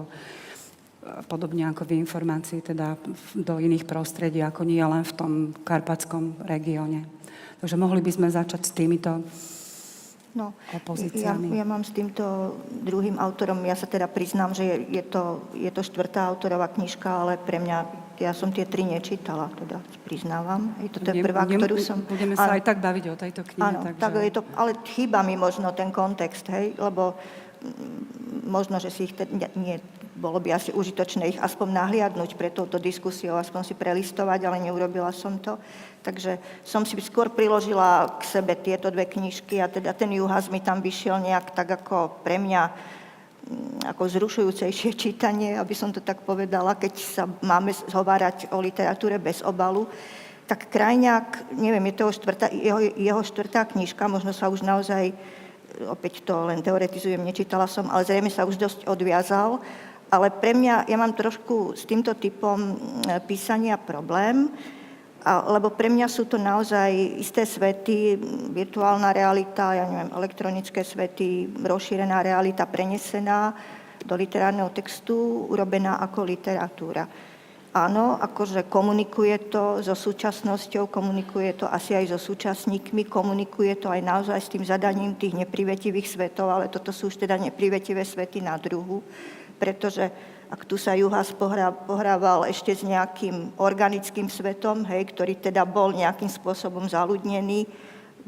podobne 1.25 1.65
ako 1.69 1.85
v 1.89 1.97
informácii, 2.01 2.61
teda 2.61 2.97
do 3.33 3.57
iných 3.57 3.89
prostredí, 3.89 4.41
ako 4.45 4.61
nie 4.63 4.81
len 4.81 5.01
v 5.01 5.13
tom 5.17 5.31
karpatskom 5.65 6.45
regióne. 6.45 7.09
Takže 7.61 7.77
mohli 7.77 8.01
by 8.01 8.11
sme 8.13 8.27
začať 8.29 8.61
s 8.65 8.71
týmito 8.73 9.21
No, 10.31 10.55
ja, 11.11 11.35
ja 11.35 11.65
mám 11.67 11.83
s 11.83 11.91
týmto 11.91 12.55
druhým 12.71 13.19
autorom, 13.19 13.67
ja 13.67 13.75
sa 13.75 13.83
teda 13.83 14.07
priznám, 14.07 14.55
že 14.55 14.63
je, 14.63 14.75
je, 14.87 15.03
to, 15.03 15.43
je 15.51 15.67
to 15.67 15.83
štvrtá 15.83 16.23
autorová 16.23 16.71
knižka, 16.71 17.03
ale 17.03 17.35
pre 17.35 17.59
mňa, 17.59 17.77
ja 18.15 18.31
som 18.31 18.47
tie 18.47 18.63
tri 18.63 18.87
nečítala, 18.87 19.51
teda 19.59 19.83
priznávam. 20.07 20.71
Je 20.79 20.87
to 20.87 21.03
tá 21.03 21.11
prvá, 21.11 21.43
budem, 21.43 21.59
ktorú 21.59 21.75
som... 21.83 21.99
Budeme 22.07 22.39
sa 22.39 22.55
aj 22.55 22.63
tak 22.63 22.79
baviť 22.79 23.05
o 23.11 23.15
tejto 23.19 23.41
knihe. 23.43 23.59
Áno, 23.59 23.79
takže... 23.83 23.99
tak 23.99 24.11
je 24.23 24.31
to, 24.31 24.41
ale 24.55 24.71
chýba 24.87 25.19
mi 25.19 25.35
možno 25.35 25.67
ten 25.75 25.91
kontext, 25.91 26.47
hej, 26.47 26.79
lebo 26.79 27.19
možno, 28.45 28.81
že 28.81 28.89
si 28.91 29.07
ich, 29.09 29.13
te, 29.13 29.25
nie, 29.55 29.79
bolo 30.17 30.37
by 30.37 30.53
asi 30.53 30.69
užitočné 30.75 31.33
ich 31.33 31.39
aspoň 31.41 31.67
nahliadnúť 31.71 32.35
pre 32.35 32.51
touto 32.53 32.77
diskusiou, 32.77 33.39
aspoň 33.39 33.61
si 33.63 33.73
prelistovať, 33.73 34.45
ale 34.45 34.69
neurobila 34.69 35.09
som 35.09 35.39
to. 35.39 35.57
Takže 36.01 36.37
som 36.61 36.83
si 36.83 36.97
skôr 37.01 37.31
priložila 37.31 38.19
k 38.19 38.23
sebe 38.25 38.53
tieto 38.57 38.89
dve 38.93 39.07
knižky 39.07 39.61
a 39.61 39.71
teda 39.71 39.93
ten 39.93 40.11
Juhas 40.13 40.49
mi 40.49 40.59
tam 40.61 40.81
vyšiel 40.81 41.21
nejak 41.21 41.53
tak 41.55 41.69
ako 41.81 42.21
pre 42.25 42.41
mňa 42.41 42.61
mm, 42.69 43.89
ako 43.95 44.03
zrušujúcejšie 44.09 44.91
čítanie, 45.01 45.55
aby 45.55 45.73
som 45.73 45.89
to 45.89 46.03
tak 46.03 46.21
povedala, 46.27 46.75
keď 46.77 46.93
sa 46.97 47.23
máme 47.41 47.71
zhovárať 47.73 48.51
o 48.53 48.61
literatúre 48.61 49.17
bez 49.17 49.41
obalu. 49.41 49.87
Tak 50.49 50.67
Krajňák, 50.67 51.55
neviem, 51.55 51.93
je 51.93 51.95
to 51.95 52.11
štvrtá, 52.11 52.51
jeho, 52.51 52.83
jeho 52.83 53.21
štvrtá 53.23 53.63
knižka, 53.71 54.03
možno 54.11 54.35
sa 54.35 54.51
už 54.51 54.67
naozaj, 54.67 55.15
opäť 55.87 56.25
to 56.27 56.47
len 56.47 56.59
teoretizujem, 56.59 57.21
nečítala 57.21 57.65
som, 57.65 57.87
ale 57.87 58.07
zrejme 58.07 58.29
sa 58.31 58.47
už 58.47 58.59
dosť 58.59 58.79
odviazal. 58.87 59.59
Ale 60.11 60.27
pre 60.27 60.51
mňa, 60.51 60.91
ja 60.91 60.97
mám 60.99 61.15
trošku 61.15 61.71
s 61.71 61.87
týmto 61.87 62.11
typom 62.19 62.75
písania 63.23 63.79
problém, 63.79 64.51
lebo 65.23 65.71
pre 65.71 65.87
mňa 65.87 66.07
sú 66.09 66.25
to 66.27 66.35
naozaj 66.35 66.91
isté 67.21 67.45
svety, 67.45 68.17
virtuálna 68.51 69.13
realita, 69.13 69.71
ja 69.71 69.85
neviem, 69.87 70.11
elektronické 70.11 70.83
svety, 70.83 71.55
rozšírená 71.61 72.25
realita 72.25 72.67
prenesená 72.67 73.53
do 74.01 74.17
literárneho 74.17 74.73
textu, 74.73 75.45
urobená 75.47 76.01
ako 76.01 76.25
literatúra. 76.25 77.05
Áno, 77.71 78.19
akože 78.19 78.67
komunikuje 78.67 79.47
to 79.47 79.79
so 79.79 79.95
súčasnosťou, 79.95 80.91
komunikuje 80.91 81.55
to 81.55 81.71
asi 81.71 81.95
aj 81.95 82.11
so 82.11 82.19
súčasníkmi, 82.19 83.07
komunikuje 83.07 83.79
to 83.79 83.87
aj 83.87 84.03
naozaj 84.03 84.39
s 84.43 84.51
tým 84.51 84.67
zadaním 84.67 85.15
tých 85.15 85.39
neprivetivých 85.39 86.03
svetov, 86.03 86.51
ale 86.51 86.67
toto 86.67 86.91
sú 86.91 87.07
už 87.07 87.23
teda 87.23 87.39
neprivetivé 87.39 88.03
svety 88.03 88.43
na 88.43 88.59
druhu, 88.59 88.99
pretože 89.55 90.03
ak 90.51 90.67
tu 90.67 90.75
sa 90.75 90.99
Juhas 90.99 91.31
pohrával 91.87 92.43
ešte 92.51 92.75
s 92.75 92.83
nejakým 92.83 93.55
organickým 93.55 94.27
svetom, 94.27 94.83
hej, 94.91 95.07
ktorý 95.15 95.39
teda 95.39 95.63
bol 95.63 95.95
nejakým 95.95 96.27
spôsobom 96.27 96.91
zaludnený, 96.91 97.71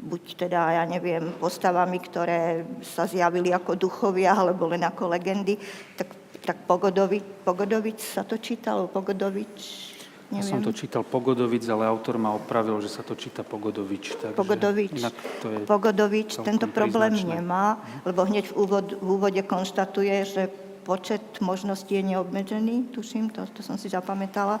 buď 0.00 0.48
teda, 0.48 0.80
ja 0.80 0.84
neviem, 0.88 1.36
postavami, 1.36 2.00
ktoré 2.00 2.64
sa 2.80 3.04
zjavili 3.04 3.52
ako 3.52 3.76
duchovia, 3.76 4.32
alebo 4.32 4.72
len 4.72 4.88
ako 4.88 5.12
legendy, 5.12 5.60
tak, 6.00 6.23
tak 6.44 6.68
Pogodovič, 6.68 7.24
Pogodovič 7.42 7.98
sa 8.04 8.22
to 8.22 8.36
čítalo, 8.36 8.86
Pogodovič, 8.86 9.92
Neviem. 10.32 10.40
Ja 10.40 10.56
som 10.56 10.64
to 10.64 10.72
čítal 10.72 11.04
Pogodovič, 11.04 11.68
ale 11.68 11.84
autor 11.84 12.16
ma 12.16 12.32
opravil, 12.32 12.80
že 12.80 12.88
sa 12.88 13.04
to 13.04 13.12
číta 13.12 13.44
Pogodovič. 13.44 14.16
Takže 14.18 14.34
Pogodovič. 14.34 14.96
To 15.44 15.46
je 15.52 15.58
Pogodovič 15.68 16.30
tento 16.40 16.66
problém 16.72 17.12
príznačné. 17.12 17.44
nemá, 17.44 17.78
lebo 18.08 18.24
hneď 18.24 18.50
v, 18.50 18.54
úvod, 18.56 18.86
v 18.98 19.08
úvode 19.20 19.42
konštatuje, 19.44 20.14
že 20.24 20.42
počet 20.84 21.20
možností 21.44 21.96
je 22.00 22.16
neobmedzený, 22.16 22.92
tuším, 22.92 23.32
to, 23.32 23.44
to 23.52 23.60
som 23.60 23.76
si 23.76 23.92
zapamätala. 23.92 24.60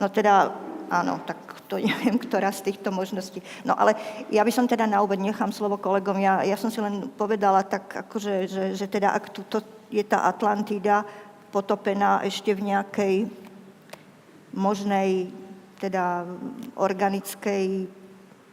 No 0.00 0.08
teda, 0.08 0.52
áno, 0.92 1.24
tak 1.24 1.40
to 1.72 1.80
neviem, 1.88 2.20
ktorá 2.20 2.52
z 2.52 2.68
týchto 2.68 2.92
možností. 2.92 3.40
No 3.64 3.72
ale 3.72 3.96
ja 4.28 4.44
by 4.44 4.52
som 4.52 4.68
teda 4.68 4.84
na 4.84 5.00
úvod 5.00 5.16
nechám 5.16 5.48
slovo 5.48 5.80
kolegom. 5.80 6.20
Ja, 6.20 6.44
ja 6.44 6.60
som 6.60 6.68
si 6.68 6.84
len 6.84 7.08
povedala 7.16 7.64
tak, 7.64 8.04
akože, 8.04 8.34
že, 8.44 8.64
že 8.76 8.86
teda 8.86 9.16
ak 9.16 9.32
tu 9.32 9.40
je 9.88 10.04
tá 10.04 10.28
Atlantída 10.28 11.08
potopená 11.52 12.24
ešte 12.24 12.52
v 12.52 12.72
nejakej 12.72 13.14
možnej 14.52 15.32
teda 15.80 16.28
organickej 16.76 17.88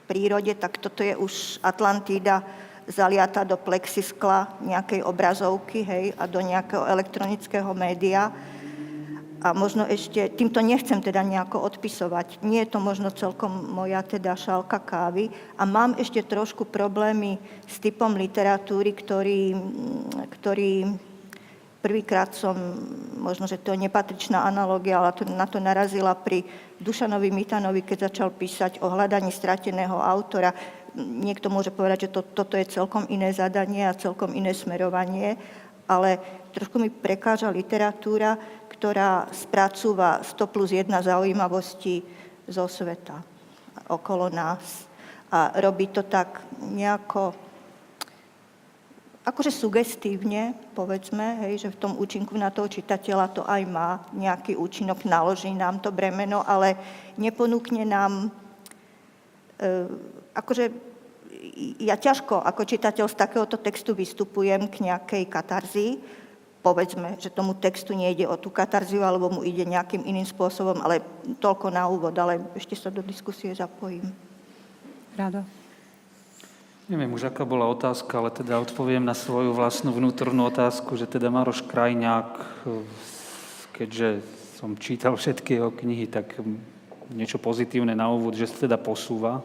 prírode, 0.09 0.51
tak 0.57 0.81
toto 0.81 1.03
je 1.05 1.13
už 1.13 1.61
Atlantída 1.61 2.41
zaliata 2.89 3.45
do 3.45 3.53
plexiskla 3.53 4.49
nejakej 4.65 5.05
obrazovky 5.05 5.85
hej, 5.85 6.05
a 6.17 6.25
do 6.25 6.41
nejakého 6.41 6.89
elektronického 6.89 7.69
média. 7.77 8.33
A 9.39 9.55
možno 9.55 9.87
ešte, 9.87 10.27
týmto 10.35 10.59
nechcem 10.59 10.99
teda 10.99 11.23
nejako 11.23 11.63
odpisovať, 11.63 12.43
nie 12.43 12.59
je 12.59 12.75
to 12.75 12.79
možno 12.83 13.07
celkom 13.07 13.71
moja 13.71 14.03
teda 14.03 14.35
šálka 14.35 14.83
kávy. 14.83 15.31
A 15.55 15.63
mám 15.63 15.95
ešte 15.95 16.19
trošku 16.27 16.67
problémy 16.67 17.39
s 17.63 17.79
typom 17.79 18.19
literatúry, 18.19 18.91
ktorý, 18.91 19.55
ktorý 20.27 20.91
prvýkrát 21.79 22.35
som, 22.35 22.55
možno, 23.15 23.47
že 23.47 23.59
to 23.63 23.71
je 23.71 23.87
nepatričná 23.87 24.43
analogia, 24.43 24.99
ale 24.99 25.15
to, 25.15 25.23
na 25.23 25.47
to 25.47 25.63
narazila 25.63 26.11
pri 26.15 26.43
Dušanovi 26.83 27.31
Mitanovi, 27.31 27.79
keď 27.83 28.11
začal 28.11 28.35
písať 28.35 28.83
o 28.83 28.91
hľadaní 28.91 29.31
strateného 29.31 29.95
autora. 29.95 30.51
Niekto 30.99 31.47
môže 31.47 31.71
povedať, 31.71 32.11
že 32.11 32.13
to, 32.19 32.21
toto 32.27 32.59
je 32.59 32.67
celkom 32.67 33.07
iné 33.07 33.31
zadanie 33.31 33.87
a 33.87 33.95
celkom 33.95 34.35
iné 34.35 34.51
smerovanie, 34.51 35.39
ale 35.87 36.19
trošku 36.51 36.75
mi 36.77 36.91
prekáža 36.91 37.47
literatúra, 37.47 38.35
ktorá 38.79 39.27
spracúva 39.35 40.23
100 40.23 40.39
plus 40.55 40.71
1 40.71 40.87
zaujímavosti 40.87 41.99
zo 42.47 42.63
sveta 42.71 43.19
okolo 43.91 44.31
nás. 44.31 44.87
A 45.35 45.51
robí 45.59 45.91
to 45.91 46.07
tak 46.07 46.39
nejako, 46.63 47.35
akože 49.27 49.51
sugestívne, 49.51 50.55
povedzme, 50.71 51.43
hej, 51.43 51.67
že 51.67 51.75
v 51.75 51.79
tom 51.83 51.93
účinku 51.99 52.39
na 52.39 52.55
toho 52.55 52.71
čitateľa 52.71 53.27
to 53.35 53.43
aj 53.43 53.61
má 53.67 53.99
nejaký 54.15 54.55
účinok, 54.55 55.03
naloží 55.03 55.51
nám 55.51 55.83
to 55.83 55.91
bremeno, 55.91 56.41
ale 56.47 56.79
neponúkne 57.19 57.83
nám 57.83 58.31
e, 59.59 59.85
akože 60.39 60.71
ja 61.83 61.99
ťažko 61.99 62.41
ako 62.41 62.61
čitateľ 62.63 63.05
z 63.11 63.19
takéhoto 63.19 63.59
textu 63.59 63.91
vystupujem 63.91 64.71
k 64.71 64.87
nejakej 64.87 65.23
katarzii. 65.27 65.91
Povedzme, 66.69 67.17
že 67.17 67.33
tomu 67.33 67.57
textu 67.57 67.97
nejde 67.97 68.29
o 68.29 68.37
tú 68.37 68.53
katarziu, 68.53 69.01
alebo 69.01 69.33
mu 69.33 69.41
ide 69.41 69.65
nejakým 69.65 70.05
iným 70.05 70.29
spôsobom, 70.29 70.77
ale 70.85 71.01
toľko 71.41 71.73
na 71.73 71.89
úvod, 71.89 72.13
ale 72.13 72.37
ešte 72.53 72.77
sa 72.77 72.93
do 72.93 73.01
diskusie 73.01 73.49
zapojím. 73.57 74.13
Rado. 75.17 75.41
Neviem 76.85 77.09
už, 77.09 77.33
aká 77.33 77.41
bola 77.41 77.65
otázka, 77.65 78.21
ale 78.21 78.29
teda 78.29 78.61
odpoviem 78.61 79.01
na 79.01 79.17
svoju 79.17 79.57
vlastnú 79.57 79.89
vnútornú 79.89 80.45
otázku, 80.45 80.93
že 80.93 81.09
teda 81.09 81.33
Maroš 81.33 81.65
Krajňák, 81.65 82.37
keďže 83.73 84.21
som 84.61 84.77
čítal 84.77 85.17
všetky 85.17 85.57
jeho 85.57 85.73
knihy, 85.73 86.05
tak 86.05 86.37
niečo 87.09 87.41
pozitívne 87.41 87.97
na 87.97 88.13
úvod, 88.13 88.37
že 88.37 88.45
sa 88.45 88.69
teda 88.69 88.77
posúva 88.77 89.41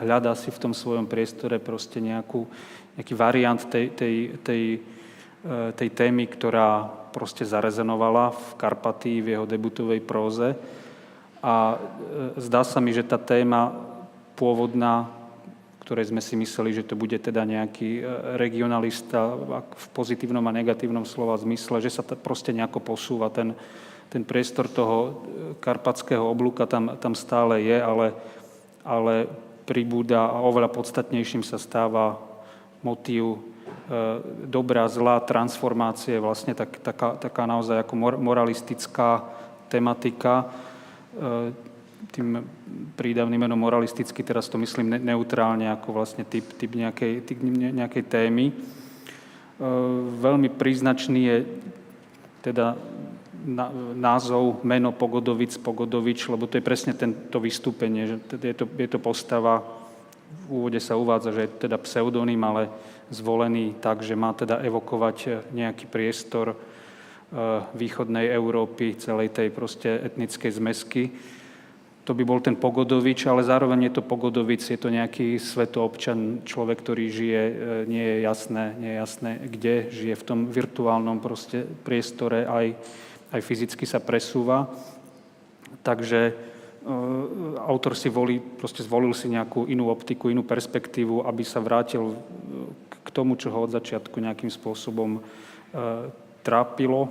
hľadá 0.00 0.34
si 0.34 0.50
v 0.50 0.58
tom 0.58 0.72
svojom 0.74 1.06
priestore 1.06 1.62
proste 1.62 2.02
nejakú, 2.02 2.46
nejaký 2.98 3.14
variant 3.14 3.60
tej, 3.62 3.94
tej, 3.94 4.14
tej, 4.42 4.62
tej 5.76 5.92
témy, 5.92 6.24
ktorá 6.24 6.88
proste 7.14 7.46
zarezenovala 7.46 8.34
v 8.34 8.46
Karpatii, 8.58 9.22
v 9.22 9.28
jeho 9.38 9.46
debutovej 9.46 10.02
próze. 10.02 10.58
A 11.44 11.76
e, 11.76 12.40
zdá 12.42 12.66
sa 12.66 12.82
mi, 12.82 12.90
že 12.90 13.06
tá 13.06 13.20
téma 13.20 13.70
pôvodná, 14.34 15.06
ktorej 15.86 16.10
sme 16.10 16.18
si 16.18 16.34
mysleli, 16.34 16.74
že 16.74 16.82
to 16.82 16.98
bude 16.98 17.14
teda 17.14 17.46
nejaký 17.46 18.00
e, 18.00 18.02
regionalista 18.34 19.38
v 19.62 19.86
pozitívnom 19.94 20.42
a 20.42 20.56
negatívnom 20.56 21.06
slova 21.06 21.38
zmysle, 21.38 21.78
že 21.78 21.94
sa 21.94 22.02
to 22.02 22.18
proste 22.18 22.50
nejako 22.50 22.82
posúva. 22.82 23.30
Ten, 23.30 23.54
ten 24.10 24.26
priestor 24.26 24.66
toho 24.66 25.22
karpatského 25.62 26.26
oblúka 26.26 26.66
tam, 26.66 26.98
tam 26.98 27.14
stále 27.14 27.62
je, 27.62 27.78
ale, 27.78 28.16
ale 28.82 29.30
pribúda 29.68 30.26
a 30.26 30.42
oveľa 30.42 30.72
podstatnejším 30.74 31.46
sa 31.46 31.62
stáva 31.62 32.18
motív 32.82 33.53
dobrá, 34.48 34.88
zlá, 34.88 35.20
transformácie, 35.20 36.16
vlastne 36.16 36.56
tak, 36.56 36.80
taká, 36.80 37.20
taká 37.20 37.44
naozaj 37.44 37.84
ako 37.84 37.94
moralistická 38.16 39.24
tematika. 39.68 40.48
Tým 42.12 42.40
prídavným 42.96 43.44
menom 43.44 43.60
moralisticky, 43.60 44.24
teraz 44.24 44.48
to 44.48 44.56
myslím 44.60 45.00
neutrálne, 45.02 45.68
ako 45.68 46.00
vlastne 46.00 46.24
typ, 46.24 46.44
typ 46.56 46.72
nejakej, 46.72 47.28
typ 47.28 47.38
nejakej 47.44 48.04
témy. 48.08 48.52
Veľmi 50.20 50.48
príznačný 50.48 51.20
je 51.20 51.38
teda 52.44 52.76
názov, 53.94 54.64
meno 54.64 54.96
Pogodovic, 54.96 55.52
Pogodovič, 55.60 56.32
lebo 56.32 56.48
to 56.48 56.56
je 56.56 56.64
presne 56.64 56.96
tento 56.96 57.36
vystúpenie, 57.36 58.08
že 58.08 58.16
je 58.40 58.56
to, 58.56 58.64
je 58.64 58.88
to 58.88 58.96
postava, 58.96 59.60
v 60.44 60.46
úvode 60.50 60.80
sa 60.80 60.96
uvádza, 60.96 61.30
že 61.30 61.40
je 61.46 61.68
teda 61.68 61.76
pseudonym, 61.78 62.40
ale 62.42 62.72
zvolený 63.12 63.76
tak, 63.80 64.00
že 64.00 64.16
má 64.16 64.32
teda 64.32 64.60
evokovať 64.64 65.48
nejaký 65.52 65.88
priestor 65.88 66.56
východnej 67.74 68.30
Európy, 68.30 68.94
celej 68.94 69.34
tej 69.34 69.50
proste 69.50 69.90
etnickej 69.90 70.50
zmesky. 70.54 71.10
To 72.04 72.12
by 72.12 72.22
bol 72.22 72.38
ten 72.38 72.54
Pogodovič, 72.54 73.24
ale 73.26 73.42
zároveň 73.42 73.88
je 73.88 73.92
to 73.98 74.02
Pogodovic, 74.04 74.60
je 74.60 74.76
to 74.76 74.92
nejaký 74.92 75.40
svetoobčan, 75.40 76.44
človek, 76.44 76.84
ktorý 76.84 77.08
žije, 77.08 77.42
e, 77.42 77.54
nie 77.88 78.04
je 78.04 78.16
jasné, 78.28 78.64
nie 78.76 78.90
je 78.92 79.00
jasné 79.00 79.30
kde, 79.40 79.74
žije 79.88 80.14
v 80.20 80.26
tom 80.28 80.40
virtuálnom 80.44 81.18
proste 81.24 81.64
priestore, 81.64 82.44
aj, 82.44 82.76
aj 83.32 83.40
fyzicky 83.40 83.88
sa 83.88 84.04
presúva. 84.04 84.68
Takže 85.80 86.36
autor 87.64 87.96
si 87.96 88.12
volí, 88.12 88.36
proste 88.40 88.84
zvolil 88.84 89.16
si 89.16 89.32
nejakú 89.32 89.64
inú 89.64 89.88
optiku, 89.88 90.28
inú 90.28 90.44
perspektívu, 90.44 91.24
aby 91.24 91.40
sa 91.40 91.64
vrátil 91.64 92.12
tomu, 93.10 93.36
čo 93.36 93.52
ho 93.52 93.64
od 93.64 93.74
začiatku 93.74 94.16
nejakým 94.20 94.48
spôsobom 94.48 95.18
e, 95.18 95.20
trápilo, 96.44 97.08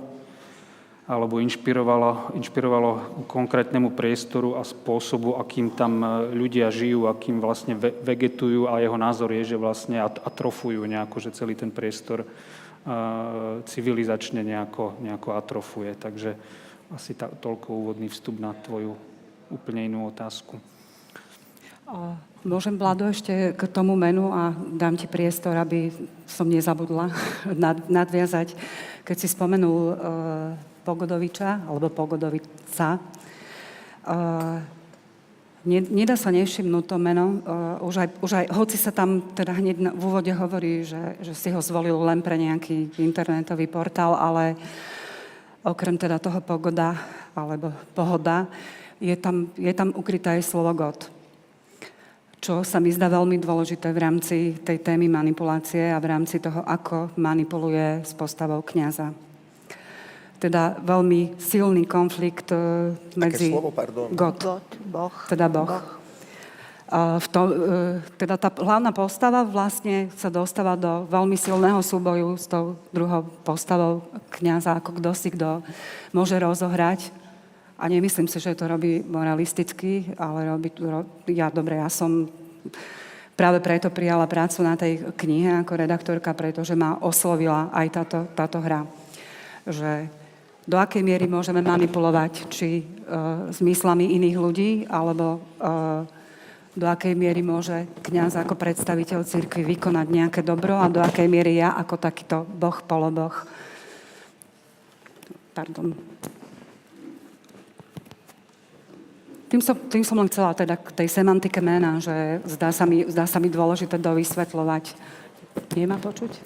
alebo 1.04 1.36
inšpirovalo, 1.36 2.32
inšpirovalo 2.32 2.90
konkrétnemu 3.28 3.92
priestoru 3.92 4.56
a 4.56 4.64
spôsobu, 4.64 5.36
akým 5.36 5.68
tam 5.76 6.00
e, 6.00 6.06
ľudia 6.32 6.72
žijú, 6.72 7.04
akým 7.04 7.44
vlastne 7.44 7.76
vegetujú 7.76 8.72
a 8.72 8.80
jeho 8.80 8.96
názor 8.96 9.28
je, 9.36 9.54
že 9.54 9.60
vlastne 9.60 10.00
atrofujú 10.00 10.80
nejako, 10.88 11.16
že 11.20 11.36
celý 11.36 11.52
ten 11.52 11.68
priestor 11.68 12.24
e, 12.24 12.26
civilizačne 13.68 14.40
nejako, 14.40 14.96
nejako 15.04 15.36
atrofuje. 15.36 15.92
Takže 15.92 16.30
asi 16.88 17.12
ta, 17.12 17.28
toľko 17.28 17.68
úvodný 17.68 18.08
vstup 18.08 18.40
na 18.40 18.56
tvoju 18.56 18.96
úplne 19.52 19.84
inú 19.84 20.08
otázku. 20.08 20.56
Môžem, 22.44 22.76
Vlado, 22.76 23.08
ešte 23.08 23.56
k 23.56 23.62
tomu 23.72 23.96
menu 23.96 24.28
a 24.28 24.52
dám 24.52 25.00
ti 25.00 25.08
priestor, 25.08 25.56
aby 25.56 25.88
som 26.28 26.44
nezabudla 26.44 27.08
nadviazať. 27.96 28.52
Keď 29.00 29.16
si 29.16 29.32
spomenul 29.32 29.72
uh, 29.72 29.96
Pogodoviča 30.84 31.64
alebo 31.64 31.88
Pogodovica. 31.88 33.00
Uh, 34.04 34.60
nedá 35.64 36.20
sa 36.20 36.28
nevšimnúť 36.28 36.84
to 36.84 37.00
meno. 37.00 37.40
Uh, 37.48 37.88
už, 37.88 38.04
aj, 38.04 38.08
už 38.20 38.30
aj, 38.36 38.46
hoci 38.52 38.76
sa 38.76 38.92
tam 38.92 39.24
teda 39.32 39.56
hneď 39.56 39.96
v 39.96 40.02
úvode 40.04 40.32
hovorí, 40.36 40.84
že, 40.84 41.16
že 41.24 41.32
si 41.32 41.48
ho 41.48 41.64
zvolil 41.64 41.96
len 41.96 42.20
pre 42.20 42.36
nejaký 42.36 42.92
internetový 43.00 43.72
portál, 43.72 44.20
ale 44.20 44.52
okrem 45.64 45.96
teda 45.96 46.20
toho 46.20 46.44
pogoda 46.44 46.92
alebo 47.32 47.72
pohoda, 47.96 48.44
je 49.00 49.16
tam, 49.16 49.48
je 49.56 49.72
tam 49.72 49.96
ukryté 49.96 50.36
aj 50.36 50.44
slovo 50.44 50.76
God 50.76 51.23
čo 52.44 52.60
sa 52.60 52.76
mi 52.76 52.92
zdá 52.92 53.08
veľmi 53.08 53.40
dôležité 53.40 53.88
v 53.88 54.02
rámci 54.04 54.36
tej 54.60 54.84
témy 54.84 55.08
manipulácie 55.08 55.88
a 55.88 55.96
v 55.96 56.12
rámci 56.12 56.36
toho, 56.44 56.60
ako 56.68 57.16
manipuluje 57.16 58.04
s 58.04 58.12
postavou 58.12 58.60
kniaza 58.60 59.16
teda 60.44 60.76
veľmi 60.84 61.40
silný 61.40 61.88
konflikt 61.88 62.52
uh, 62.52 62.92
medzi... 63.16 63.48
Aké 63.48 63.56
slovo, 63.56 63.72
pardon? 63.72 64.12
God. 64.12 64.36
God, 64.36 64.66
Boh. 64.92 65.14
Teda 65.24 65.48
Boh. 65.48 65.64
boh. 65.64 65.84
V 66.94 67.26
tom, 67.32 67.48
uh, 67.48 67.96
teda 68.20 68.36
tá 68.36 68.52
hlavná 68.52 68.92
postava 68.92 69.40
vlastne 69.40 70.12
sa 70.20 70.28
dostáva 70.28 70.76
do 70.76 71.08
veľmi 71.08 71.32
silného 71.40 71.80
súboju 71.80 72.36
s 72.36 72.44
tou 72.44 72.76
druhou 72.92 73.24
postavou 73.40 74.04
kniaza, 74.36 74.76
ako 74.76 75.00
kto 75.00 75.10
si 75.16 75.32
kto 75.32 75.64
môže 76.12 76.36
rozohrať. 76.36 77.08
A 77.84 77.92
nemyslím 77.92 78.24
si, 78.24 78.40
že 78.40 78.56
to 78.56 78.64
robí 78.64 79.04
moralisticky, 79.04 80.16
ale 80.16 80.48
robí, 80.48 80.72
ro, 80.80 81.04
ja 81.28 81.52
dobre, 81.52 81.76
ja 81.76 81.92
som 81.92 82.32
práve 83.36 83.60
preto 83.60 83.92
prijala 83.92 84.24
prácu 84.24 84.64
na 84.64 84.72
tej 84.72 85.12
knihe 85.12 85.60
ako 85.60 85.84
redaktorka, 85.84 86.32
pretože 86.32 86.72
ma 86.72 86.96
oslovila 87.04 87.68
aj 87.76 87.86
táto, 87.92 88.18
táto 88.32 88.64
hra. 88.64 88.88
Že 89.68 90.08
do 90.64 90.80
akej 90.80 91.04
miery 91.04 91.28
môžeme 91.28 91.60
manipulovať, 91.60 92.48
či 92.48 92.80
uh, 92.80 93.52
s 93.52 93.60
myslami 93.60 94.16
iných 94.16 94.36
ľudí, 94.40 94.70
alebo 94.88 95.44
uh, 95.60 96.08
do 96.72 96.86
akej 96.88 97.12
miery 97.12 97.44
môže 97.44 97.84
kňaz 98.00 98.48
ako 98.48 98.56
predstaviteľ 98.56 99.28
cirkvi 99.28 99.76
vykonať 99.76 100.06
nejaké 100.08 100.40
dobro 100.40 100.80
a 100.80 100.88
do 100.88 101.04
akej 101.04 101.28
miery 101.28 101.60
ja 101.60 101.76
ako 101.76 102.00
takýto 102.00 102.48
boh, 102.48 102.80
poloboh. 102.80 103.34
Pardon. 105.52 105.92
Tým 109.54 109.62
som, 109.62 109.78
tým 109.86 110.02
som 110.02 110.18
len 110.18 110.26
chcela 110.26 110.50
teda 110.50 110.74
k 110.74 110.90
tej 110.90 111.06
semantike 111.06 111.62
mena, 111.62 112.02
že 112.02 112.42
zdá 112.42 112.74
sa 112.74 112.90
mi, 112.90 113.06
zdá 113.06 113.22
sa 113.22 113.38
mi 113.38 113.46
dôležité 113.46 114.02
dovysvetľovať. 114.02 114.98
Nie 115.78 115.86
ma 115.86 115.94
počuť? 115.94 116.42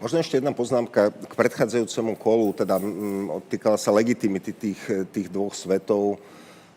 Možno 0.00 0.24
ešte 0.24 0.40
jedna 0.40 0.56
poznámka 0.56 1.12
k 1.12 1.32
predchádzajúcemu 1.36 2.16
kolu, 2.16 2.56
teda 2.56 2.80
mm, 2.80 3.44
týkala 3.52 3.76
sa 3.76 3.92
legitimity 3.92 4.56
tých, 4.56 4.80
tých 5.12 5.28
dvoch 5.28 5.52
svetov. 5.52 6.16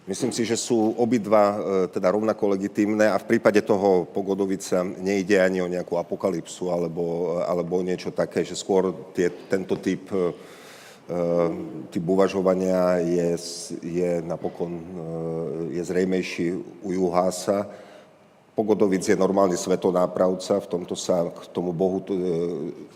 Myslím 0.03 0.35
si, 0.35 0.43
že 0.43 0.59
sú 0.59 0.99
obidva 0.99 1.43
e, 1.47 1.57
teda 1.87 2.11
rovnako 2.11 2.59
legitimné 2.59 3.07
a 3.07 3.23
v 3.23 3.39
prípade 3.39 3.63
toho 3.63 4.03
Pogodovica 4.11 4.83
nejde 4.83 5.39
ani 5.39 5.63
o 5.63 5.71
nejakú 5.71 5.95
apokalypsu 5.95 6.75
alebo, 6.75 7.39
alebo 7.39 7.79
niečo 7.79 8.11
také, 8.11 8.43
že 8.43 8.59
skôr 8.59 8.91
tie, 9.15 9.31
tento 9.47 9.79
typ, 9.79 10.11
e, 10.11 10.35
typ 11.87 12.03
uvažovania 12.03 12.99
je, 12.99 13.39
je 13.79 14.11
napokon 14.27 14.75
je 15.71 15.79
zrejmejší 15.79 16.59
u 16.83 16.91
Juhása 16.91 17.63
Pogodovic 18.57 19.05
je 19.05 19.13
normálny 19.13 19.53
svetonápravca, 19.53 20.57
v 20.57 20.65
tomto 20.65 20.97
sa 20.97 21.29
k 21.29 21.45
tomu 21.53 21.69
Bohu 21.77 22.01
e, 22.01 22.09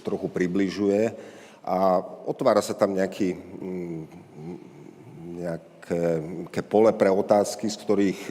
trochu 0.01 0.25
približuje 0.25 1.13
a 1.61 2.01
otvára 2.25 2.65
sa 2.65 2.73
tam 2.73 2.97
nejaký, 2.97 3.37
mm, 3.37 4.01
nejaké 5.37 6.61
pole 6.65 6.89
pre 6.97 7.13
otázky, 7.13 7.69
z 7.69 7.77
ktorých 7.77 8.21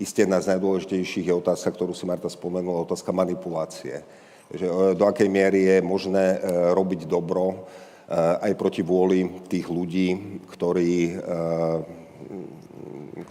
isté 0.00 0.24
jedna 0.24 0.40
z 0.40 0.56
najdôležitejších 0.56 1.28
je 1.28 1.34
otázka, 1.36 1.76
ktorú 1.76 1.92
si 1.92 2.08
Marta 2.08 2.32
spomenula, 2.32 2.88
otázka 2.88 3.12
manipulácie. 3.12 4.00
Že 4.48 4.64
e, 4.64 4.72
do 4.96 5.04
akej 5.04 5.28
miery 5.28 5.68
je 5.68 5.84
možné 5.84 6.40
e, 6.40 6.72
robiť 6.72 7.04
dobro 7.04 7.68
aj 8.12 8.52
proti 8.60 8.84
vôli 8.84 9.24
tých 9.48 9.72
ľudí, 9.72 10.40
ktorí, 10.52 11.16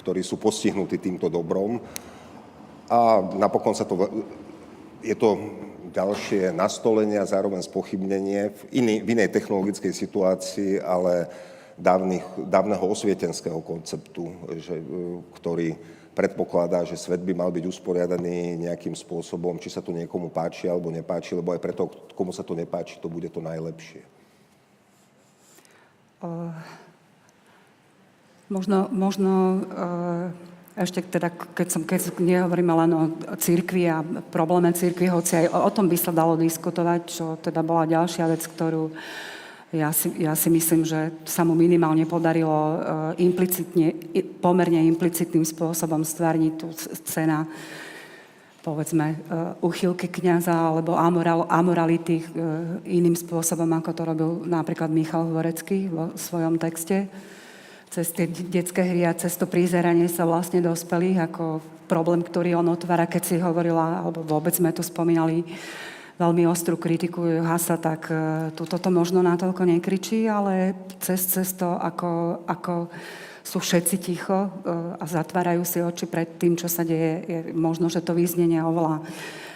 ktorí 0.02 0.22
sú 0.26 0.42
postihnutí 0.42 0.98
týmto 0.98 1.30
dobrom 1.30 1.78
a 2.90 3.22
napokon 3.38 3.72
sa 3.78 3.86
to, 3.86 3.96
je 5.06 5.16
to 5.16 5.38
ďalšie 5.92 6.52
nastolenie 6.56 7.20
a 7.20 7.28
zároveň 7.28 7.64
spochybnenie 7.64 8.52
v, 8.52 8.62
iný, 8.84 8.96
v 9.04 9.08
inej 9.16 9.30
technologickej 9.32 9.94
situácii, 9.96 10.80
ale 10.80 11.28
dávnych, 11.80 12.24
dávneho 12.48 12.84
osvietenského 12.84 13.60
konceptu, 13.64 14.32
že, 14.60 14.80
e, 14.80 14.84
ktorý 15.36 15.76
predpokladá, 16.12 16.84
že 16.84 17.00
svet 17.00 17.24
by 17.24 17.32
mal 17.32 17.52
byť 17.52 17.64
usporiadaný 17.68 18.60
nejakým 18.68 18.96
spôsobom, 18.96 19.56
či 19.60 19.72
sa 19.72 19.80
to 19.80 19.96
niekomu 19.96 20.32
páči 20.32 20.68
alebo 20.68 20.92
nepáči, 20.92 21.36
lebo 21.36 21.56
aj 21.56 21.64
preto, 21.64 21.88
komu 22.16 22.36
sa 22.36 22.44
to 22.44 22.56
nepáči, 22.56 23.00
to 23.00 23.08
bude 23.08 23.28
to 23.32 23.40
najlepšie. 23.40 24.04
Možno 28.50 28.88
možno 28.92 29.32
uh 29.72 30.52
ešte 30.72 31.04
teda, 31.04 31.28
keď 31.30 31.68
som, 31.68 31.82
keď 31.84 32.16
nehovorím 32.24 32.72
len 32.72 32.92
o 32.96 33.04
církvi 33.36 33.92
a 33.92 34.00
probléme 34.32 34.72
církvi, 34.72 35.12
hoci 35.12 35.44
aj 35.44 35.46
o, 35.52 35.72
tom 35.72 35.92
by 35.92 35.98
sa 36.00 36.16
dalo 36.16 36.40
diskutovať, 36.40 37.02
čo 37.12 37.26
teda 37.44 37.60
bola 37.60 37.84
ďalšia 37.84 38.26
vec, 38.32 38.48
ktorú 38.48 38.88
ja 39.72 39.92
si, 39.96 40.12
ja 40.20 40.36
si 40.36 40.52
myslím, 40.52 40.84
že 40.84 41.16
sa 41.24 41.48
mu 41.48 41.56
minimálne 41.56 42.04
podarilo 42.04 42.52
uh, 42.52 42.76
implicitne, 43.16 43.96
pomerne 44.44 44.84
implicitným 44.84 45.48
spôsobom 45.48 46.04
stvárniť 46.04 46.54
tú 46.60 46.68
scéna 46.76 47.48
povedzme, 48.62 49.18
uh, 49.28 49.58
uchylky 49.66 50.06
kniaza 50.08 50.54
alebo 50.54 50.94
amoral, 50.94 51.50
amorality 51.50 52.22
uh, 52.22 52.78
iným 52.86 53.18
spôsobom, 53.18 53.68
ako 53.82 53.92
to 53.94 54.02
robil 54.06 54.30
napríklad 54.46 54.94
Michal 54.94 55.26
Hvorecký 55.30 55.90
vo 55.90 56.14
svojom 56.14 56.62
texte. 56.62 57.10
Cez 57.92 58.14
tie 58.16 58.30
detské 58.30 58.88
hry 58.88 59.04
a 59.04 59.18
cez 59.18 59.36
to 59.36 59.50
prizeranie 59.50 60.08
sa 60.08 60.24
vlastne 60.24 60.64
dospelých 60.64 61.28
ako 61.28 61.60
problém, 61.92 62.24
ktorý 62.24 62.56
on 62.56 62.72
otvára, 62.72 63.04
keď 63.04 63.24
si 63.28 63.36
hovorila, 63.44 64.00
alebo 64.00 64.24
vôbec 64.24 64.56
sme 64.56 64.72
tu 64.72 64.80
spomínali 64.80 65.44
veľmi 66.16 66.48
ostrú 66.48 66.80
kritiku 66.80 67.44
Hasa, 67.44 67.76
tak 67.76 68.08
e, 68.08 68.54
toto 68.56 68.88
možno 68.94 69.20
natoľko 69.20 69.68
nekričí, 69.68 70.30
ale 70.30 70.78
cez 71.04 71.20
cesto, 71.28 71.76
ako, 71.76 72.46
ako 72.46 72.74
sú 73.42 73.58
všetci 73.60 73.96
ticho 73.98 74.48
e, 74.48 74.50
a 74.98 75.06
zatvárajú 75.06 75.66
si 75.66 75.82
oči 75.82 76.06
pred 76.06 76.38
tým, 76.38 76.56
čo 76.56 76.70
sa 76.70 76.86
deje, 76.86 77.14
je 77.26 77.40
možno, 77.54 77.90
že 77.90 78.02
to 78.06 78.14
význenie 78.14 78.62
oveľa 78.62 79.02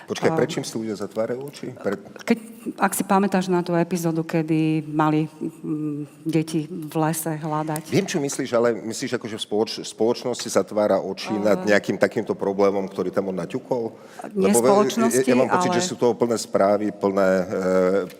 Počkaj, 0.05 0.31
prečím 0.37 0.61
si 0.61 0.77
ľudia 0.77 0.93
zatvárajú 0.93 1.39
oči? 1.49 1.73
Pre... 1.73 1.97
keď, 2.21 2.37
ak 2.77 2.93
si 2.93 3.01
pamätáš 3.01 3.49
na 3.49 3.65
tú 3.65 3.73
epizódu, 3.73 4.21
kedy 4.21 4.85
mali 4.85 5.25
mm, 5.25 6.25
deti 6.25 6.69
v 6.69 6.93
lese 6.93 7.33
hľadať. 7.33 7.89
Viem, 7.89 8.05
čo 8.05 8.21
myslíš, 8.21 8.49
ale 8.53 8.77
myslíš, 8.85 9.17
ako, 9.17 9.25
že 9.25 9.37
v 9.41 9.43
spoloč- 9.43 9.81
spoločnosti 9.81 10.45
zatvára 10.45 11.01
oči 11.01 11.33
uh... 11.33 11.41
nad 11.41 11.59
nejakým 11.65 11.97
takýmto 11.97 12.37
problémom, 12.37 12.85
ktorý 12.85 13.09
tam 13.09 13.33
on 13.33 13.37
naťukol? 13.41 13.97
Nie 14.37 14.53
spoločnosti, 14.53 15.25
ja, 15.25 15.33
ja 15.33 15.35
mám 15.37 15.49
pocit, 15.49 15.73
ale... 15.73 15.77
že 15.81 15.89
sú 15.89 15.97
toho 15.97 16.13
plné 16.13 16.37
správy, 16.37 16.93
plné 16.93 17.29
e, 17.29 17.45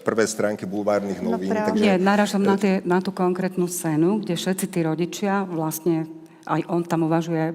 prvé 0.02 0.26
stránky 0.26 0.66
bulvárnych 0.66 1.22
No 1.22 1.38
novín. 1.38 1.54
práve. 1.54 1.78
takže... 1.78 1.84
Nie, 1.86 1.96
naražam 2.02 2.42
na, 2.42 2.58
tie, 2.58 2.82
na 2.82 2.98
tú 2.98 3.14
konkrétnu 3.14 3.70
scénu, 3.70 4.26
kde 4.26 4.34
všetci 4.34 4.66
tí 4.74 4.80
rodičia 4.82 5.46
vlastne 5.46 6.10
aj 6.46 6.62
on 6.70 6.86
tam 6.86 7.10
uvažuje 7.10 7.52
e, 7.52 7.54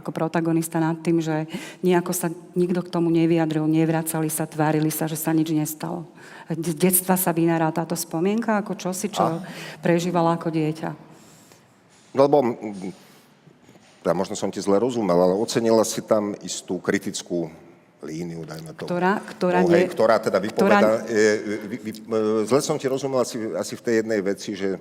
ako 0.00 0.10
protagonista 0.10 0.80
nad 0.80 0.96
tým, 1.04 1.20
že 1.20 1.44
nejako 1.84 2.12
sa 2.16 2.28
nikto 2.56 2.80
k 2.80 2.92
tomu 2.92 3.12
nevyjadril, 3.12 3.68
nevracali 3.68 4.32
sa, 4.32 4.48
tvárili 4.48 4.88
sa, 4.88 5.04
že 5.04 5.20
sa 5.20 5.36
nič 5.36 5.52
nestalo. 5.52 6.08
Z 6.48 6.72
detstva 6.76 7.20
sa 7.20 7.30
vynára 7.30 7.68
táto 7.72 7.92
spomienka 7.92 8.56
ako 8.60 8.76
čosi, 8.76 9.12
čo 9.12 9.40
prežívala 9.84 10.36
ako 10.40 10.48
dieťa. 10.48 10.90
Lebo, 12.12 12.44
ja 14.04 14.12
možno 14.12 14.36
som 14.36 14.52
ti 14.52 14.60
zle 14.60 14.76
rozumel, 14.80 15.16
ale 15.16 15.36
ocenila 15.36 15.84
si 15.84 16.00
tam 16.04 16.36
istú 16.44 16.76
kritickú 16.80 17.48
líniu, 18.02 18.42
dajme 18.42 18.74
to. 18.74 18.84
Ktorá- 18.90 19.22
ktorá 19.22 19.62
no, 19.62 19.70
nie- 19.70 19.86
ktorá 19.86 20.18
teda 20.18 20.42
vypoveda... 20.42 21.06
ktorá- 21.06 21.06
Je, 21.06 21.32
vy, 21.70 21.76
vy, 21.78 21.90
e, 22.02 22.20
zle 22.50 22.60
som 22.60 22.74
ti 22.74 22.90
rozumel 22.90 23.22
asi, 23.22 23.38
asi 23.54 23.78
v 23.78 23.84
tej 23.86 23.94
jednej 24.02 24.20
veci, 24.20 24.58
že 24.58 24.76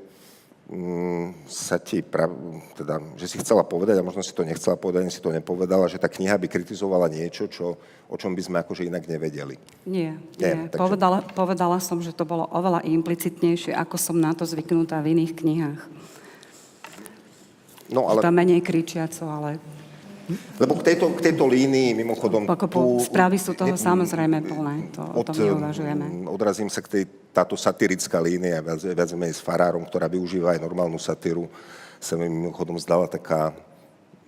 sa 1.51 1.75
ti, 1.83 1.99
prav, 1.99 2.31
teda, 2.79 3.03
že 3.19 3.27
si 3.27 3.35
chcela 3.43 3.59
povedať, 3.67 3.99
a 3.99 4.07
možno 4.07 4.23
si 4.23 4.31
to 4.31 4.47
nechcela 4.47 4.79
povedať, 4.79 5.03
ani 5.03 5.11
si 5.11 5.19
to 5.19 5.35
nepovedala, 5.35 5.91
že 5.91 5.99
tá 5.99 6.07
kniha 6.07 6.39
by 6.39 6.47
kritizovala 6.47 7.11
niečo, 7.11 7.51
čo, 7.51 7.75
o 8.07 8.15
čom 8.15 8.31
by 8.31 8.39
sme 8.39 8.57
akože 8.63 8.87
inak 8.87 9.03
nevedeli. 9.03 9.59
Nie, 9.83 10.15
Nie, 10.39 10.51
nie. 10.55 10.71
takže- 10.71 10.79
Povedala, 10.79 11.27
povedala 11.35 11.75
som, 11.83 11.99
že 11.99 12.15
to 12.15 12.23
bolo 12.23 12.47
oveľa 12.55 12.87
implicitnejšie, 12.87 13.75
ako 13.75 13.99
som 13.99 14.15
na 14.15 14.31
to 14.31 14.47
zvyknutá 14.47 15.03
v 15.03 15.11
iných 15.11 15.33
knihách. 15.35 15.81
No 17.91 18.07
Ale... 18.07 18.23
ale... 18.23 18.23
Tam 18.23 18.35
menej 18.39 18.63
kričiaco, 18.63 19.27
ale 19.27 19.59
Lebo 20.59 20.77
k 20.79 20.93
tejto, 20.93 21.13
k 21.17 21.31
tejto 21.31 21.45
línii, 21.47 21.95
mimochodom... 21.97 22.45
ako 22.47 22.67
po, 22.67 22.81
správy 23.01 23.37
sú 23.39 23.55
toho 23.55 23.73
samozrejme 23.73 24.43
plné. 24.45 24.75
To, 24.97 25.01
o 25.01 25.21
od, 25.21 25.25
tom 25.27 25.35
neuvažujeme. 25.37 26.27
Odrazím 26.29 26.69
sa 26.69 26.83
k 26.83 26.87
tej, 26.87 27.03
táto 27.31 27.55
satirická 27.55 28.19
línia, 28.19 28.59
viac, 28.59 28.81
viac 28.83 29.09
menej 29.15 29.35
s 29.37 29.41
farárom, 29.41 29.83
ktorá 29.87 30.11
využíva 30.11 30.55
aj 30.55 30.63
normálnu 30.63 30.99
satíru, 30.99 31.47
sa 32.01 32.17
mi 32.17 32.25
mimochodom 32.27 32.75
zdala 32.81 33.05
taká 33.05 33.53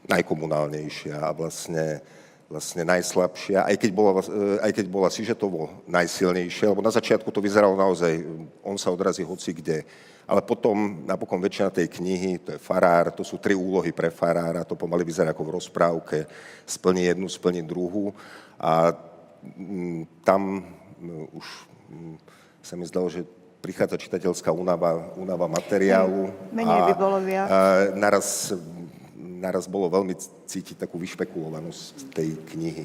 najkomunálnejšia 0.08 1.16
a 1.16 1.32
vlastne, 1.32 2.04
vlastne 2.52 2.84
najslabšia, 2.84 3.66
aj 3.66 3.76
keď 3.80 3.92
bola, 3.96 4.12
e, 4.20 4.60
aj 4.62 4.72
keď 4.76 4.86
bola 4.92 5.10
sižetovo 5.10 5.84
najsilnejšia, 5.88 6.70
lebo 6.70 6.84
na 6.84 6.92
začiatku 6.92 7.32
to 7.32 7.40
vyzeralo 7.40 7.74
naozaj, 7.74 8.20
on 8.62 8.76
sa 8.76 8.92
odrazí 8.92 9.24
hoci 9.24 9.56
kde, 9.56 9.88
ale 10.28 10.42
potom 10.42 11.04
napokon 11.04 11.44
väčšina 11.44 11.70
tej 11.70 11.88
knihy, 11.92 12.40
to 12.40 12.56
je 12.56 12.60
farár, 12.60 13.12
to 13.12 13.24
sú 13.24 13.38
tri 13.38 13.56
úlohy 13.56 13.92
pre 13.92 14.08
farára, 14.08 14.68
to 14.68 14.80
pomaly 14.80 15.04
vyzerá 15.04 15.36
ako 15.36 15.44
v 15.44 15.56
rozprávke, 15.60 16.18
splní 16.64 17.12
jednu, 17.12 17.28
splní 17.28 17.62
druhú 17.64 18.16
a 18.60 18.96
mm, 19.44 20.24
tam 20.24 20.64
mm, 21.00 21.28
už 21.36 21.48
mm, 21.92 22.16
sa 22.64 22.80
mi 22.80 22.88
zdalo, 22.88 23.12
že 23.12 23.28
prichádza 23.64 23.96
čitateľská 23.96 24.52
únava, 24.52 25.16
únava 25.16 25.48
materiálu. 25.48 26.32
Menej 26.52 26.92
by 26.92 26.94
bolo 27.00 27.24
viac. 27.24 27.48
A 27.48 27.60
naraz, 27.96 28.52
naraz 29.16 29.72
bolo 29.72 29.88
veľmi 29.88 30.16
cítiť 30.48 30.84
takú 30.84 31.00
vyšpekulovanosť 31.00 32.12
tej 32.12 32.36
knihy. 32.52 32.84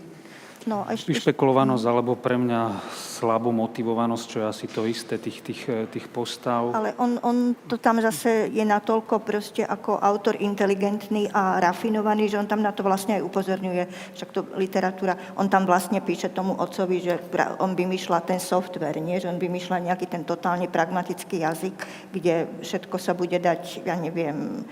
No, 0.67 0.83
ešte, 0.91 1.15
Vyšpekulovanosť 1.15 1.85
alebo 1.87 2.19
pre 2.19 2.35
mňa 2.35 2.83
slabú 3.19 3.55
motivovanosť, 3.55 4.25
čo 4.27 4.37
je 4.43 4.47
asi 4.47 4.67
to 4.67 4.83
isté, 4.87 5.19
tých, 5.19 5.43
tých, 5.43 5.63
tých 5.91 6.07
postav. 6.11 6.75
Ale 6.75 6.99
on, 6.99 7.19
on 7.23 7.55
to 7.67 7.79
tam 7.79 8.03
zase 8.03 8.51
je 8.51 8.65
natoľko 8.67 9.23
proste 9.23 9.63
ako 9.63 9.99
autor 9.99 10.39
inteligentný 10.39 11.31
a 11.31 11.63
rafinovaný, 11.63 12.31
že 12.31 12.39
on 12.39 12.51
tam 12.51 12.63
na 12.63 12.75
to 12.75 12.83
vlastne 12.83 13.19
aj 13.19 13.27
upozorňuje, 13.27 13.83
však 14.15 14.31
to 14.35 14.41
literatúra, 14.59 15.19
on 15.39 15.47
tam 15.47 15.67
vlastne 15.67 16.03
píše 16.03 16.31
tomu 16.35 16.55
otcovi, 16.59 16.97
že 17.03 17.15
on 17.59 17.79
vymýšľa 17.79 18.19
ten 18.27 18.41
software, 18.43 18.99
nie? 19.03 19.19
že 19.19 19.31
on 19.31 19.39
vymýšľa 19.39 19.91
nejaký 19.91 20.07
ten 20.11 20.23
totálne 20.23 20.71
pragmatický 20.71 21.43
jazyk, 21.43 21.77
kde 22.15 22.51
všetko 22.63 22.97
sa 22.99 23.15
bude 23.15 23.39
dať, 23.39 23.87
ja 23.87 23.99
neviem, 23.99 24.63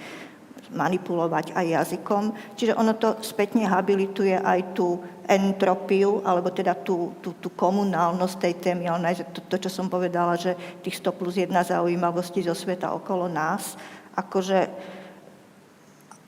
manipulovať 0.72 1.54
aj 1.54 1.66
jazykom. 1.66 2.24
Čiže 2.58 2.74
ono 2.74 2.94
to 2.98 3.18
spätne 3.22 3.66
habilituje 3.66 4.34
aj 4.38 4.74
tú 4.74 4.98
entropiu, 5.26 6.22
alebo 6.22 6.54
teda 6.54 6.74
tú, 6.78 7.18
tú, 7.18 7.34
tú 7.42 7.50
komunálnosť 7.50 8.36
tej 8.38 8.54
témy, 8.62 8.86
ale 8.86 9.12
aj 9.12 9.26
to, 9.34 9.40
to, 9.46 9.66
čo 9.66 9.70
som 9.70 9.90
povedala, 9.90 10.38
že 10.38 10.54
tých 10.82 11.02
100 11.02 11.18
plus 11.18 11.34
1 11.34 11.50
zaujímavostí 11.50 12.46
zo 12.46 12.54
sveta 12.54 12.94
okolo 12.94 13.26
nás, 13.26 13.74
akože 14.14 14.70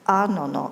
áno, 0.08 0.50
no. 0.50 0.64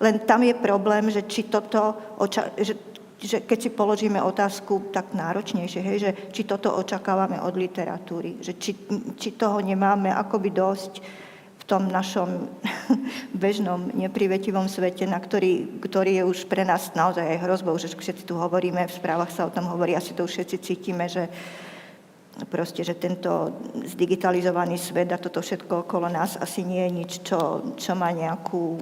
Len 0.00 0.22
tam 0.24 0.40
je 0.46 0.54
problém, 0.56 1.10
že 1.12 1.26
či 1.28 1.50
toto, 1.50 2.14
oča- 2.16 2.54
že, 2.56 2.78
že 3.18 3.42
keď 3.42 3.58
si 3.58 3.70
položíme 3.74 4.22
otázku 4.22 4.94
tak 4.94 5.12
náročnejšie, 5.12 5.80
hej, 5.82 5.98
že 5.98 6.10
či 6.30 6.46
toto 6.46 6.72
očakávame 6.72 7.42
od 7.42 7.52
literatúry, 7.58 8.38
že 8.38 8.56
či, 8.56 8.78
či 9.18 9.34
toho 9.34 9.58
nemáme 9.58 10.14
akoby 10.14 10.54
dosť 10.54 10.92
tom 11.68 11.92
našom 11.92 12.48
bežnom, 13.44 13.92
neprivetivom 13.92 14.72
svete, 14.72 15.04
na 15.04 15.20
ktorý, 15.20 15.78
ktorý 15.84 16.18
je 16.18 16.24
už 16.24 16.38
pre 16.48 16.64
nás 16.64 16.96
naozaj 16.96 17.20
aj 17.22 17.42
hrozbou, 17.44 17.76
že 17.76 17.92
všetci 17.92 18.24
tu 18.24 18.40
hovoríme, 18.40 18.88
v 18.88 18.96
správach 18.96 19.28
sa 19.28 19.44
o 19.44 19.52
tom 19.52 19.68
hovorí, 19.68 19.92
asi 19.92 20.16
to 20.16 20.24
už 20.24 20.32
všetci 20.32 20.56
cítime, 20.64 21.04
že 21.12 21.28
proste, 22.48 22.86
že 22.86 22.96
tento 22.96 23.60
zdigitalizovaný 23.84 24.78
svet 24.78 25.10
a 25.12 25.20
toto 25.20 25.44
všetko 25.44 25.84
okolo 25.84 26.08
nás 26.08 26.40
asi 26.40 26.62
nie 26.62 26.86
je 26.86 26.92
nič, 26.94 27.10
čo, 27.26 27.74
čo 27.74 27.92
má 27.98 28.14
nejakú, 28.14 28.78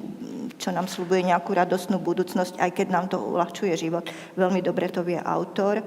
čo 0.60 0.70
nám 0.70 0.86
slúbuje 0.86 1.24
nejakú 1.26 1.56
radostnú 1.56 1.96
budúcnosť, 1.98 2.60
aj 2.60 2.70
keď 2.70 2.86
nám 2.92 3.06
to 3.08 3.16
uľahčuje 3.16 3.72
život. 3.74 4.04
Veľmi 4.36 4.60
dobre 4.60 4.92
to 4.92 5.00
vie 5.00 5.16
autor. 5.16 5.80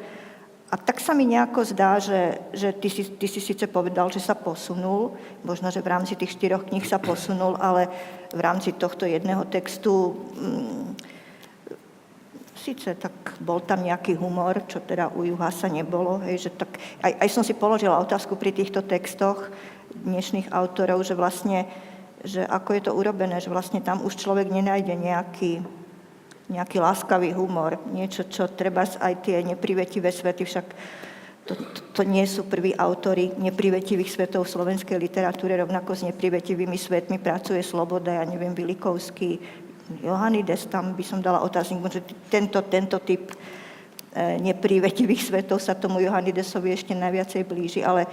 A 0.70 0.78
tak 0.78 1.02
sa 1.02 1.18
mi 1.18 1.26
nejako 1.26 1.66
zdá, 1.66 1.98
že, 1.98 2.38
že 2.54 2.70
ty, 2.78 2.94
si, 2.94 3.02
ty 3.18 3.26
si 3.26 3.42
síce 3.42 3.66
povedal, 3.66 4.14
že 4.14 4.22
sa 4.22 4.38
posunul, 4.38 5.18
možno, 5.42 5.74
že 5.74 5.82
v 5.82 5.90
rámci 5.90 6.14
tých 6.14 6.38
štyroch 6.38 6.70
kníh 6.70 6.86
sa 6.86 7.02
posunul, 7.02 7.58
ale 7.58 7.90
v 8.30 8.42
rámci 8.42 8.78
tohto 8.78 9.10
jedného 9.10 9.50
textu 9.50 10.14
mm, 10.38 10.94
síce 12.54 12.94
tak 12.94 13.42
bol 13.42 13.66
tam 13.66 13.82
nejaký 13.82 14.14
humor, 14.14 14.62
čo 14.70 14.78
teda 14.86 15.10
u 15.18 15.26
Juhasa 15.26 15.66
nebolo, 15.72 16.22
hej, 16.22 16.46
že 16.46 16.52
tak, 16.54 16.78
aj, 17.02 17.18
aj 17.18 17.30
som 17.34 17.42
si 17.42 17.58
položila 17.58 17.98
otázku 17.98 18.38
pri 18.38 18.54
týchto 18.54 18.86
textoch 18.86 19.50
dnešných 19.90 20.54
autorov, 20.54 21.02
že 21.02 21.18
vlastne, 21.18 21.66
že 22.22 22.46
ako 22.46 22.70
je 22.78 22.82
to 22.86 22.92
urobené, 22.94 23.42
že 23.42 23.50
vlastne 23.50 23.82
tam 23.82 24.06
už 24.06 24.14
človek 24.22 24.54
nenájde 24.54 24.94
nejaký, 24.94 25.66
nejaký 26.50 26.82
láskavý 26.82 27.32
humor, 27.38 27.78
niečo, 27.94 28.26
čo 28.26 28.50
treba 28.50 28.82
aj 28.82 29.22
tie 29.22 29.46
neprivetivé 29.46 30.10
svety, 30.10 30.44
však 30.44 30.66
to, 31.46 31.54
to, 31.58 31.80
to 31.94 32.02
nie 32.06 32.26
sú 32.30 32.46
prví 32.46 32.78
autory 32.78 33.34
neprivetivých 33.38 34.10
svetov 34.10 34.46
v 34.46 34.54
slovenskej 34.54 34.98
literatúre, 34.98 35.58
rovnako 35.58 35.98
s 35.98 36.06
neprivetivými 36.06 36.78
svetmi 36.78 37.18
pracuje 37.18 37.62
Sloboda, 37.66 38.22
ja 38.22 38.26
neviem, 38.26 38.54
Vilikovský, 38.54 39.42
Johannides, 40.06 40.70
tam 40.70 40.94
by 40.94 41.02
som 41.02 41.18
dala 41.18 41.42
otáznik, 41.42 41.82
že 41.90 42.06
tento, 42.30 42.62
tento 42.70 43.02
typ 43.02 43.34
e, 43.34 44.38
neprivetivých 44.38 45.34
svetov 45.34 45.58
sa 45.58 45.74
tomu 45.74 45.98
Johannidesovi 46.06 46.70
ešte 46.70 46.94
najviacej 46.94 47.42
blíži, 47.50 47.82
ale 47.82 48.06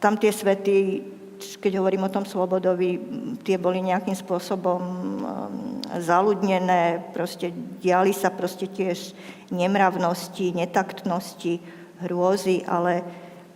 tam 0.00 0.16
tie 0.16 0.32
svety, 0.32 1.04
keď 1.38 1.78
hovorím 1.78 2.06
o 2.06 2.14
tom 2.14 2.26
Slobodovi, 2.26 2.98
tie 3.46 3.56
boli 3.56 3.82
nejakým 3.82 4.14
spôsobom 4.14 4.80
zaludnené, 5.96 7.00
proste 7.16 7.54
diali 7.80 8.12
sa 8.12 8.28
proste 8.28 8.68
tiež 8.68 9.16
nemravnosti, 9.48 10.52
netaktnosti, 10.52 11.62
hrôzy, 12.04 12.62
ale 12.68 13.02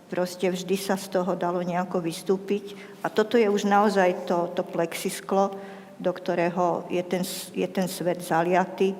proste 0.09 0.49
vždy 0.49 0.75
sa 0.77 0.97
z 0.97 1.09
toho 1.09 1.33
dalo 1.37 1.61
nejako 1.61 2.01
vystúpiť. 2.01 2.77
A 3.05 3.09
toto 3.09 3.37
je 3.37 3.49
už 3.49 3.65
naozaj 3.65 4.29
to, 4.29 4.49
to 4.53 4.61
plexisklo, 4.65 5.53
do 5.97 6.11
ktorého 6.13 6.85
je 6.89 7.03
ten, 7.05 7.23
je 7.53 7.67
ten 7.69 7.87
svet 7.87 8.21
zaliatý. 8.21 8.93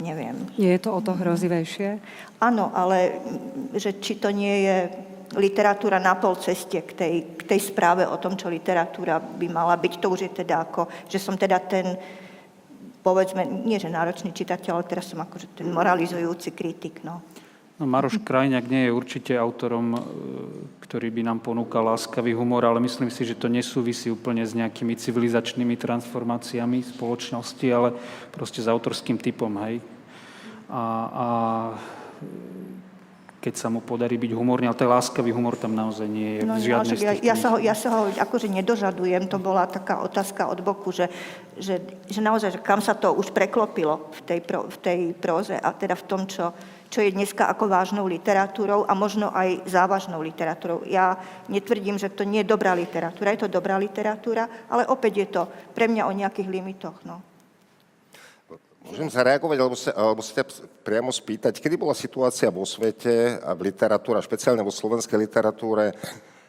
Neviem. 0.00 0.48
Nie 0.56 0.80
je 0.80 0.88
to 0.88 0.96
o 0.96 1.00
to 1.04 1.12
hrozivejšie? 1.12 2.00
Áno, 2.40 2.72
ale 2.72 3.20
že 3.76 4.00
či 4.00 4.16
to 4.16 4.32
nie 4.32 4.64
je 4.64 4.78
literatúra 5.38 6.02
na 6.02 6.18
pol 6.18 6.34
ceste 6.38 6.82
k 6.82 6.90
tej, 6.90 7.14
k 7.38 7.42
tej 7.46 7.60
správe 7.70 8.02
o 8.02 8.16
tom, 8.18 8.34
čo 8.34 8.50
literatúra 8.50 9.22
by 9.22 9.46
mala 9.46 9.78
byť. 9.78 9.92
To 10.02 10.10
už 10.10 10.20
je 10.26 10.32
teda 10.42 10.66
ako, 10.66 10.90
že 11.06 11.22
som 11.22 11.38
teda 11.38 11.62
ten, 11.62 11.94
povedzme, 13.04 13.46
nie 13.46 13.78
že 13.78 13.92
náročný 13.92 14.34
čitateľ, 14.34 14.82
ale 14.82 14.90
teraz 14.90 15.06
som 15.06 15.22
akože 15.22 15.54
ten 15.54 15.70
moralizujúci 15.70 16.50
kritik. 16.50 17.06
No. 17.06 17.22
No, 17.80 17.88
Maroš 17.88 18.20
Krajňák 18.20 18.68
nie 18.68 18.82
je 18.84 18.92
určite 18.92 19.32
autorom, 19.40 19.96
e, 19.96 20.00
ktorý 20.84 21.08
by 21.16 21.22
nám 21.32 21.40
ponúkal 21.40 21.88
láskavý 21.88 22.36
humor, 22.36 22.60
ale 22.68 22.76
myslím 22.76 23.08
si, 23.08 23.24
že 23.24 23.32
to 23.32 23.48
nesúvisí 23.48 24.12
úplne 24.12 24.44
s 24.44 24.52
nejakými 24.52 24.92
civilizačnými 25.00 25.80
transformáciami 25.80 26.84
spoločnosti, 26.84 27.66
ale 27.72 27.96
proste 28.28 28.60
s 28.60 28.68
autorským 28.68 29.16
typom, 29.16 29.56
hej. 29.64 29.80
A, 30.68 30.82
a 31.08 31.26
keď 33.40 33.54
sa 33.56 33.72
mu 33.72 33.80
podarí 33.80 34.20
byť 34.20 34.36
humorný, 34.36 34.68
ale 34.68 34.76
ten 34.76 34.84
láskavý 34.84 35.32
humor 35.32 35.56
tam 35.56 35.72
naozaj 35.72 36.04
nie 36.04 36.38
je 36.38 36.40
No, 36.44 36.60
v 36.60 36.68
žiadnej 36.68 36.96
z 36.96 37.02
ja, 37.02 37.12
ja, 37.32 37.36
sa 37.36 37.48
ho, 37.52 37.58
ja 37.58 37.72
sa 37.72 37.88
ho 37.88 38.00
akože 38.12 38.52
nedožadujem, 38.52 39.32
to 39.32 39.40
bola 39.40 39.64
taká 39.64 40.04
otázka 40.04 40.44
od 40.44 40.60
boku, 40.60 40.92
že, 40.92 41.08
že, 41.56 41.80
že 42.04 42.20
naozaj, 42.20 42.60
že 42.60 42.60
kam 42.60 42.84
sa 42.84 42.92
to 42.92 43.16
už 43.16 43.32
preklopilo 43.32 44.12
v 44.12 44.20
tej, 44.28 44.40
pro, 44.44 44.68
v 44.68 44.76
tej 44.76 45.00
próze 45.16 45.56
a 45.56 45.72
teda 45.72 45.96
v 45.96 46.04
tom, 46.04 46.28
čo, 46.28 46.52
čo 46.92 47.00
je 47.00 47.16
dneska 47.16 47.48
ako 47.48 47.64
vážnou 47.64 48.04
literatúrou 48.04 48.84
a 48.84 48.92
možno 48.92 49.32
aj 49.32 49.64
závažnou 49.64 50.20
literatúrou. 50.20 50.84
Ja 50.84 51.16
netvrdím, 51.48 51.96
že 51.96 52.12
to 52.12 52.28
nie 52.28 52.44
je 52.44 52.52
dobrá 52.52 52.76
literatúra, 52.76 53.32
je 53.32 53.48
to 53.48 53.56
dobrá 53.56 53.80
literatúra, 53.80 54.68
ale 54.68 54.84
opäť 54.84 55.12
je 55.16 55.28
to 55.32 55.42
pre 55.72 55.88
mňa 55.88 56.04
o 56.04 56.12
nejakých 56.12 56.48
limitoch. 56.52 57.00
No. 57.08 57.29
Môžem 58.90 59.06
zareagovať, 59.06 59.58
alebo 59.62 59.76
sa, 59.78 59.94
alebo 59.94 60.18
sa 60.18 60.42
priamo 60.82 61.14
spýtať, 61.14 61.62
kedy 61.62 61.78
bola 61.78 61.94
situácia 61.94 62.50
vo 62.50 62.66
svete 62.66 63.38
a 63.38 63.54
v 63.54 63.70
literatúre, 63.70 64.18
špeciálne 64.18 64.66
vo 64.66 64.74
slovenskej 64.74 65.14
literatúre, 65.14 65.94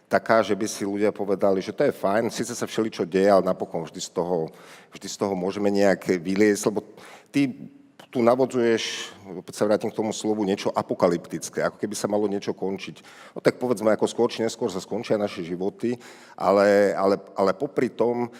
taká, 0.09 0.41
že 0.41 0.57
by 0.57 0.65
si 0.65 0.81
ľudia 0.81 1.13
povedali, 1.13 1.61
že 1.61 1.69
to 1.69 1.85
je 1.85 1.93
fajn, 1.93 2.33
síce 2.33 2.57
sa 2.57 2.65
všeličo 2.65 3.05
deje, 3.05 3.29
ale 3.29 3.45
napokon 3.45 3.85
vždy 3.85 4.01
z 4.01 4.09
toho, 4.09 4.49
vždy 4.89 5.05
z 5.05 5.15
toho 5.21 5.37
môžeme 5.37 5.69
nejak 5.69 6.17
vyliesť, 6.17 6.73
lebo 6.73 6.81
ty 7.29 7.53
tu 8.09 8.25
navodzuješ, 8.25 9.13
opäť 9.37 9.61
sa 9.61 9.69
vrátim 9.69 9.93
k 9.93 9.95
tomu 10.01 10.09
slovu, 10.09 10.41
niečo 10.41 10.73
apokalyptické, 10.73 11.61
ako 11.61 11.77
keby 11.77 11.93
sa 11.93 12.09
malo 12.09 12.25
niečo 12.25 12.57
končiť. 12.57 13.05
No 13.37 13.39
tak 13.39 13.61
povedzme, 13.61 13.93
ako 13.93 14.09
skôr 14.09 14.27
či 14.33 14.41
neskôr 14.41 14.67
sa 14.73 14.81
skončia 14.81 15.15
naše 15.15 15.45
životy, 15.45 15.95
ale, 16.35 16.91
ale, 16.97 17.21
ale 17.37 17.53
popri 17.53 17.93
tom 17.93 18.33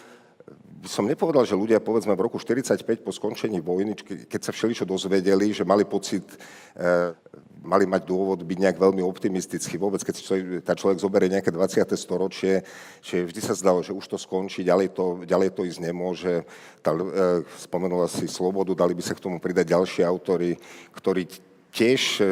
som 0.82 1.06
nepovedal, 1.06 1.46
že 1.46 1.54
ľudia, 1.54 1.78
povedzme, 1.78 2.14
v 2.18 2.24
roku 2.26 2.42
45 2.42 3.06
po 3.06 3.14
skončení 3.14 3.62
vojny, 3.62 3.94
ke- 3.94 4.26
keď 4.26 4.40
sa 4.50 4.52
všeličo 4.52 4.82
dozvedeli, 4.82 5.54
že 5.54 5.62
mali 5.62 5.86
pocit, 5.86 6.26
e, 6.74 7.14
mali 7.62 7.86
mať 7.86 8.02
dôvod 8.02 8.42
byť 8.42 8.58
nejak 8.58 8.78
veľmi 8.82 9.02
optimistický. 9.06 9.78
Vôbec, 9.78 10.02
keď 10.02 10.14
človek, 10.18 10.44
tá 10.66 10.74
človek 10.74 10.98
zoberie 10.98 11.30
nejaké 11.30 11.54
20. 11.54 11.94
storočie, 11.94 12.66
že 12.98 13.22
vždy 13.22 13.40
sa 13.40 13.54
zdalo, 13.54 13.78
že 13.86 13.94
už 13.94 14.10
to 14.10 14.18
skončí, 14.18 14.66
ďalej 14.66 14.90
to, 14.90 15.22
ďalej 15.22 15.54
to 15.54 15.62
ísť 15.62 15.80
nemôže. 15.86 16.42
Tá, 16.82 16.90
e, 16.90 17.46
spomenula 17.62 18.10
si 18.10 18.26
Slobodu, 18.26 18.74
dali 18.74 18.98
by 18.98 19.02
sa 19.06 19.14
k 19.14 19.22
tomu 19.22 19.38
pridať 19.38 19.70
ďalší 19.70 20.02
autory, 20.02 20.58
ktorí 20.90 21.51
tiež 21.72 22.20
e, 22.20 22.24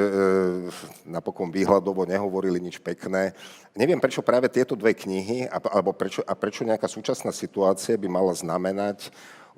napokon 1.09 1.49
výhľadovo 1.49 2.05
nehovorili 2.05 2.61
nič 2.61 2.77
pekné. 2.77 3.33
Neviem, 3.73 3.97
prečo 3.97 4.21
práve 4.21 4.53
tieto 4.53 4.77
dve 4.77 4.93
knihy, 4.93 5.49
a- 5.49 5.73
alebo 5.73 5.97
prečo, 5.97 6.21
a 6.29 6.37
prečo 6.37 6.61
nejaká 6.63 6.85
súčasná 6.85 7.33
situácia 7.33 7.97
by 7.97 8.07
mala 8.07 8.37
znamenať 8.37 9.09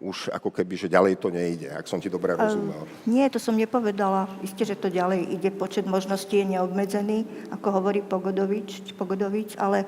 už 0.03 0.35
ako 0.35 0.51
keby, 0.51 0.75
že 0.75 0.91
ďalej 0.91 1.15
to 1.19 1.31
nejde, 1.31 1.71
ak 1.71 1.87
som 1.87 2.03
ti 2.03 2.11
dobre 2.11 2.35
rozumel. 2.35 2.87
Nie, 3.07 3.31
to 3.31 3.39
som 3.39 3.55
nepovedala. 3.55 4.27
Isté, 4.43 4.67
že 4.67 4.75
to 4.75 4.91
ďalej 4.91 5.31
ide, 5.31 5.51
počet 5.55 5.87
možností 5.87 6.43
je 6.43 6.59
neobmedzený, 6.59 7.51
ako 7.55 7.69
hovorí 7.71 8.03
Pogodovič, 8.03 8.99
Pogodovič 8.99 9.55
ale 9.63 9.87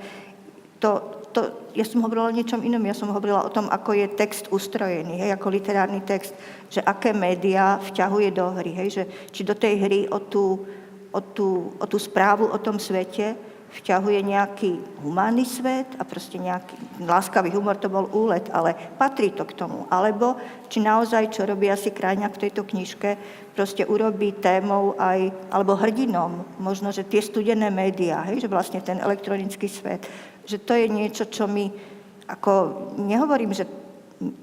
to, 0.78 1.14
to, 1.35 1.51
ja 1.74 1.82
som 1.82 2.07
hovorila 2.07 2.30
o 2.30 2.37
niečom 2.37 2.62
inom, 2.62 2.80
ja 2.87 2.95
som 2.95 3.11
hovorila 3.11 3.43
o 3.43 3.51
tom, 3.51 3.66
ako 3.66 3.99
je 3.99 4.07
text 4.14 4.47
ustrojený, 4.55 5.18
hej, 5.18 5.35
ako 5.35 5.51
literárny 5.51 5.99
text, 6.07 6.30
že 6.70 6.78
aké 6.87 7.11
médiá 7.11 7.82
vťahuje 7.82 8.30
do 8.30 8.47
hry, 8.55 8.70
hej, 8.70 8.89
že 8.89 9.03
či 9.35 9.43
do 9.43 9.59
tej 9.59 9.74
hry 9.82 10.01
o 10.07 10.22
tú, 10.22 10.62
o 11.11 11.20
tú, 11.20 11.74
o 11.82 11.85
tú 11.91 11.99
správu 11.99 12.47
o 12.47 12.59
tom 12.62 12.78
svete 12.78 13.35
vťahuje 13.74 14.22
nejaký 14.22 14.70
humánny 15.03 15.43
svet 15.43 15.99
a 15.99 16.07
proste 16.07 16.39
nejaký 16.39 16.78
láskavý 17.03 17.51
humor, 17.51 17.74
to 17.74 17.91
bol 17.91 18.07
úlet, 18.14 18.47
ale 18.55 18.70
patrí 18.95 19.35
to 19.35 19.43
k 19.43 19.59
tomu. 19.59 19.91
Alebo 19.91 20.39
či 20.70 20.78
naozaj, 20.78 21.35
čo 21.35 21.43
robí 21.43 21.66
asi 21.66 21.91
Krajňák 21.91 22.39
v 22.39 22.43
tejto 22.47 22.62
knižke, 22.62 23.18
proste 23.59 23.82
urobí 23.82 24.30
témou 24.39 24.95
aj, 24.99 25.30
alebo 25.51 25.74
hrdinom, 25.74 26.47
možno, 26.62 26.95
že 26.95 27.03
tie 27.03 27.18
studené 27.18 27.70
médiá, 27.70 28.22
hej, 28.30 28.47
že 28.47 28.51
vlastne 28.51 28.78
ten 28.78 29.03
elektronický 29.03 29.66
svet, 29.66 30.07
že 30.45 30.61
to 30.61 30.72
je 30.76 30.86
niečo, 30.88 31.24
čo 31.28 31.49
mi, 31.49 31.72
ako 32.28 32.53
nehovorím, 33.01 33.53
že 33.53 33.64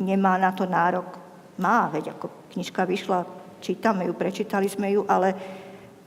nemá 0.02 0.38
na 0.38 0.52
to 0.52 0.66
nárok, 0.66 1.18
má, 1.62 1.89
veď 1.93 2.18
ako 2.18 2.54
knižka 2.54 2.86
vyšla, 2.86 3.26
čítame 3.62 4.10
ju, 4.10 4.14
prečítali 4.18 4.66
sme 4.66 4.91
ju, 4.91 5.06
ale 5.06 5.34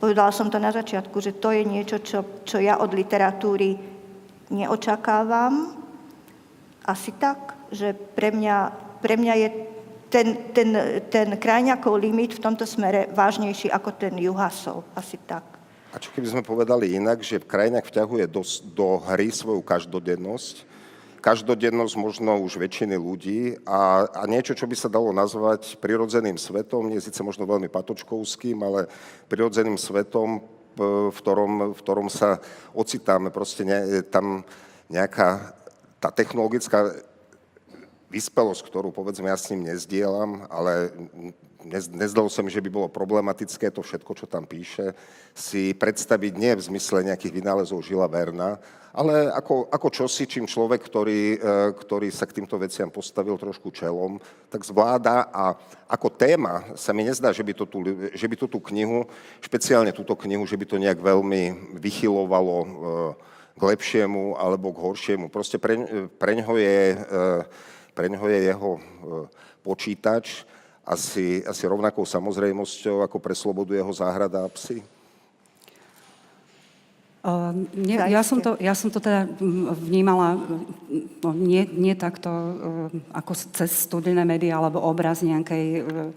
povedala 0.03 0.34
som 0.34 0.51
to 0.51 0.59
na 0.59 0.74
začiatku, 0.74 1.14
že 1.22 1.38
to 1.38 1.55
je 1.55 1.62
niečo, 1.62 2.03
čo, 2.03 2.42
čo 2.42 2.59
ja 2.59 2.82
od 2.82 2.90
literatúry 2.90 3.78
neočakávam. 4.51 5.78
Asi 6.84 7.14
tak, 7.16 7.57
že 7.72 7.97
pre 7.97 8.34
mňa, 8.34 8.57
pre 9.01 9.16
mňa 9.16 9.34
je 9.40 9.49
ten, 10.12 10.26
ten, 10.53 10.68
ten 11.09 11.28
krajňakov 11.40 11.97
limit 11.97 12.36
v 12.36 12.45
tomto 12.45 12.68
smere 12.68 13.09
vážnejší 13.11 13.72
ako 13.72 13.90
ten 13.97 14.14
Juhasov. 14.20 14.84
Asi 14.95 15.16
tak. 15.24 15.53
A 15.95 16.03
čo 16.03 16.11
keby 16.11 16.26
sme 16.26 16.42
povedali 16.42 16.99
inak, 16.99 17.22
že 17.22 17.38
krajňák 17.38 17.86
vťahuje 17.86 18.26
do, 18.26 18.42
do 18.74 18.99
hry 19.07 19.30
svoju 19.30 19.62
každodennosť, 19.62 20.66
každodennosť 21.22 21.95
možno 21.95 22.42
už 22.42 22.59
väčšiny 22.59 22.99
ľudí 22.99 23.62
a, 23.62 24.11
a 24.11 24.26
niečo, 24.26 24.59
čo 24.59 24.66
by 24.66 24.74
sa 24.74 24.90
dalo 24.90 25.14
nazvať 25.14 25.78
prirodzeným 25.78 26.34
svetom, 26.34 26.90
nie 26.90 26.99
síce 26.99 27.22
možno 27.22 27.47
veľmi 27.47 27.70
patočkovským, 27.70 28.59
ale 28.66 28.90
prirodzeným 29.30 29.78
svetom, 29.78 30.42
v 30.74 31.14
ktorom, 31.14 31.72
v 31.72 31.78
ktorom 31.78 32.11
sa 32.11 32.42
ocitáme. 32.74 33.30
Proste 33.30 33.62
ne, 33.62 34.03
tam 34.03 34.42
nejaká 34.90 35.55
tá 36.03 36.11
technologická 36.11 36.90
vyspelosť, 38.11 38.66
ktorú 38.66 38.90
povedzme 38.90 39.30
ja 39.30 39.38
s 39.38 39.55
ním 39.55 39.70
nezdielam, 39.70 40.42
ale 40.51 40.90
nez- 41.65 41.91
nezdalo 41.91 42.29
sa 42.29 42.45
mi, 42.45 42.53
že 42.53 42.61
by 42.61 42.71
bolo 42.71 42.89
problematické 42.93 43.73
to 43.73 43.81
všetko, 43.81 44.12
čo 44.15 44.27
tam 44.29 44.45
píše, 44.45 44.93
si 45.33 45.73
predstaviť 45.75 46.33
nie 46.37 46.53
v 46.55 46.65
zmysle 46.71 47.03
nejakých 47.05 47.41
vynálezov 47.41 47.83
Žila 47.83 48.07
Verna, 48.07 48.61
ale 48.95 49.27
ako, 49.35 49.67
ako 49.75 49.89
čosi, 49.91 50.23
čím 50.31 50.47
človek, 50.47 50.79
ktorý, 50.79 51.35
e, 51.35 51.39
ktorý 51.75 52.15
sa 52.15 52.31
k 52.31 52.39
týmto 52.39 52.55
veciam 52.62 52.95
postavil 52.95 53.35
trošku 53.35 53.75
čelom, 53.75 54.23
tak 54.47 54.62
zvláda 54.62 55.27
a 55.35 55.59
ako 55.91 56.15
téma 56.15 56.62
sa 56.79 56.95
mi 56.95 57.03
nezdá, 57.03 57.35
že 57.35 57.43
by, 57.43 57.53
to 57.59 57.67
tú, 57.67 57.83
že 58.15 58.27
by 58.31 58.37
tú, 58.39 58.47
tú 58.47 58.62
knihu, 58.71 59.03
špeciálne 59.43 59.91
túto 59.91 60.15
knihu, 60.15 60.47
že 60.47 60.55
by 60.55 60.67
to 60.71 60.79
nejak 60.79 61.03
veľmi 61.03 61.75
vychylovalo 61.83 62.57
e, 62.62 62.69
k 63.59 63.62
lepšiemu 63.67 64.39
alebo 64.39 64.71
k 64.71 64.83
horšiemu. 64.87 65.27
Proste 65.27 65.59
pre, 65.59 66.07
preňho 66.15 66.55
je, 66.55 66.79
e, 66.95 67.23
preňho 67.99 68.27
je 68.31 68.39
jeho 68.47 68.71
počítač 69.67 70.47
asi, 70.85 71.41
asi 71.49 71.64
rovnakou 71.64 72.05
samozrejmosťou 72.05 73.01
ako 73.01 73.16
pre 73.18 73.32
slobodu 73.32 73.72
jeho 73.72 73.93
záhrada 73.93 74.45
a 74.45 74.49
psy. 74.53 74.85
Uh, 77.24 77.57
nie, 77.72 77.97
ja, 77.97 78.20
som 78.20 78.37
to, 78.37 78.53
ja 78.61 78.76
som 78.76 78.93
to 78.93 79.01
teda 79.01 79.24
vnímala 79.80 80.37
no, 81.24 81.32
nie, 81.32 81.64
nie 81.72 81.97
takto 81.97 82.28
uh, 82.28 82.93
ako 83.16 83.32
cez 83.57 83.89
studené 83.89 84.28
médiá 84.28 84.61
alebo 84.61 84.85
obraz 84.85 85.24
nejakej 85.24 85.89
uh, 85.89 86.12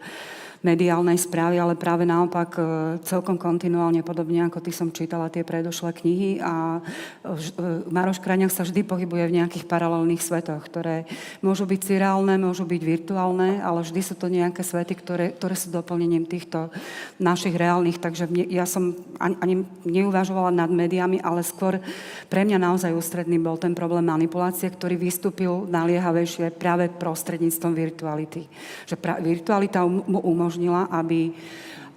mediálnej 0.66 1.18
správy, 1.22 1.62
ale 1.62 1.78
práve 1.78 2.08
naopak 2.08 2.50
uh, 2.58 2.66
celkom 3.06 3.38
kontinuálne, 3.38 4.02
podobne 4.02 4.46
ako 4.48 4.62
ty 4.62 4.72
som 4.74 4.94
čítala 4.94 5.30
tie 5.30 5.46
predošlé 5.46 5.92
knihy 5.94 6.30
a 6.42 6.80
uh, 6.80 7.90
Maroš 7.90 8.22
Kraňák 8.22 8.54
sa 8.54 8.66
vždy 8.66 8.82
pohybuje 8.86 9.30
v 9.30 9.36
nejakých 9.42 9.70
paralelných 9.70 10.24
svetoch, 10.24 10.66
ktoré 10.66 11.06
môžu 11.46 11.70
byť 11.70 11.80
cirálne, 11.84 12.36
môžu 12.42 12.66
byť 12.66 12.82
virtuálne, 12.82 13.62
ale 13.62 13.86
vždy 13.86 14.02
sú 14.02 14.16
to 14.18 14.28
nejaké 14.32 14.66
svety, 14.66 14.94
ktoré, 14.98 15.26
ktoré 15.36 15.56
sú 15.58 15.70
doplnením 15.70 16.26
týchto 16.26 16.74
našich 17.22 17.54
reálnych, 17.54 18.02
takže 18.02 18.30
ja 18.50 18.66
som 18.66 18.98
ani, 19.18 19.66
neuvažovala 19.86 20.54
nad 20.54 20.70
médiami, 20.70 21.22
ale 21.22 21.46
skôr 21.46 21.80
pre 22.28 22.44
mňa 22.44 22.58
naozaj 22.60 22.92
ústredný 22.94 23.40
bol 23.40 23.56
ten 23.56 23.72
problém 23.78 24.06
manipulácie, 24.06 24.68
ktorý 24.70 25.00
vystúpil 25.00 25.70
naliehavejšie 25.70 26.54
práve 26.56 26.90
prostredníctvom 26.92 27.74
virtuality. 27.74 28.44
Že 28.90 28.96
pra, 29.00 29.20
virtualita 29.22 29.86
mu 29.86 30.20
umožnila, 30.48 30.88
aby 30.88 31.36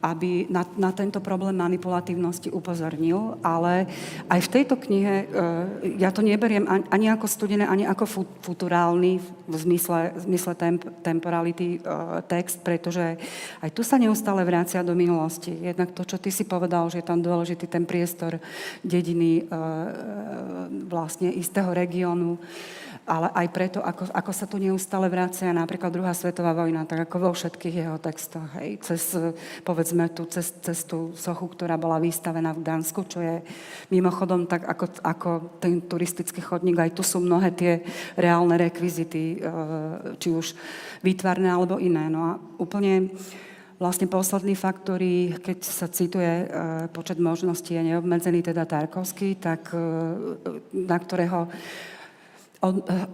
aby 0.00 0.48
na, 0.48 0.64
na 0.80 0.96
tento 0.96 1.20
problém 1.20 1.52
manipulatívnosti 1.60 2.48
upozornil, 2.48 3.36
ale 3.44 3.84
aj 4.32 4.40
v 4.48 4.52
tejto 4.56 4.80
knihe, 4.80 5.14
e, 5.20 5.36
ja 6.00 6.08
to 6.08 6.24
neberiem 6.24 6.64
ani, 6.88 7.12
ako 7.12 7.28
studené, 7.28 7.68
ani 7.68 7.84
ako 7.84 8.04
fu, 8.08 8.22
futurálny 8.40 9.20
v 9.20 9.54
zmysle, 9.60 10.16
v 10.16 10.20
zmysle 10.24 10.56
temp, 10.56 10.88
temporality 11.04 11.76
e, 11.76 11.78
text, 12.24 12.64
pretože 12.64 13.20
aj 13.60 13.70
tu 13.76 13.84
sa 13.84 14.00
neustále 14.00 14.40
vracia 14.40 14.80
do 14.80 14.96
minulosti. 14.96 15.52
Jednak 15.52 15.92
to, 15.92 16.08
čo 16.08 16.16
ty 16.16 16.32
si 16.32 16.48
povedal, 16.48 16.88
že 16.88 17.04
je 17.04 17.08
tam 17.12 17.20
dôležitý 17.20 17.68
ten 17.68 17.84
priestor 17.84 18.40
dediny 18.80 19.44
e, 19.44 19.52
vlastne 20.88 21.28
istého 21.28 21.76
regiónu, 21.76 22.40
ale 23.10 23.26
aj 23.34 23.46
preto, 23.50 23.82
ako, 23.82 24.06
ako 24.14 24.30
sa 24.30 24.46
tu 24.46 24.62
neustále 24.62 25.10
vracia 25.10 25.50
napríklad 25.50 25.90
druhá 25.90 26.14
svetová 26.14 26.54
vojna, 26.54 26.86
tak 26.86 27.10
ako 27.10 27.16
vo 27.18 27.30
všetkých 27.34 27.82
jeho 27.82 27.98
textoch. 27.98 28.46
Hej. 28.62 28.78
Cez, 28.86 29.18
povedzme, 29.66 30.06
tú, 30.14 30.30
cez, 30.30 30.54
cez 30.62 30.86
tú 30.86 31.10
sochu, 31.18 31.50
ktorá 31.50 31.74
bola 31.74 31.98
vystavená 31.98 32.54
v 32.54 32.62
Dánsku, 32.62 33.02
čo 33.10 33.18
je 33.18 33.42
mimochodom 33.90 34.46
tak 34.46 34.62
ako, 34.62 35.02
ako 35.02 35.30
ten 35.58 35.82
turistický 35.82 36.38
chodník. 36.38 36.78
Aj 36.78 36.94
tu 36.94 37.02
sú 37.02 37.18
mnohé 37.18 37.50
tie 37.50 37.82
reálne 38.14 38.54
rekvizity, 38.54 39.42
e, 39.42 39.50
či 40.22 40.30
už 40.30 40.54
výtvarné 41.02 41.50
alebo 41.50 41.82
iné. 41.82 42.06
No 42.06 42.20
a 42.30 42.32
úplne 42.62 43.10
Vlastne 43.80 44.12
posledný 44.12 44.52
fakt, 44.60 44.84
ktorý, 44.84 45.40
keď 45.40 45.64
sa 45.64 45.88
cituje 45.88 46.28
e, 46.28 46.46
počet 46.92 47.16
možností, 47.16 47.72
je 47.72 47.88
neobmedzený, 47.88 48.44
teda 48.44 48.68
Tarkovský, 48.68 49.40
tak 49.40 49.72
na 50.76 50.98
ktorého 51.00 51.48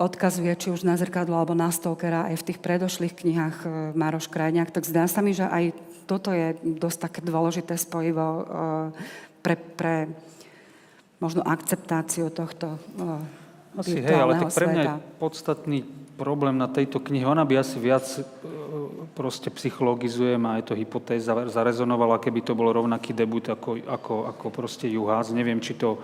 odkazuje 0.03 0.51
či 0.59 0.75
už 0.75 0.83
na 0.83 0.99
zrkadlo 0.99 1.39
alebo 1.39 1.55
na 1.55 1.71
Stalkera 1.71 2.27
aj 2.27 2.43
v 2.43 2.47
tých 2.51 2.59
predošlých 2.59 3.15
knihách 3.15 3.57
e, 3.63 3.69
Maroš 3.95 4.27
Krajňák, 4.27 4.75
tak 4.75 4.83
zdá 4.83 5.07
sa 5.07 5.23
mi, 5.23 5.39
že 5.39 5.47
aj 5.47 5.71
toto 6.11 6.35
je 6.35 6.59
dosť 6.59 6.99
také 6.99 7.21
dôležité 7.23 7.79
spojivo 7.79 8.27
e, 8.27 8.43
pre, 9.47 9.55
pre 9.55 9.95
možno 11.23 11.47
akceptáciu 11.47 12.27
tohto 12.35 12.75
e, 12.99 13.47
Asi 13.77 14.01
hej, 14.01 14.19
ale 14.19 14.41
tak 14.41 14.57
pre 14.57 14.67
mňa 14.73 14.83
je 14.83 14.93
podstatný 15.21 15.79
problém 16.17 16.57
na 16.57 16.65
tejto 16.65 16.97
knihe. 16.97 17.29
Ona 17.29 17.45
by 17.45 17.61
asi 17.61 17.77
viac 17.77 18.09
proste 19.13 19.53
psychologizujem 19.53 20.41
a 20.49 20.57
je 20.57 20.73
to 20.73 20.75
hypotéza 20.75 21.37
zarezonovala, 21.53 22.17
keby 22.17 22.41
to 22.41 22.57
bol 22.57 22.73
rovnaký 22.73 23.13
debut 23.13 23.45
ako, 23.45 23.77
ako, 23.85 24.15
ako 24.33 24.47
proste 24.49 24.89
Juhás. 24.89 25.29
Neviem, 25.29 25.61
či 25.61 25.77
to 25.77 26.01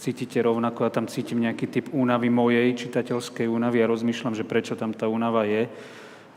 cítite 0.00 0.40
rovnako. 0.40 0.88
Ja 0.88 0.90
tam 0.96 1.04
cítim 1.04 1.44
nejaký 1.44 1.68
typ 1.68 1.86
únavy 1.92 2.32
mojej 2.32 2.72
čitateľskej 2.72 3.44
únavy 3.44 3.84
a 3.84 3.90
rozmýšľam, 3.92 4.32
že 4.32 4.48
prečo 4.48 4.72
tam 4.72 4.96
tá 4.96 5.04
únava 5.04 5.44
je. 5.44 5.68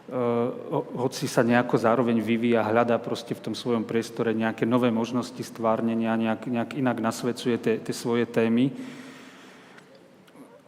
Uh, 0.03 0.83
hoci 0.99 1.31
sa 1.31 1.47
nejako 1.47 1.79
zároveň 1.79 2.19
vyvíja, 2.19 2.67
hľadá 2.67 2.99
proste 2.99 3.31
v 3.31 3.43
tom 3.49 3.55
svojom 3.55 3.87
priestore 3.87 4.35
nejaké 4.35 4.67
nové 4.67 4.91
možnosti 4.91 5.39
stvárnenia, 5.39 6.19
nejak, 6.19 6.43
nejak 6.43 6.71
inak 6.75 6.99
nasvedcuje 6.99 7.79
tie 7.79 7.93
svoje 7.95 8.27
témy 8.27 8.67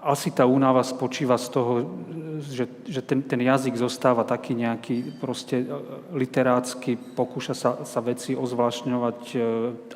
asi 0.05 0.29
tá 0.29 0.45
únava 0.45 0.85
spočíva 0.85 1.33
z 1.41 1.47
toho, 1.49 1.73
že, 2.37 2.69
že 2.85 3.01
ten, 3.01 3.25
ten 3.25 3.41
jazyk 3.41 3.73
zostáva 3.73 4.21
taký 4.21 4.53
nejaký 4.53 5.17
proste 5.17 5.65
e, 5.65 5.67
literácky, 6.13 6.93
pokúša 6.93 7.57
sa, 7.57 7.71
sa 7.81 7.99
veci 8.05 8.37
ozvlášňovať 8.37 9.19
e, 9.33 9.37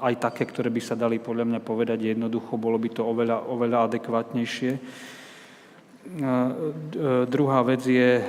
aj 0.01 0.14
také, 0.18 0.49
ktoré 0.49 0.74
by 0.74 0.82
sa 0.82 0.97
dali 0.97 1.22
podľa 1.22 1.45
mňa 1.45 1.60
povedať 1.62 2.10
jednoducho, 2.10 2.57
bolo 2.57 2.82
by 2.82 2.89
to 2.89 3.05
oveľa, 3.05 3.45
oveľa 3.53 3.78
adekvátnejšie. 3.86 4.72
E, 4.74 4.82
druhá 7.30 7.62
vec 7.62 7.86
je 7.86 8.26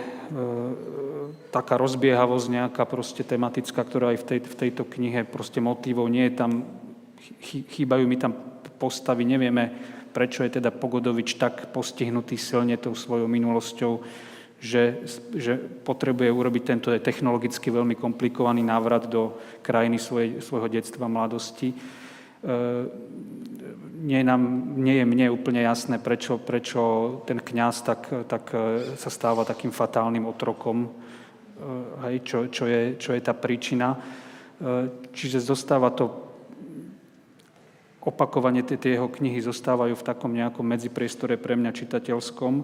taká 1.50 1.74
rozbiehavosť 1.74 2.46
nejaká 2.54 2.84
proste 2.86 3.26
tematická, 3.26 3.82
ktorá 3.82 4.14
aj 4.14 4.18
v, 4.20 4.24
tej, 4.30 4.38
v 4.46 4.56
tejto 4.68 4.84
knihe 4.86 5.26
proste 5.26 5.58
motívov 5.58 6.06
nie 6.06 6.30
je 6.30 6.34
tam, 6.38 6.62
chýbajú 7.72 8.04
mi 8.06 8.14
tam 8.14 8.30
postavy, 8.78 9.26
nevieme, 9.26 9.74
prečo 10.12 10.42
je 10.42 10.60
teda 10.60 10.74
Pogodovič 10.74 11.38
tak 11.38 11.70
postihnutý 11.70 12.34
silne 12.34 12.76
tou 12.76 12.94
svojou 12.94 13.30
minulosťou, 13.30 13.92
že, 14.60 15.08
že 15.32 15.56
potrebuje 15.56 16.28
urobiť 16.28 16.62
tento 16.62 16.92
technologicky 17.00 17.72
veľmi 17.72 17.96
komplikovaný 17.96 18.60
návrat 18.60 19.08
do 19.08 19.40
krajiny 19.64 19.96
svojej, 19.96 20.44
svojho 20.44 20.68
detstva 20.68 21.08
mladosti. 21.08 21.72
E, 21.72 21.76
nie, 24.04 24.20
nám, 24.20 24.76
nie 24.76 25.00
je 25.00 25.06
mne 25.08 25.32
úplne 25.32 25.64
jasné, 25.64 25.96
prečo, 25.96 26.36
prečo 26.36 26.80
ten 27.24 27.40
kňaz 27.40 27.76
tak, 27.88 28.02
tak 28.28 28.52
e, 28.52 28.92
sa 29.00 29.08
stáva 29.08 29.48
takým 29.48 29.72
fatálnym 29.72 30.28
otrokom, 30.28 30.84
e, 30.84 30.88
hej, 32.04 32.16
čo, 32.20 32.38
čo, 32.52 32.68
je, 32.68 33.00
čo 33.00 33.16
je 33.16 33.20
tá 33.24 33.32
príčina. 33.32 33.96
Čiže 35.16 35.40
zostáva 35.40 35.88
to 35.88 36.29
opakovane 38.00 38.64
tie, 38.64 38.80
tie 38.80 38.96
jeho 38.96 39.12
knihy 39.12 39.40
zostávajú 39.44 39.92
v 39.92 40.06
takom 40.06 40.32
nejakom 40.32 40.64
medzipriestore 40.64 41.36
pre 41.36 41.52
mňa 41.56 41.70
čitateľskom. 41.76 42.54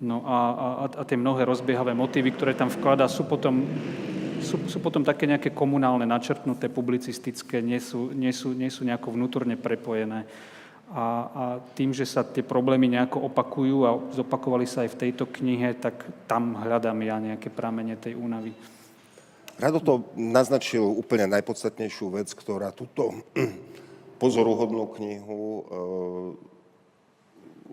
No 0.00 0.16
a, 0.24 0.38
a, 0.38 0.66
a 0.96 1.02
tie 1.04 1.18
mnohé 1.18 1.44
rozbiehavé 1.44 1.92
motívy, 1.92 2.32
ktoré 2.32 2.56
tam 2.56 2.72
vkladá, 2.72 3.04
sú 3.10 3.28
potom, 3.28 3.66
sú, 4.40 4.56
sú 4.70 4.78
potom 4.80 5.04
také 5.04 5.28
nejaké 5.28 5.52
komunálne, 5.52 6.08
načrtnuté, 6.08 6.72
publicistické, 6.72 7.60
nie 7.60 7.82
sú, 7.82 8.14
nie 8.14 8.32
sú, 8.32 8.56
nie 8.56 8.72
sú 8.72 8.86
nejako 8.88 9.12
vnútorne 9.12 9.60
prepojené. 9.60 10.24
A, 10.90 10.96
a 10.96 11.42
tým, 11.76 11.94
že 11.94 12.08
sa 12.08 12.26
tie 12.26 12.42
problémy 12.42 12.90
nejako 12.90 13.28
opakujú 13.30 13.76
a 13.86 13.90
zopakovali 14.10 14.66
sa 14.66 14.82
aj 14.82 14.90
v 14.96 15.00
tejto 15.06 15.28
knihe, 15.28 15.78
tak 15.78 16.02
tam 16.26 16.56
hľadám 16.58 16.98
ja 17.04 17.16
nejaké 17.20 17.52
pramene 17.52 17.94
tej 17.94 18.16
únavy. 18.16 18.56
Rado 19.60 19.78
to 19.84 20.08
naznačil 20.16 20.80
úplne 20.80 21.28
najpodstatnejšiu 21.36 22.16
vec, 22.16 22.32
ktorá 22.32 22.72
túto 22.72 23.12
pozoruhodnú 24.20 24.92
knihu 25.00 25.42
eh, 25.48 25.64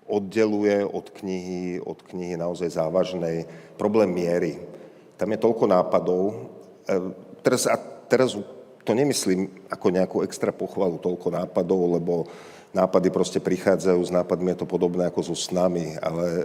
oddeluje 0.07 0.87
od 0.87 1.11
knihy, 1.11 1.83
od 1.83 1.99
knihy 1.99 2.39
naozaj 2.39 2.79
závažnej 2.79 3.43
problém 3.75 4.07
miery. 4.15 4.63
Tam 5.19 5.27
je 5.27 5.43
toľko 5.43 5.67
nápadov. 5.67 6.23
Eh, 6.87 7.11
teraz, 7.43 7.67
a 7.67 7.75
teraz 8.07 8.39
to 8.87 8.95
nemyslím 8.95 9.51
ako 9.67 9.87
nejakú 9.91 10.17
extra 10.23 10.55
pochvalu, 10.55 10.95
toľko 10.95 11.27
nápadov, 11.35 11.99
lebo 11.99 12.31
nápady 12.71 13.11
proste 13.11 13.43
prichádzajú, 13.43 13.99
s 13.99 14.15
nápadmi 14.15 14.55
je 14.55 14.59
to 14.63 14.67
podobné 14.67 15.03
ako 15.11 15.27
so 15.27 15.35
snami, 15.35 15.99
ale 15.99 16.25
e, 16.29 16.43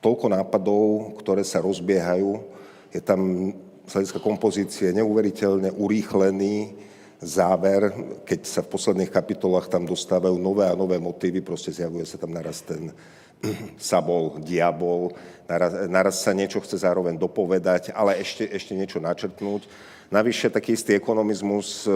toľko 0.00 0.26
nápadov, 0.32 1.12
ktoré 1.20 1.44
sa 1.44 1.60
rozbiehajú, 1.60 2.40
je 2.88 3.00
tam 3.04 3.52
z 3.84 3.90
hľadiska 3.90 4.20
kompozície 4.22 4.96
neuveriteľne 4.96 5.74
urýchlený, 5.76 6.72
záver, 7.20 7.92
keď 8.24 8.40
sa 8.48 8.60
v 8.64 8.72
posledných 8.72 9.12
kapitolách 9.12 9.68
tam 9.68 9.84
dostávajú 9.84 10.40
nové 10.40 10.64
a 10.64 10.78
nové 10.78 10.96
motívy, 10.96 11.44
proste 11.44 11.68
zjavuje 11.68 12.08
sa 12.08 12.16
tam 12.16 12.32
naraz 12.32 12.64
ten 12.64 12.92
sabol, 13.76 14.40
diabol, 14.40 15.12
naraz, 15.44 15.72
naraz 15.88 16.16
sa 16.24 16.32
niečo 16.32 16.64
chce 16.64 16.80
zároveň 16.80 17.20
dopovedať, 17.20 17.92
ale 17.92 18.20
ešte, 18.20 18.48
ešte 18.48 18.72
niečo 18.72 19.00
načrtnúť. 19.00 19.68
Navyše 20.10 20.50
taký 20.50 20.74
istý 20.74 20.98
ekonomizmus 20.98 21.86
e, 21.86 21.90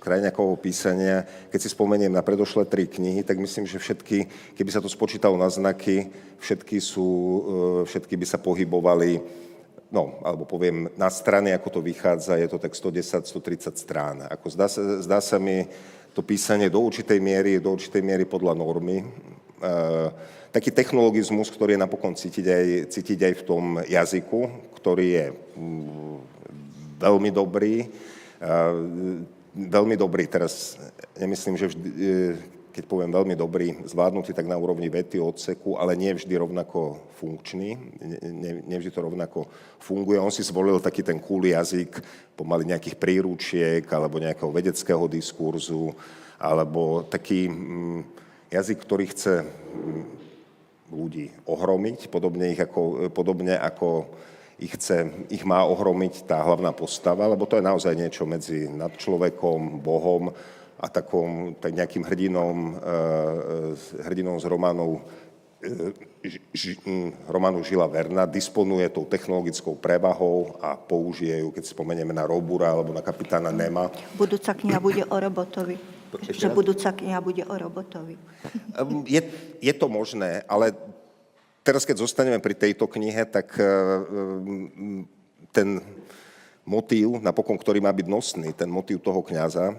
krajňakovho 0.00 0.56
písania, 0.56 1.28
keď 1.52 1.60
si 1.60 1.68
spomeniem 1.68 2.08
na 2.08 2.24
predošlé 2.24 2.64
tri 2.64 2.88
knihy, 2.88 3.20
tak 3.20 3.36
myslím, 3.36 3.68
že 3.68 3.76
všetky, 3.76 4.24
keby 4.56 4.70
sa 4.72 4.80
to 4.80 4.88
spočítalo 4.88 5.36
na 5.36 5.52
znaky, 5.52 6.08
všetky, 6.40 6.80
sú, 6.80 7.04
e, 7.04 7.40
všetky 7.84 8.16
by 8.16 8.24
sa 8.24 8.40
pohybovali 8.40 9.20
no, 9.92 10.18
alebo 10.24 10.48
poviem, 10.48 10.88
na 10.96 11.12
strany, 11.12 11.52
ako 11.52 11.78
to 11.78 11.80
vychádza, 11.84 12.40
je 12.40 12.48
to 12.48 12.56
tak 12.56 12.72
110-130 12.72 13.76
strán. 13.76 14.24
Ako 14.26 14.48
zdá, 14.48 14.66
sa, 14.66 14.80
zdá 15.04 15.20
sa 15.20 15.36
mi 15.36 15.68
to 16.16 16.24
písanie 16.24 16.72
do 16.72 16.80
určitej 16.80 17.20
miery, 17.20 17.60
do 17.60 17.76
určitej 17.76 18.00
miery 18.00 18.24
podľa 18.24 18.56
normy. 18.56 19.04
E, 19.04 19.06
taký 20.48 20.72
technologizmus, 20.72 21.52
ktorý 21.52 21.76
je 21.76 21.84
napokon 21.84 22.16
cítiť 22.16 22.46
aj, 22.48 22.66
cítiť 22.88 23.18
aj 23.20 23.34
v 23.36 23.46
tom 23.46 23.64
jazyku, 23.84 24.40
ktorý 24.80 25.06
je 25.12 25.26
mm, 25.60 26.18
veľmi 26.96 27.30
dobrý. 27.30 27.84
E, 27.84 27.86
veľmi 29.52 29.96
dobrý, 30.00 30.24
teraz 30.24 30.80
nemyslím, 31.20 31.60
že 31.60 31.68
vždy, 31.68 31.88
e, 31.92 32.52
keď 32.72 32.84
poviem 32.88 33.12
veľmi 33.12 33.36
dobrý, 33.36 33.84
zvládnutý 33.84 34.32
tak 34.32 34.48
na 34.48 34.56
úrovni 34.56 34.88
vety, 34.88 35.20
odseku, 35.20 35.76
ale 35.76 35.92
nie 35.92 36.16
vždy 36.16 36.32
rovnako 36.32 37.04
funkčný, 37.20 37.76
nie, 38.24 38.52
nie 38.64 38.76
vždy 38.80 38.90
to 38.90 39.04
rovnako 39.04 39.44
funguje. 39.76 40.16
On 40.16 40.32
si 40.32 40.40
zvolil 40.40 40.80
taký 40.80 41.04
ten 41.04 41.20
cool 41.20 41.44
jazyk, 41.44 42.00
pomaly 42.32 42.64
nejakých 42.72 42.96
príručiek, 42.96 43.84
alebo 43.92 44.16
nejakého 44.16 44.48
vedeckého 44.48 45.04
diskurzu, 45.04 45.92
alebo 46.40 47.04
taký 47.04 47.52
mm, 47.52 48.00
jazyk, 48.48 48.78
ktorý 48.80 49.04
chce 49.12 49.44
mm, 49.44 50.04
ľudí 50.96 51.28
ohromiť, 51.44 52.08
podobne, 52.08 52.56
ich 52.56 52.60
ako, 52.60 53.12
podobne 53.12 53.60
ako 53.60 54.08
ich, 54.62 54.72
chce, 54.78 55.28
ich 55.28 55.44
má 55.44 55.64
ohromiť 55.68 56.24
tá 56.24 56.40
hlavná 56.40 56.70
postava, 56.72 57.28
lebo 57.28 57.44
to 57.44 57.58
je 57.58 57.68
naozaj 57.68 57.92
niečo 57.98 58.24
medzi 58.24 58.70
nad 58.70 58.94
človekom, 58.94 59.82
Bohom, 59.82 60.32
a 60.82 60.86
takom 60.90 61.54
tak 61.62 61.78
nejakým 61.78 62.02
hrdinom, 62.02 62.56
eh, 62.74 64.02
hrdinom 64.02 64.42
z 64.42 64.50
románov 64.50 64.98
eh, 65.62 65.94
ž, 66.50 66.74
hm, 66.82 67.30
románu 67.30 67.62
Žila 67.62 67.86
Verna, 67.86 68.26
disponuje 68.26 68.90
tou 68.90 69.06
technologickou 69.06 69.78
prevahou 69.78 70.58
a 70.58 70.74
použije 70.74 71.38
ju, 71.38 71.54
keď 71.54 71.70
spomenieme 71.70 72.10
na 72.10 72.26
Robura 72.26 72.74
alebo 72.74 72.90
na 72.90 72.98
kapitána 72.98 73.54
Nema. 73.54 73.94
Budúca 74.18 74.50
kniha 74.58 74.82
bude 74.82 75.06
o 75.06 75.16
robotovi. 75.16 75.78
Že 76.12 76.50
budúca 76.50 76.90
kniha 76.92 77.22
bude 77.22 77.46
o 77.46 77.54
robotovi. 77.54 78.18
Je, 79.08 79.22
je 79.62 79.72
to 79.72 79.86
možné, 79.88 80.44
ale 80.44 80.76
teraz, 81.64 81.88
keď 81.88 82.04
zostaneme 82.04 82.36
pri 82.36 82.52
tejto 82.52 82.84
knihe, 82.84 83.24
tak 83.24 83.56
ten 85.56 85.80
motív, 86.68 87.16
napokon, 87.24 87.56
ktorý 87.56 87.80
má 87.80 87.88
byť 87.90 88.06
nosný, 88.12 88.52
ten 88.52 88.68
motív 88.68 89.00
toho 89.00 89.24
kňaza, 89.24 89.72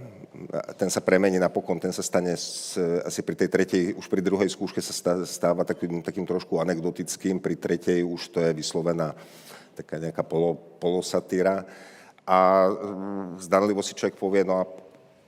ten 0.77 0.89
sa 0.89 1.01
premení 1.01 1.39
napokon, 1.39 1.79
ten 1.79 1.93
sa 1.93 2.03
stane 2.03 2.37
s, 2.37 2.77
asi 3.05 3.21
pri 3.21 3.35
tej 3.35 3.49
tretej, 3.49 3.83
už 3.97 4.07
pri 4.07 4.21
druhej 4.21 4.49
skúške 4.49 4.81
sa 4.81 4.93
stá- 4.93 5.25
stáva 5.25 5.63
takým, 5.63 6.01
takým 6.01 6.25
trošku 6.25 6.59
anekdotickým, 6.59 7.39
pri 7.39 7.55
tretej 7.55 8.03
už 8.03 8.33
to 8.33 8.39
je 8.41 8.51
vyslovená 8.53 9.15
taká 9.73 9.97
nejaká 9.97 10.23
polo, 10.23 10.55
polosatíra. 10.77 11.65
A 12.23 12.69
mm, 12.69 13.43
zdanlivo 13.43 13.83
si 13.83 13.97
človek 13.97 14.15
povie, 14.15 14.47
no 14.47 14.61
a 14.61 14.67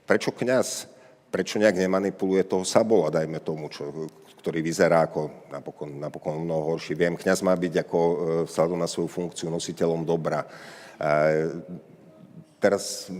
prečo 0.06 0.32
kňaz, 0.32 0.88
prečo 1.28 1.58
nejak 1.58 1.76
nemanipuluje 1.76 2.46
toho 2.46 2.64
sabola, 2.64 3.12
dajme 3.12 3.42
tomu, 3.42 3.68
čo, 3.68 4.08
ktorý 4.40 4.62
vyzerá 4.62 5.10
ako 5.10 5.50
napokon, 5.50 5.90
napokon 5.98 6.38
mnoho 6.40 6.78
horší. 6.78 6.94
Viem, 6.94 7.18
kňaz 7.18 7.42
má 7.42 7.52
byť 7.52 7.74
ako 7.82 7.98
e, 7.98 8.16
vzhľadom 8.46 8.78
na 8.78 8.88
svoju 8.88 9.10
funkciu 9.10 9.50
nositeľom 9.50 10.06
dobra. 10.06 10.46
E, 10.46 10.48
teraz 12.62 13.10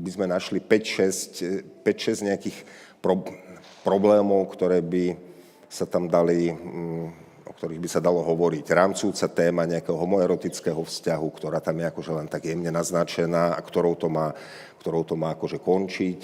by, 0.00 0.10
sme 0.10 0.26
našli 0.26 0.58
5-6 0.58 2.26
nejakých 2.26 2.56
pro, 3.04 3.20
problémov, 3.84 4.48
ktoré 4.56 4.80
by 4.80 5.16
sa 5.70 5.86
tam 5.86 6.08
dali, 6.10 6.50
mm, 6.50 7.06
o 7.46 7.52
ktorých 7.54 7.80
by 7.80 7.88
sa 7.88 8.00
dalo 8.00 8.24
hovoriť. 8.24 8.64
Rámcujúca 8.66 9.26
téma 9.30 9.68
nejakého 9.68 9.94
homoerotického 9.94 10.82
vzťahu, 10.82 11.28
ktorá 11.36 11.60
tam 11.60 11.78
je 11.78 11.86
akože 11.86 12.12
len 12.16 12.26
tak 12.26 12.48
jemne 12.48 12.72
naznačená 12.72 13.54
a 13.54 13.60
ktorou 13.60 13.94
to 13.94 14.08
má, 14.08 14.34
ktorou 14.82 15.04
to 15.04 15.14
má 15.14 15.36
akože 15.36 15.60
končiť 15.60 16.22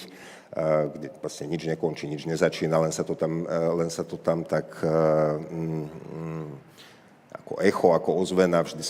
kde 0.93 1.13
vlastne 1.21 1.53
nič 1.53 1.69
nekončí, 1.69 2.09
nič 2.09 2.25
nezačína, 2.25 2.81
len 2.81 2.89
sa 2.89 3.05
to 3.05 3.13
tam, 3.13 3.45
len 3.77 3.93
sa 3.93 4.09
to 4.09 4.17
tam 4.17 4.41
tak 4.41 4.81
mm, 4.81 5.85
mm, 5.85 6.49
ako 7.45 7.53
echo, 7.61 7.89
ako 7.93 8.11
ozvena 8.25 8.65
vždy, 8.65 8.83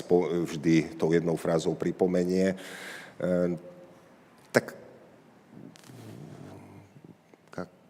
vždy 0.46 0.74
tou 0.94 1.10
jednou 1.10 1.34
frázou 1.34 1.74
pripomenie. 1.74 2.54
Tak 4.56 4.86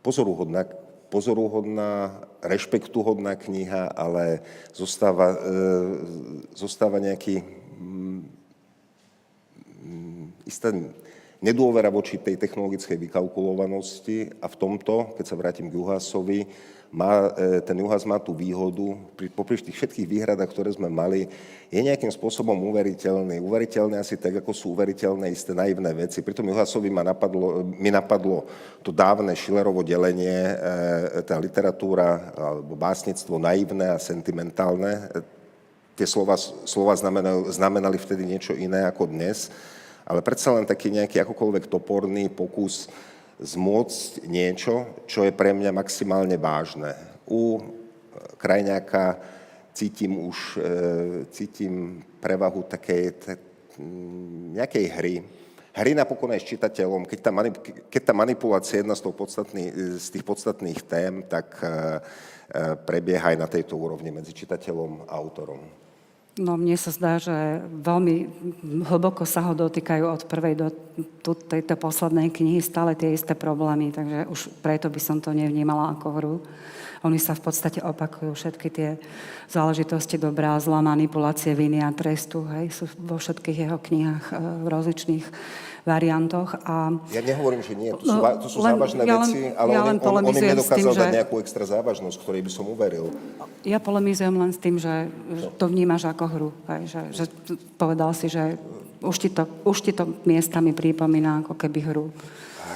pozoruhodná, 0.07 0.63
pozoruhodná, 1.11 2.23
rešpektuhodná 2.43 3.35
kniha, 3.35 3.91
ale 3.91 4.43
zostáva, 4.71 5.35
zostáva 6.55 7.03
nejaký 7.03 7.43
mm, 7.79 8.23
istá 10.47 10.71
nedôvera 11.43 11.91
voči 11.91 12.23
tej 12.23 12.39
technologickej 12.39 13.11
vykalkulovanosti. 13.11 14.31
A 14.39 14.47
v 14.47 14.57
tomto, 14.59 15.15
keď 15.19 15.25
sa 15.27 15.35
vrátim 15.35 15.67
k 15.67 15.75
Juhasovi, 15.75 16.47
má, 16.93 17.31
e, 17.35 17.61
ten 17.61 17.77
Juhas 17.79 18.07
má 18.07 18.19
tú 18.19 18.35
výhodu, 18.35 18.95
pri, 19.19 19.31
popri 19.31 19.59
tých 19.59 19.75
všetkých 19.75 20.07
výhradách, 20.07 20.51
ktoré 20.51 20.71
sme 20.73 20.87
mali, 20.87 21.29
je 21.71 21.81
nejakým 21.83 22.11
spôsobom 22.11 22.55
uveriteľný. 22.71 23.43
Uveriteľný 23.43 23.99
asi 23.99 24.15
tak, 24.17 24.39
ako 24.41 24.55
sú 24.55 24.75
uveriteľné 24.79 25.31
isté 25.31 25.53
naivné 25.53 25.91
veci. 25.95 26.23
Pritom 26.23 26.47
Juhasovi 26.47 26.89
ma 26.89 27.03
napadlo, 27.03 27.67
mi 27.67 27.91
napadlo 27.91 28.47
to 28.83 28.95
dávne 28.95 29.35
Schillerovo 29.35 29.83
delenie, 29.83 30.55
e, 30.55 30.57
tá 31.27 31.37
literatúra 31.39 32.33
alebo 32.39 32.79
básnictvo 32.79 33.39
naivné 33.39 33.91
a 33.91 33.99
sentimentálne. 33.99 35.11
Tie 35.97 36.07
slova, 36.07 36.37
slova 36.69 36.95
znamenali, 36.95 37.51
znamenali 37.51 37.97
vtedy 37.99 38.23
niečo 38.29 38.53
iné 38.53 38.85
ako 38.85 39.09
dnes 39.09 39.51
ale 40.07 40.23
predsa 40.23 40.55
len 40.55 40.63
taký 40.63 40.95
nejaký 40.95 41.19
akokoľvek 41.27 41.67
toporný 41.67 42.31
pokus 42.31 42.87
zmôcť 43.37 44.25
niečo, 44.25 45.05
čo 45.05 45.25
je 45.29 45.33
pre 45.33 45.53
mňa 45.53 45.73
maximálne 45.73 46.37
vážne. 46.41 46.97
U 47.29 47.61
Krajňáka 48.41 49.21
cítim 49.77 50.17
už 50.17 50.57
e, 50.57 50.61
cítim 51.29 52.01
prevahu 52.21 52.65
takej 52.65 53.13
nejakej 54.57 54.87
hry. 54.97 55.15
Hry 55.77 55.93
napokon 55.93 56.33
aj 56.33 56.41
s 56.41 56.49
čitateľom. 56.57 57.05
Keď 57.05 57.19
tá, 57.21 57.29
manip- 57.29 57.61
keď 57.93 58.03
tá 58.09 58.15
manipulácia 58.17 58.81
je 58.81 58.83
jedna 58.89 58.97
z, 58.97 59.05
z 60.01 60.07
tých 60.09 60.25
podstatných 60.25 60.81
tém, 60.89 61.21
tak 61.29 61.61
e, 61.61 61.69
e, 61.69 61.71
prebieha 62.89 63.37
aj 63.37 63.37
na 63.37 63.45
tejto 63.45 63.77
úrovni 63.77 64.09
medzi 64.09 64.33
čitateľom 64.33 65.05
a 65.05 65.13
autorom. 65.13 65.86
No 66.37 66.61
mne 66.61 66.77
sa 66.77 66.93
zdá, 66.93 67.17
že 67.17 67.65
veľmi 67.65 68.29
hlboko 68.85 69.25
sa 69.25 69.41
ho 69.49 69.57
dotýkajú 69.57 70.05
od 70.05 70.23
prvej 70.29 70.55
do 70.61 70.69
tejto 71.33 71.81
poslednej 71.81 72.29
knihy 72.29 72.61
stále 72.61 72.93
tie 72.93 73.17
isté 73.17 73.33
problémy, 73.33 73.89
takže 73.89 74.29
už 74.29 74.41
preto 74.61 74.93
by 74.93 75.01
som 75.01 75.17
to 75.17 75.33
nevnímala 75.33 75.97
ako 75.97 76.07
hru. 76.21 76.35
Oni 77.09 77.17
sa 77.17 77.33
v 77.33 77.41
podstate 77.41 77.81
opakujú 77.81 78.37
všetky 78.37 78.69
tie 78.69 79.01
záležitosti 79.49 80.21
dobrá, 80.21 80.61
zlá, 80.61 80.85
manipulácie, 80.85 81.57
viny 81.57 81.81
a 81.81 81.89
trestu, 81.97 82.45
hej, 82.53 82.69
sú 82.69 82.85
vo 83.01 83.17
všetkých 83.17 83.69
jeho 83.69 83.79
knihách 83.81 84.25
e, 84.33 84.35
rozličných 84.69 85.27
variantoch. 85.87 86.59
A... 86.67 86.91
Ja 87.15 87.23
nehovorím, 87.23 87.63
že 87.63 87.79
nie, 87.79 87.95
to 87.95 88.03
sú, 88.03 88.19
no, 88.19 88.27
to 88.43 88.49
sú 88.51 88.59
len, 88.59 88.75
závažné 88.75 89.03
ja 89.07 89.23
veci, 89.23 89.39
len, 89.39 89.55
ale 89.55 89.71
ja 89.71 89.81
on, 89.87 89.97
on, 90.03 90.15
on 90.19 90.25
im 90.27 90.35
nedokázal 90.35 90.93
tým, 90.93 90.99
dať 90.99 91.09
že... 91.09 91.17
nejakú 91.23 91.35
extra 91.39 91.65
závažnosť, 91.65 92.17
ktorej 92.27 92.43
by 92.43 92.51
som 92.51 92.65
uveril. 92.67 93.07
Ja 93.63 93.79
polemizujem 93.79 94.35
len 94.35 94.51
s 94.51 94.59
tým, 94.59 94.83
že 94.83 95.07
no. 95.07 95.55
to 95.55 95.71
vnímaš 95.71 96.11
ako 96.11 96.25
hru. 96.27 96.51
Hej, 96.67 96.83
že, 96.91 97.03
že 97.15 97.25
povedal 97.79 98.11
si, 98.19 98.27
že 98.27 98.59
už 98.99 99.17
ti, 99.17 99.31
to, 99.31 99.47
už 99.63 99.79
ti 99.87 99.93
to 99.95 100.11
miestami 100.27 100.75
pripomína 100.75 101.47
ako 101.47 101.55
keby 101.55 101.79
hru. 101.87 102.11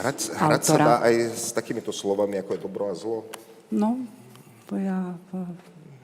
Hrať, 0.06 0.18
hrať 0.38 0.62
sa 0.62 0.74
dá 0.78 0.94
aj 1.02 1.14
s 1.34 1.50
takýmito 1.50 1.90
slovami, 1.90 2.38
ako 2.38 2.50
je 2.54 2.60
dobro 2.62 2.84
a 2.88 2.94
zlo? 2.94 3.26
No, 3.74 3.98
ja, 4.70 5.18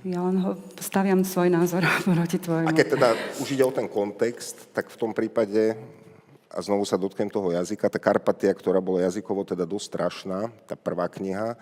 ja 0.02 0.20
len 0.26 0.36
ho 0.42 0.58
staviam 0.82 1.22
svoj 1.22 1.54
názor 1.54 1.86
proti 2.06 2.42
tvojmu. 2.42 2.66
A 2.66 2.74
keď 2.74 2.98
teda 2.98 3.08
už 3.38 3.48
ide 3.54 3.62
o 3.62 3.70
ten 3.70 3.86
kontext, 3.86 4.74
tak 4.74 4.90
v 4.90 4.98
tom 4.98 5.14
prípade 5.14 5.78
a 6.56 6.58
znovu 6.64 6.88
sa 6.88 6.96
dotknem 6.96 7.28
toho 7.28 7.52
jazyka, 7.52 7.92
tá 7.92 8.00
Karpatia, 8.00 8.48
ktorá 8.56 8.80
bola 8.80 9.04
jazykovo 9.04 9.44
teda 9.44 9.68
dosť 9.68 9.86
strašná, 9.92 10.48
tá 10.64 10.72
prvá 10.72 11.04
kniha, 11.04 11.52
e, 11.52 11.56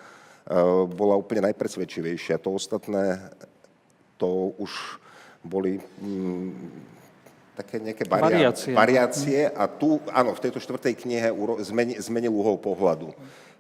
bola 0.86 1.18
úplne 1.18 1.51
najpresvedčivejšia. 1.51 2.38
To 2.38 2.55
ostatné, 2.55 3.18
to 4.14 4.55
už 4.55 4.70
boli 5.42 5.82
mm, 5.99 6.55
také 7.59 7.82
nejaké 7.82 8.07
variácie. 8.07 8.70
variácie 8.70 9.40
a 9.51 9.66
tu, 9.66 9.99
áno, 10.14 10.30
v 10.38 10.42
tejto 10.47 10.62
štvrtej 10.62 10.95
knihe 10.95 11.34
zmeni, 11.66 11.99
zmenil 11.99 12.30
uhol 12.30 12.62
pohľadu. 12.62 13.11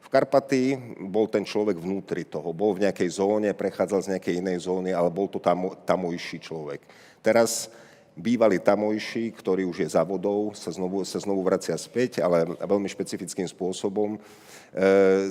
V 0.06 0.08
Karpaty 0.14 0.78
bol 1.10 1.26
ten 1.26 1.42
človek 1.42 1.74
vnútri 1.74 2.22
toho, 2.22 2.54
bol 2.54 2.78
v 2.78 2.86
nejakej 2.86 3.10
zóne, 3.10 3.50
prechádzal 3.50 4.06
z 4.06 4.10
nejakej 4.14 4.38
inej 4.38 4.70
zóny, 4.70 4.94
ale 4.94 5.10
bol 5.10 5.26
to 5.26 5.42
tam, 5.42 5.74
tamojší 5.82 6.38
človek. 6.38 6.86
Teraz 7.18 7.66
bývalý 8.14 8.62
tamojší, 8.62 9.34
ktorý 9.34 9.66
už 9.66 9.86
je 9.86 9.88
za 9.90 10.06
vodou, 10.06 10.54
sa 10.54 10.70
znovu, 10.70 11.02
sa 11.02 11.18
znovu 11.18 11.42
vracia 11.42 11.74
späť, 11.74 12.22
ale 12.22 12.46
veľmi 12.62 12.86
špecifickým 12.86 13.50
spôsobom. 13.50 14.14
E, 14.14 14.18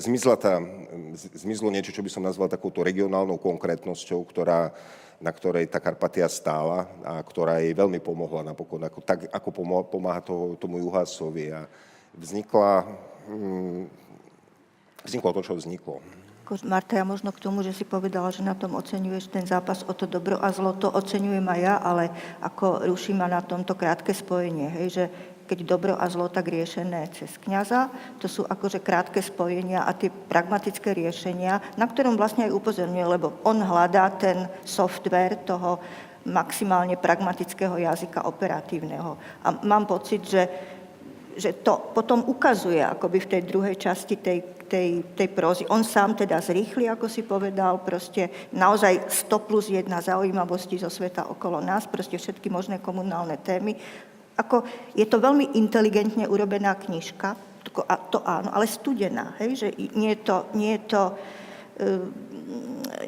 zmizla 0.03 0.35
tá, 0.35 0.59
zmizlo 1.15 1.71
niečo, 1.71 1.95
čo 1.95 2.03
by 2.03 2.11
som 2.11 2.27
nazval 2.27 2.51
takouto 2.51 2.83
regionálnou 2.83 3.39
konkrétnosťou, 3.39 4.19
ktorá, 4.27 4.75
na 5.23 5.31
ktorej 5.31 5.71
tá 5.71 5.79
Karpatia 5.79 6.27
stála 6.27 6.91
a 7.07 7.23
ktorá 7.23 7.63
jej 7.63 7.71
veľmi 7.71 8.03
pomohla 8.03 8.43
napokon, 8.51 8.83
ako, 8.83 8.99
tak 8.99 9.31
ako 9.31 9.49
pomáha 9.87 10.19
toho, 10.19 10.59
tomu 10.59 10.83
Juhasovi. 10.83 11.55
A 11.55 11.63
vznikla, 12.19 12.83
mm, 13.31 13.87
vzniklo 15.07 15.29
to, 15.31 15.41
čo 15.41 15.55
vzniklo. 15.55 16.22
Marta, 16.67 16.99
ja 16.99 17.07
možno 17.07 17.31
k 17.31 17.39
tomu, 17.39 17.63
že 17.63 17.71
si 17.71 17.87
povedala, 17.87 18.27
že 18.27 18.43
na 18.43 18.51
tom 18.51 18.75
oceňuješ 18.75 19.31
ten 19.31 19.47
zápas 19.47 19.87
o 19.87 19.95
to 19.95 20.03
dobro 20.03 20.35
a 20.43 20.51
zlo, 20.51 20.75
to 20.75 20.91
oceňujem 20.91 21.47
aj 21.47 21.59
ja, 21.63 21.75
ale 21.79 22.11
ako 22.43 22.83
ruší 22.83 23.15
ma 23.15 23.31
na 23.31 23.39
tomto 23.39 23.79
krátke 23.79 24.11
spojenie, 24.11 24.67
hej, 24.67 24.87
že 24.91 25.03
keď 25.47 25.59
dobro 25.63 25.93
a 25.95 26.03
zlo 26.11 26.27
tak 26.27 26.51
riešené 26.51 27.15
cez 27.15 27.39
kniaza, 27.39 27.87
to 28.19 28.27
sú 28.27 28.43
akože 28.43 28.83
krátke 28.83 29.23
spojenia 29.23 29.87
a 29.87 29.95
tie 29.95 30.11
pragmatické 30.11 30.91
riešenia, 30.91 31.63
na 31.79 31.87
ktorom 31.87 32.19
vlastne 32.19 32.47
aj 32.47 32.55
upozorňuje, 32.55 33.05
lebo 33.07 33.39
on 33.47 33.63
hľadá 33.63 34.11
ten 34.19 34.47
software 34.67 35.39
toho 35.47 35.79
maximálne 36.23 36.95
pragmatického 36.95 37.75
jazyka 37.75 38.23
operatívneho. 38.23 39.19
A 39.43 39.59
mám 39.67 39.83
pocit, 39.83 40.23
že 40.23 40.47
že 41.37 41.53
to 41.65 41.91
potom 41.93 42.23
ukazuje 42.25 42.79
akoby 42.79 43.17
v 43.23 43.31
tej 43.31 43.41
druhej 43.45 43.75
časti 43.75 44.17
tej, 44.17 44.65
tej, 44.65 44.89
tej 45.13 45.29
prózy. 45.29 45.63
On 45.69 45.85
sám 45.85 46.17
teda 46.17 46.41
zrýchli, 46.41 46.89
ako 46.89 47.05
si 47.05 47.21
povedal, 47.21 47.81
proste 47.81 48.49
naozaj 48.53 49.09
100 49.29 49.47
plus 49.47 49.69
jedna 49.69 50.01
zaujímavosti 50.01 50.81
zo 50.81 50.89
sveta 50.89 51.29
okolo 51.29 51.61
nás, 51.61 51.85
proste 51.85 52.17
všetky 52.17 52.49
možné 52.49 52.81
komunálne 52.81 53.37
témy. 53.41 53.77
Ako, 54.33 54.65
je 54.97 55.05
to 55.05 55.21
veľmi 55.21 55.53
inteligentne 55.57 56.25
urobená 56.25 56.73
knižka, 56.73 57.37
to 58.09 58.19
áno, 58.21 58.53
ale 58.53 58.69
studená, 58.69 59.33
hej, 59.41 59.55
že 59.55 59.67
nie 59.97 60.13
je 60.13 60.19
to, 60.21 60.37
nie 60.53 60.77
je 60.77 60.81
to 60.89 61.01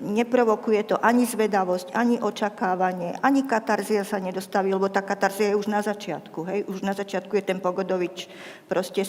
neprovokuje 0.01 0.83
to 0.83 0.95
ani 0.99 1.25
zvedavosť, 1.25 1.95
ani 1.95 2.19
očakávanie, 2.19 3.15
ani 3.23 3.43
katarzia 3.47 4.03
sa 4.03 4.19
nedostaví, 4.19 4.73
lebo 4.73 4.91
tá 4.91 5.01
katarzia 5.01 5.53
je 5.53 5.59
už 5.59 5.67
na 5.67 5.81
začiatku. 5.81 6.39
Hej? 6.45 6.59
Už 6.67 6.81
na 6.81 6.93
začiatku 6.93 7.35
je 7.35 7.43
ten 7.43 7.59
Pogodovič 7.59 8.27
proste 8.67 9.05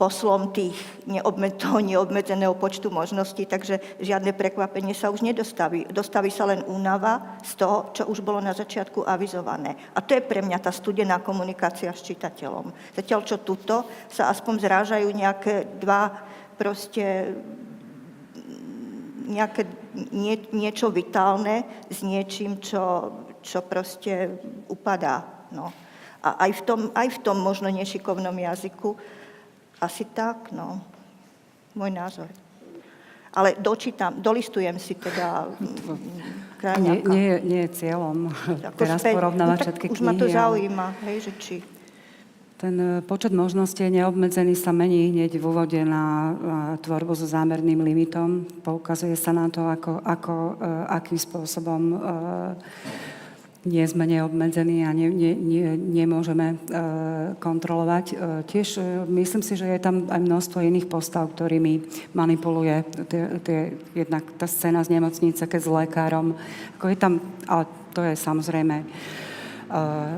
poslom 0.00 0.48
tých 0.56 0.80
neobme, 1.04 1.52
toho 1.60 1.84
neobmedzeného 1.84 2.56
počtu 2.56 2.88
možností, 2.88 3.44
takže 3.44 4.00
žiadne 4.00 4.32
prekvapenie 4.32 4.96
sa 4.96 5.12
už 5.12 5.20
nedostaví. 5.20 5.84
Dostaví 5.92 6.32
sa 6.32 6.48
len 6.48 6.64
únava 6.64 7.36
z 7.44 7.60
toho, 7.60 7.92
čo 7.92 8.08
už 8.08 8.24
bolo 8.24 8.40
na 8.40 8.56
začiatku 8.56 9.04
avizované. 9.04 9.76
A 9.92 10.00
to 10.00 10.16
je 10.16 10.24
pre 10.24 10.40
mňa 10.40 10.56
tá 10.64 10.72
studená 10.72 11.20
komunikácia 11.20 11.92
s 11.92 12.00
čitateľom. 12.00 12.72
Zatiaľ, 12.96 13.20
čo 13.28 13.44
tuto 13.44 13.84
sa 14.08 14.32
aspoň 14.32 14.54
zrážajú 14.64 15.08
nejaké 15.12 15.68
dva 15.76 16.16
proste 16.56 17.36
nejaké, 19.30 19.62
nie, 20.10 20.34
niečo 20.50 20.90
vitálne 20.90 21.62
s 21.86 22.02
niečím, 22.02 22.58
čo, 22.58 23.14
čo 23.40 23.62
proste 23.62 24.42
upadá. 24.66 25.46
No. 25.54 25.70
A 26.20 26.50
aj 26.50 26.60
v, 26.60 26.62
tom, 26.66 26.80
aj 26.92 27.08
v 27.14 27.18
tom 27.22 27.38
možno 27.38 27.70
nešikovnom 27.70 28.34
jazyku 28.34 28.98
asi 29.80 30.04
tak, 30.10 30.50
no. 30.52 30.82
Môj 31.78 31.94
názor. 31.94 32.28
Ale 33.30 33.54
dočítam, 33.62 34.18
dolistujem 34.18 34.74
si 34.82 34.98
teda 34.98 35.46
Nie, 36.82 36.98
nie, 37.06 37.24
je, 37.24 37.36
nie 37.46 37.60
je 37.64 37.70
cieľom 37.72 38.34
teraz 38.76 39.00
späť, 39.00 39.16
porovnávať 39.16 39.56
no, 39.56 39.64
všetky 39.64 39.86
už 39.86 39.96
knihy. 39.96 40.04
Už 40.04 40.08
ma 40.10 40.12
to 40.18 40.26
zaujíma, 40.28 40.86
hej, 41.08 41.16
že 41.24 41.32
či... 41.40 41.54
Ten 42.60 42.76
e, 42.76 43.00
počet 43.00 43.32
možností 43.32 43.88
neobmedzený 43.88 44.52
sa 44.52 44.68
mení 44.68 45.08
hneď 45.08 45.40
v 45.40 45.48
úvode 45.48 45.80
na 45.80 46.04
e, 46.04 46.32
tvorbu 46.84 47.16
so 47.16 47.24
zámerným 47.24 47.80
limitom. 47.80 48.44
Poukazuje 48.60 49.16
sa 49.16 49.32
na 49.32 49.48
to, 49.48 49.64
ako, 49.64 50.04
ako, 50.04 50.60
e, 50.60 50.64
akým 50.92 51.16
spôsobom 51.16 51.82
nie 53.60 53.84
sme 53.84 54.08
neobmedzení 54.08 54.88
a 54.88 54.92
ne, 54.96 55.12
ne, 55.12 55.36
ne, 55.36 55.76
nemôžeme 55.76 56.56
kontrolovať. 57.44 58.16
Tiež 58.48 58.80
myslím 59.04 59.44
si, 59.44 59.52
že 59.52 59.68
je 59.68 59.76
tam 59.76 60.08
aj 60.08 60.16
množstvo 60.16 60.64
iných 60.64 60.88
postav, 60.88 61.28
ktorými 61.28 61.84
manipuluje 62.16 62.80
tie, 63.04 63.36
tie, 63.44 63.76
jednak 63.92 64.24
tá 64.40 64.48
scéna 64.48 64.80
z 64.80 64.96
nemocnice, 64.96 65.44
keď 65.44 65.60
s 65.60 65.68
lekárom. 65.68 66.40
Ako 66.80 66.88
je 66.88 66.96
tam, 66.96 67.20
ale 67.44 67.68
to 67.92 68.00
je 68.00 68.16
samozrejme 68.16 68.80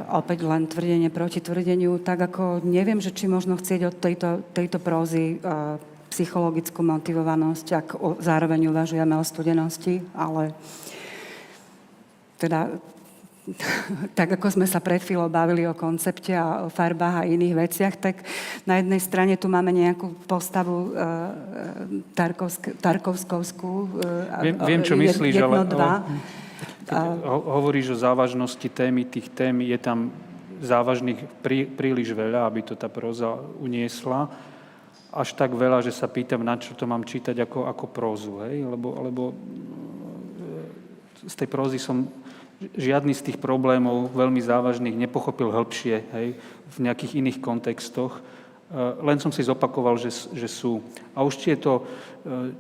opäť 0.09 0.49
len 0.49 0.65
tvrdenie 0.65 1.13
proti 1.13 1.45
tvrdeniu, 1.45 2.01
tak 2.01 2.25
ako 2.25 2.65
neviem, 2.65 2.99
že 3.05 3.13
či 3.13 3.29
možno 3.29 3.61
chcieť 3.61 3.81
od 3.93 3.97
tejto, 4.01 4.31
tejto 4.57 4.81
prózy 4.81 5.37
e, 5.37 5.77
psychologickú 6.09 6.81
motivovanosť, 6.81 7.67
ak 7.73 7.89
zároveň 8.21 8.73
uvažujeme 8.73 9.13
o 9.17 9.25
studenosti, 9.25 10.01
ale 10.17 10.57
teda 12.41 12.73
tak 14.19 14.39
ako 14.39 14.47
sme 14.55 14.67
sa 14.71 14.79
pred 14.79 15.03
chvíľou 15.03 15.27
bavili 15.27 15.67
o 15.67 15.75
koncepte 15.75 16.31
a 16.33 16.65
o 16.65 16.69
farbách 16.71 17.23
a 17.23 17.29
iných 17.29 17.55
veciach, 17.59 17.95
tak 17.99 18.23
na 18.65 18.79
jednej 18.79 19.01
strane 19.03 19.35
tu 19.35 19.51
máme 19.51 19.75
nejakú 19.75 20.15
postavu 20.31 20.95
uh, 20.95 21.35
Tarkovsk, 22.15 22.79
Tarkovskovskú. 22.79 23.99
Uh, 23.99 24.47
viem, 24.47 24.57
viem, 24.63 24.83
čo 24.87 24.95
myslíš, 24.95 25.35
jedno, 25.43 25.59
ale... 25.59 25.67
Dva. 25.67 25.95
Ho, 26.93 27.39
hovoríš 27.59 27.95
o 27.95 28.01
závažnosti 28.01 28.69
témy, 28.69 29.09
tých 29.09 29.33
tém 29.33 29.65
je 29.65 29.79
tam 29.79 30.13
závažných 30.63 31.19
prí, 31.43 31.67
príliš 31.67 32.15
veľa, 32.15 32.47
aby 32.47 32.63
to 32.63 32.75
tá 32.79 32.87
proza 32.87 33.35
uniesla. 33.59 34.31
Až 35.13 35.35
tak 35.37 35.53
veľa, 35.53 35.83
že 35.85 35.93
sa 35.93 36.09
pýtam, 36.09 36.47
na 36.47 36.57
čo 36.57 36.73
to 36.73 36.87
mám 36.89 37.05
čítať 37.05 37.37
ako, 37.45 37.67
ako 37.67 37.85
prózu, 37.91 38.33
hej? 38.47 38.65
Lebo, 38.65 38.89
lebo 39.03 39.23
z 41.27 41.35
tej 41.35 41.49
prózy 41.51 41.79
som 41.79 42.07
žiadny 42.79 43.15
z 43.15 43.33
tých 43.33 43.39
problémov 43.43 44.15
veľmi 44.15 44.39
závažných 44.39 44.95
nepochopil 44.95 45.51
hĺbšie 45.51 45.97
hej, 46.15 46.29
v 46.71 46.77
nejakých 46.79 47.19
iných 47.19 47.39
kontextoch. 47.43 48.23
E, 48.73 49.05
len 49.05 49.21
som 49.21 49.29
si 49.29 49.45
zopakoval, 49.45 50.01
že, 50.01 50.09
že 50.33 50.49
sú. 50.49 50.81
A 51.13 51.21
už 51.21 51.37
či, 51.37 51.53
je 51.53 51.59
to, 51.61 51.85
e, 52.25 52.57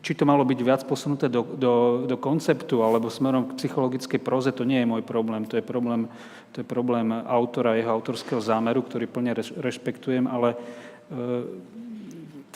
či 0.00 0.16
to 0.16 0.24
malo 0.24 0.40
byť 0.48 0.60
viac 0.64 0.82
posunuté 0.88 1.28
do, 1.28 1.44
do, 1.44 1.74
do 2.08 2.16
konceptu 2.16 2.80
alebo 2.80 3.12
smerom 3.12 3.52
k 3.52 3.56
psychologickej 3.60 4.20
proze, 4.24 4.56
to 4.56 4.64
nie 4.64 4.80
je 4.80 4.88
môj 4.88 5.04
problém. 5.04 5.44
To 5.44 5.60
je 5.60 5.64
problém, 5.64 6.08
to 6.56 6.64
je 6.64 6.66
problém 6.66 7.12
autora, 7.12 7.76
jeho 7.76 7.92
autorského 7.92 8.40
zámeru, 8.40 8.80
ktorý 8.80 9.04
plne 9.04 9.36
rešpektujem, 9.36 10.24
ale 10.24 10.56
e, 10.56 10.56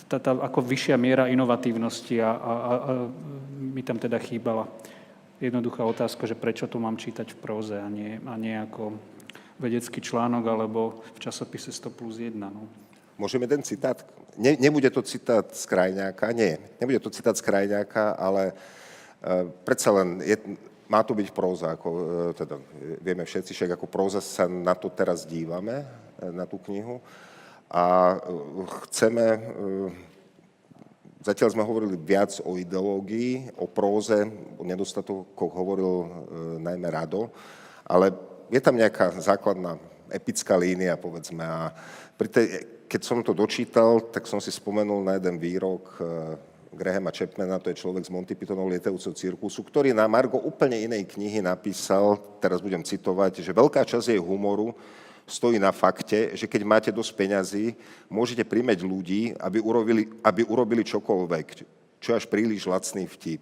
tá, 0.09 0.17
tá 0.17 0.33
ako 0.33 0.65
vyššia 0.65 0.97
miera 0.97 1.29
inovatívnosti 1.29 2.25
a, 2.25 2.33
a, 2.33 2.53
a 2.57 2.73
mi 3.61 3.85
tam 3.85 4.01
teda 4.01 4.17
chýbala 4.17 4.65
jednoduchá 5.45 5.85
otázka, 5.85 6.25
že 6.25 6.39
prečo 6.39 6.65
to 6.65 6.81
mám 6.81 6.97
čítať 6.97 7.37
v 7.37 7.41
próze 7.41 7.77
a 7.77 7.89
nie, 7.93 8.17
a 8.25 8.35
nie 8.41 8.57
ako 8.57 8.97
vedecký 9.61 10.01
článok 10.01 10.45
alebo 10.49 11.05
v 11.15 11.19
časopise 11.21 11.69
100 11.69 11.93
plus 11.93 12.17
1. 12.17 12.33
No. 12.39 12.84
Môžeme 13.15 13.47
ten 13.47 13.63
citát? 13.63 14.03
Ne, 14.35 14.59
nebude 14.59 14.91
to 14.91 15.03
citát 15.03 15.47
z 15.55 15.65
Krajňáka, 15.71 16.35
nie. 16.35 16.59
Nebude 16.83 16.99
to 16.99 17.11
citát 17.11 17.39
z 17.39 17.47
Krajňáka, 17.47 18.19
ale 18.19 18.51
uh, 18.51 19.47
predsa 19.63 19.95
len 19.95 20.19
je, 20.23 20.35
má 20.91 21.07
to 21.07 21.15
byť 21.15 21.29
próza, 21.31 21.79
ako, 21.79 21.89
uh, 21.91 22.03
teda 22.35 22.59
vieme 22.99 23.23
všetci, 23.23 23.55
však 23.55 23.71
ako 23.79 23.87
próza 23.87 24.19
sa 24.19 24.51
na 24.51 24.75
to 24.75 24.91
teraz 24.91 25.23
dívame, 25.23 25.87
uh, 25.87 26.35
na 26.35 26.43
tú 26.47 26.59
knihu. 26.67 26.99
A 27.71 28.19
uh, 28.19 28.67
chceme 28.91 29.25
uh, 29.39 30.15
Zatiaľ 31.25 31.57
sme 31.57 31.65
hovorili 31.65 31.97
viac 31.97 32.37
o 32.45 32.61
ideológii, 32.61 33.57
o 33.57 33.65
próze, 33.65 34.29
o 34.61 34.63
nedostatokoch 34.69 35.57
hovoril 35.57 35.89
e, 35.89 36.09
najmä 36.61 36.85
Rado, 36.93 37.33
ale 37.89 38.13
je 38.53 38.61
tam 38.61 38.77
nejaká 38.77 39.09
základná 39.25 39.81
epická 40.11 40.59
línia, 40.59 40.99
povedzme. 40.99 41.45
A 41.45 41.73
pri 42.19 42.29
tej, 42.29 42.47
keď 42.91 43.01
som 43.03 43.25
to 43.25 43.33
dočítal, 43.33 44.01
tak 44.13 44.29
som 44.29 44.39
si 44.39 44.53
spomenul 44.53 45.03
na 45.03 45.17
jeden 45.17 45.37
výrok 45.41 45.85
e, 45.99 46.05
Grahama 46.75 47.15
Chapmana, 47.15 47.63
to 47.63 47.71
je 47.71 47.81
človek 47.81 48.03
z 48.05 48.11
Monty 48.11 48.35
Pythonov 48.35 48.67
lietajúceho 48.69 49.15
cirkusu, 49.15 49.63
ktorý 49.63 49.95
na 49.95 50.11
Margo 50.11 50.43
úplne 50.43 50.83
inej 50.83 51.07
knihy 51.15 51.39
napísal, 51.41 52.19
teraz 52.43 52.59
budem 52.59 52.83
citovať, 52.83 53.41
že 53.41 53.55
veľká 53.55 53.87
časť 53.87 54.15
jej 54.15 54.21
humoru 54.21 54.75
stojí 55.25 55.57
na 55.57 55.73
fakte, 55.73 56.37
že 56.37 56.45
keď 56.45 56.63
máte 56.69 56.91
dosť 56.93 57.13
peňazí, 57.17 57.67
môžete 58.13 58.45
primeť 58.45 58.85
ľudí, 58.85 59.33
aby 59.41 59.57
urobili, 59.57 60.05
aby 60.21 60.45
urobili 60.45 60.85
čokoľvek, 60.85 61.47
čo 61.97 62.11
až 62.13 62.29
príliš 62.29 62.69
lacný 62.69 63.09
vtip. 63.09 63.41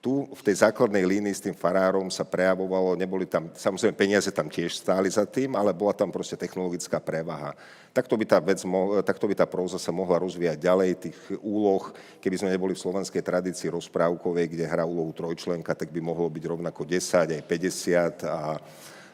Tu 0.00 0.24
v 0.32 0.40
tej 0.40 0.64
základnej 0.64 1.04
línii 1.04 1.36
s 1.36 1.44
tým 1.44 1.52
farárom 1.52 2.08
sa 2.08 2.24
prejavovalo, 2.24 2.96
neboli 2.96 3.28
tam, 3.28 3.52
samozrejme 3.52 3.92
peniaze 3.92 4.32
tam 4.32 4.48
tiež 4.48 4.80
stáli 4.80 5.12
za 5.12 5.28
tým, 5.28 5.52
ale 5.52 5.76
bola 5.76 5.92
tam 5.92 6.08
proste 6.08 6.40
technologická 6.40 6.96
prevaha. 6.96 7.52
Takto 7.92 8.16
by 8.16 8.24
tá, 8.24 8.40
vec, 8.40 8.64
takto 9.04 9.28
by 9.28 9.34
tá 9.36 9.44
próza 9.44 9.76
sa 9.76 9.92
mohla 9.92 10.16
rozvíjať 10.24 10.56
ďalej, 10.56 10.90
tých 11.04 11.18
úloh, 11.44 11.92
keby 12.24 12.40
sme 12.40 12.48
neboli 12.48 12.72
v 12.72 12.80
slovenskej 12.80 13.20
tradícii 13.20 13.68
rozprávkovej, 13.68 14.56
kde 14.56 14.64
hrá 14.64 14.88
úlohu 14.88 15.12
trojčlenka, 15.12 15.76
tak 15.76 15.92
by 15.92 16.00
mohlo 16.00 16.32
byť 16.32 16.44
rovnako 16.48 16.80
10, 16.88 17.36
aj 17.36 17.42
50 17.44 18.24
a 18.24 18.56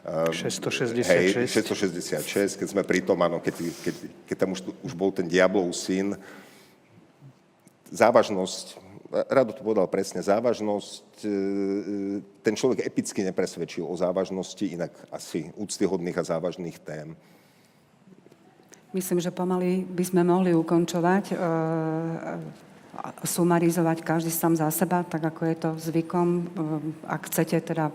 666. 0.06 1.02
Hej, 1.02 1.50
666, 1.50 2.62
keď 2.62 2.68
sme 2.70 2.86
pri 2.86 3.02
tom, 3.02 3.18
áno, 3.26 3.42
keď, 3.42 3.58
keď, 3.82 3.94
keď 4.30 4.36
tam 4.38 4.54
už, 4.54 4.62
už 4.86 4.94
bol 4.94 5.10
ten 5.10 5.26
diablov 5.26 5.66
syn. 5.74 6.14
Závažnosť, 7.90 8.85
Rado 9.10 9.54
to 9.54 9.62
povedal 9.62 9.86
presne, 9.86 10.18
závažnosť, 10.18 11.06
e, 11.22 11.30
ten 12.42 12.54
človek 12.58 12.82
epicky 12.82 13.22
nepresvedčil 13.22 13.86
o 13.86 13.94
závažnosti 13.94 14.66
inak 14.66 14.90
asi 15.14 15.54
úctyhodných 15.54 16.18
a 16.18 16.26
závažných 16.26 16.78
tém. 16.82 17.14
Myslím, 18.90 19.20
že 19.20 19.30
pomaly 19.30 19.86
by 19.86 20.04
sme 20.06 20.22
mohli 20.26 20.56
ukončovať, 20.56 21.24
e, 21.30 21.36
sumarizovať 23.22 24.02
každý 24.02 24.32
sám 24.32 24.56
za 24.56 24.72
seba, 24.72 25.04
tak 25.04 25.22
ako 25.22 25.42
je 25.44 25.56
to 25.56 25.70
zvykom. 25.78 26.28
E, 26.28 26.42
ak 27.06 27.30
chcete 27.30 27.62
teda 27.62 27.94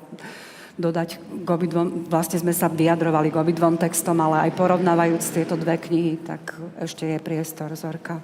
dodať 0.79 1.19
k 1.43 1.47
obidvom, 1.47 2.07
vlastne 2.07 2.39
sme 2.39 2.55
sa 2.55 2.71
vyjadrovali 2.71 3.33
k 3.33 3.39
obidvom 3.41 3.75
textom, 3.75 4.15
ale 4.23 4.47
aj 4.47 4.55
porovnávajúc 4.55 5.25
tieto 5.35 5.59
dve 5.59 5.75
knihy, 5.75 6.23
tak 6.23 6.55
ešte 6.79 7.03
je 7.03 7.19
priestor, 7.19 7.75
Zorka. 7.75 8.23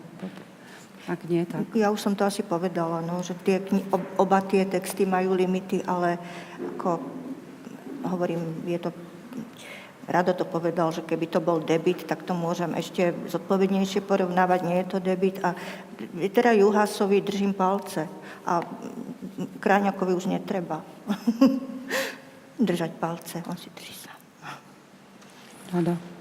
Ak 1.07 1.23
nie, 1.31 1.47
tak... 1.47 1.63
Ja 1.71 1.87
už 1.87 2.03
som 2.03 2.13
to 2.13 2.27
asi 2.27 2.43
povedala, 2.43 2.99
no, 2.99 3.23
že 3.23 3.31
tie 3.47 3.63
kni- 3.63 3.87
oba 4.19 4.43
tie 4.43 4.67
texty 4.67 5.07
majú 5.07 5.33
limity, 5.39 5.79
ale 5.87 6.19
ako 6.75 6.99
hovorím, 8.11 8.67
je 8.67 8.79
to... 8.79 8.89
Rado 10.07 10.31
to 10.31 10.47
povedal, 10.47 10.91
že 10.91 11.03
keby 11.03 11.27
to 11.27 11.43
bol 11.43 11.59
debit, 11.59 12.07
tak 12.07 12.23
to 12.23 12.31
môžem 12.31 12.71
ešte 12.79 13.11
zodpovednejšie 13.27 13.99
porovnávať. 14.07 14.59
Nie 14.63 14.77
je 14.83 14.87
to 14.87 14.99
debit. 15.03 15.35
A 15.43 15.51
teda 16.31 16.55
Juhasovi 16.55 17.19
držím 17.19 17.51
palce. 17.51 18.07
A 18.47 18.63
Kráňakovi 19.59 20.15
už 20.15 20.31
netreba. 20.31 20.79
držať 22.59 22.91
palce, 22.97 23.43
on 23.51 23.57
si 23.57 23.69
drží 23.69 23.93
sám. 23.93 24.19
Rada. 25.73 26.16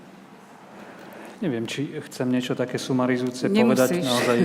Neviem, 1.37 1.69
či 1.69 1.93
chcem 2.09 2.33
niečo 2.33 2.57
také 2.57 2.81
sumarizujúce 2.81 3.53
povedať. 3.53 4.01
Naozaj 4.01 4.39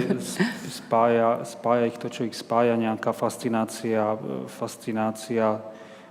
spája, 0.67 1.47
spája 1.47 1.87
ich 1.87 1.95
to, 1.95 2.11
čo 2.11 2.27
ich 2.27 2.35
spája, 2.35 2.75
nejaká 2.75 3.15
fascinácia, 3.15 4.19
fascinácia 4.51 5.63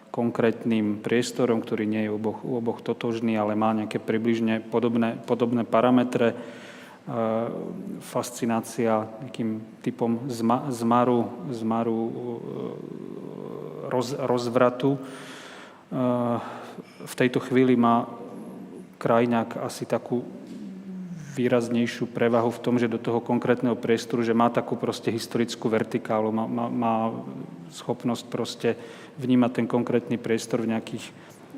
konkrétnym 0.09 1.05
priestorom, 1.05 1.61
ktorý 1.62 1.85
nie 1.85 2.09
je 2.09 2.11
u 2.11 2.16
oboch, 2.16 2.40
u 2.43 2.52
oboch 2.59 2.81
totožný, 2.81 3.36
ale 3.36 3.55
má 3.55 3.77
nejaké 3.77 4.01
približne 4.02 4.65
podobné, 4.65 5.20
podobné 5.28 5.62
parametre. 5.69 6.35
fascinácia 8.01 9.09
nejakým 9.24 9.82
typom 9.82 10.31
zma, 10.31 10.70
zmaru, 10.70 11.27
zmaru 11.51 11.98
e, 11.98 12.12
roz, 13.90 14.15
rozvratu. 14.15 14.94
E, 14.94 15.01
v 17.02 17.15
tejto 17.19 17.40
chvíli 17.40 17.74
má 17.74 18.07
krajňák 19.01 19.65
asi 19.65 19.89
takú 19.89 20.23
výraznejšiu 21.41 22.12
prevahu 22.12 22.53
v 22.53 22.62
tom, 22.62 22.75
že 22.77 22.93
do 22.93 23.01
toho 23.01 23.25
konkrétneho 23.25 23.73
priestoru, 23.73 24.21
že 24.21 24.37
má 24.37 24.53
takú 24.53 24.77
proste 24.77 25.09
historickú 25.09 25.73
vertikálu, 25.73 26.29
má, 26.29 26.45
má, 26.45 26.67
má 26.69 26.95
schopnosť 27.73 28.25
proste 28.29 28.69
vnímať 29.17 29.51
ten 29.62 29.67
konkrétny 29.67 30.21
priestor 30.21 30.61
v 30.61 30.77
nejakých 30.77 31.05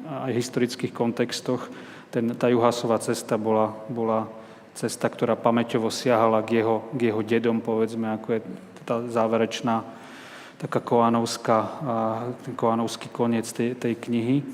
aj 0.03 0.33
historických 0.35 0.93
kontextoch. 0.95 1.71
Ten, 2.11 2.35
tá 2.35 2.51
juhasová 2.51 2.99
cesta 2.99 3.39
bola, 3.39 3.73
bola 3.89 4.29
cesta, 4.75 5.09
ktorá 5.09 5.37
pamäťovo 5.39 5.89
siahala 5.89 6.43
k 6.43 6.61
jeho, 6.61 6.85
k 6.93 7.13
jeho 7.13 7.23
dedom, 7.23 7.59
povedzme, 7.63 8.13
ako 8.19 8.29
je 8.39 8.41
tá 8.83 8.99
záverečná 9.07 9.87
taká 10.59 10.79
koanovská, 10.79 11.59
ten 12.47 12.55
koanovský 12.55 13.11
koniec 13.11 13.51
tej, 13.51 13.75
tej 13.75 13.99
knihy. 13.99 14.37
E, 14.43 14.45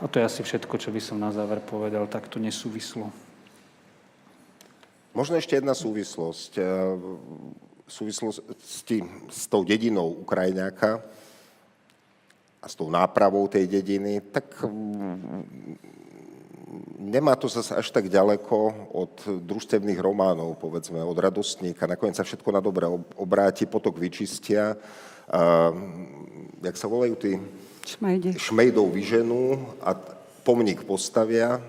a 0.00 0.04
to 0.08 0.18
je 0.18 0.24
asi 0.24 0.40
všetko, 0.40 0.74
čo 0.80 0.88
by 0.88 1.00
som 1.00 1.20
na 1.20 1.28
záver 1.28 1.60
povedal, 1.60 2.08
takto 2.08 2.40
nesúvislo. 2.40 3.12
Možno 5.12 5.36
ešte 5.36 5.58
jedna 5.58 5.76
súvislosť. 5.76 6.52
E, 6.56 6.62
v 7.84 7.92
súvislosti 7.92 9.02
s 9.28 9.50
tou 9.50 9.66
dedinou 9.66 10.22
Ukrajňáka, 10.22 11.02
a 12.60 12.66
s 12.68 12.76
tou 12.76 12.92
nápravou 12.92 13.48
tej 13.48 13.64
dediny, 13.64 14.20
tak 14.20 14.52
mm, 14.68 15.80
nemá 17.00 17.32
to 17.36 17.48
zase 17.48 17.72
až 17.72 17.88
tak 17.88 18.12
ďaleko 18.12 18.56
od 18.92 19.14
družstevných 19.40 19.96
románov, 19.96 20.60
povedzme, 20.60 21.00
od 21.00 21.16
radostníka. 21.16 21.88
Nakoniec 21.88 22.20
sa 22.20 22.24
všetko 22.24 22.52
na 22.52 22.60
dobre 22.60 22.84
obráti, 23.16 23.64
potok 23.64 23.96
vyčistia. 23.96 24.76
A, 25.32 25.72
jak 26.60 26.76
sa 26.76 26.86
volajú 26.86 27.16
tí? 27.16 27.32
Šmejdi. 27.86 28.36
Šmejdov 28.36 28.92
vyženú 28.92 29.58
a 29.80 29.96
pomník 30.44 30.84
postavia. 30.84 31.60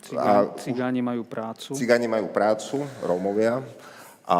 Cigáni, 0.00 0.48
cigáni 0.56 1.00
majú 1.04 1.22
prácu. 1.28 1.76
Cigáni 1.76 2.08
majú 2.08 2.32
prácu, 2.32 2.82
Rómovia. 3.04 3.60
A 4.24 4.38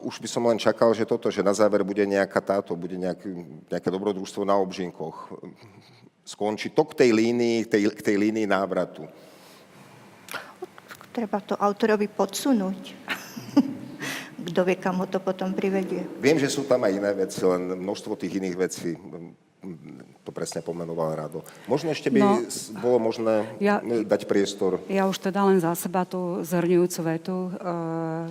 už 0.00 0.22
by 0.22 0.28
som 0.30 0.46
len 0.48 0.56
čakal, 0.56 0.94
že 0.94 1.04
toto, 1.04 1.28
že 1.28 1.44
na 1.44 1.52
záver 1.52 1.82
bude 1.84 2.00
nejaká 2.06 2.40
táto, 2.40 2.78
bude 2.78 2.96
nejaký, 2.96 3.28
nejaké 3.68 3.88
dobrodružstvo 3.90 4.46
na 4.46 4.56
obžinkoch. 4.56 5.34
Skončí 6.22 6.70
to 6.72 6.86
k 6.86 7.04
tej 7.04 7.10
línii, 7.12 7.66
tej, 7.66 7.90
k 7.92 8.00
tej 8.00 8.16
línii 8.18 8.46
návratu. 8.46 9.04
Treba 11.10 11.40
to 11.40 11.56
autorovi 11.56 12.08
podsunúť. 12.12 12.80
Kto 14.46 14.60
vie, 14.62 14.76
kam 14.78 15.02
ho 15.02 15.06
to 15.10 15.18
potom 15.18 15.50
privedie. 15.50 16.06
Viem, 16.22 16.38
že 16.38 16.46
sú 16.46 16.68
tam 16.70 16.86
aj 16.86 16.92
iné 16.92 17.10
veci, 17.16 17.42
len 17.42 17.74
množstvo 17.82 18.14
tých 18.14 18.38
iných 18.38 18.56
vecí 18.56 18.94
to 20.26 20.34
presne 20.34 20.58
pomenoval 20.66 21.14
Rado. 21.14 21.46
Možno 21.70 21.94
ešte 21.94 22.10
by 22.10 22.18
no, 22.18 22.42
bolo 22.82 22.98
možné 22.98 23.46
ja, 23.62 23.78
dať 23.80 24.26
priestor. 24.26 24.82
Ja 24.90 25.06
už 25.06 25.22
teda 25.22 25.46
len 25.46 25.62
za 25.62 25.70
seba 25.78 26.02
tú 26.02 26.42
zhrňujúcu 26.42 27.00
vetu. 27.06 27.36
Uh, 27.62 28.26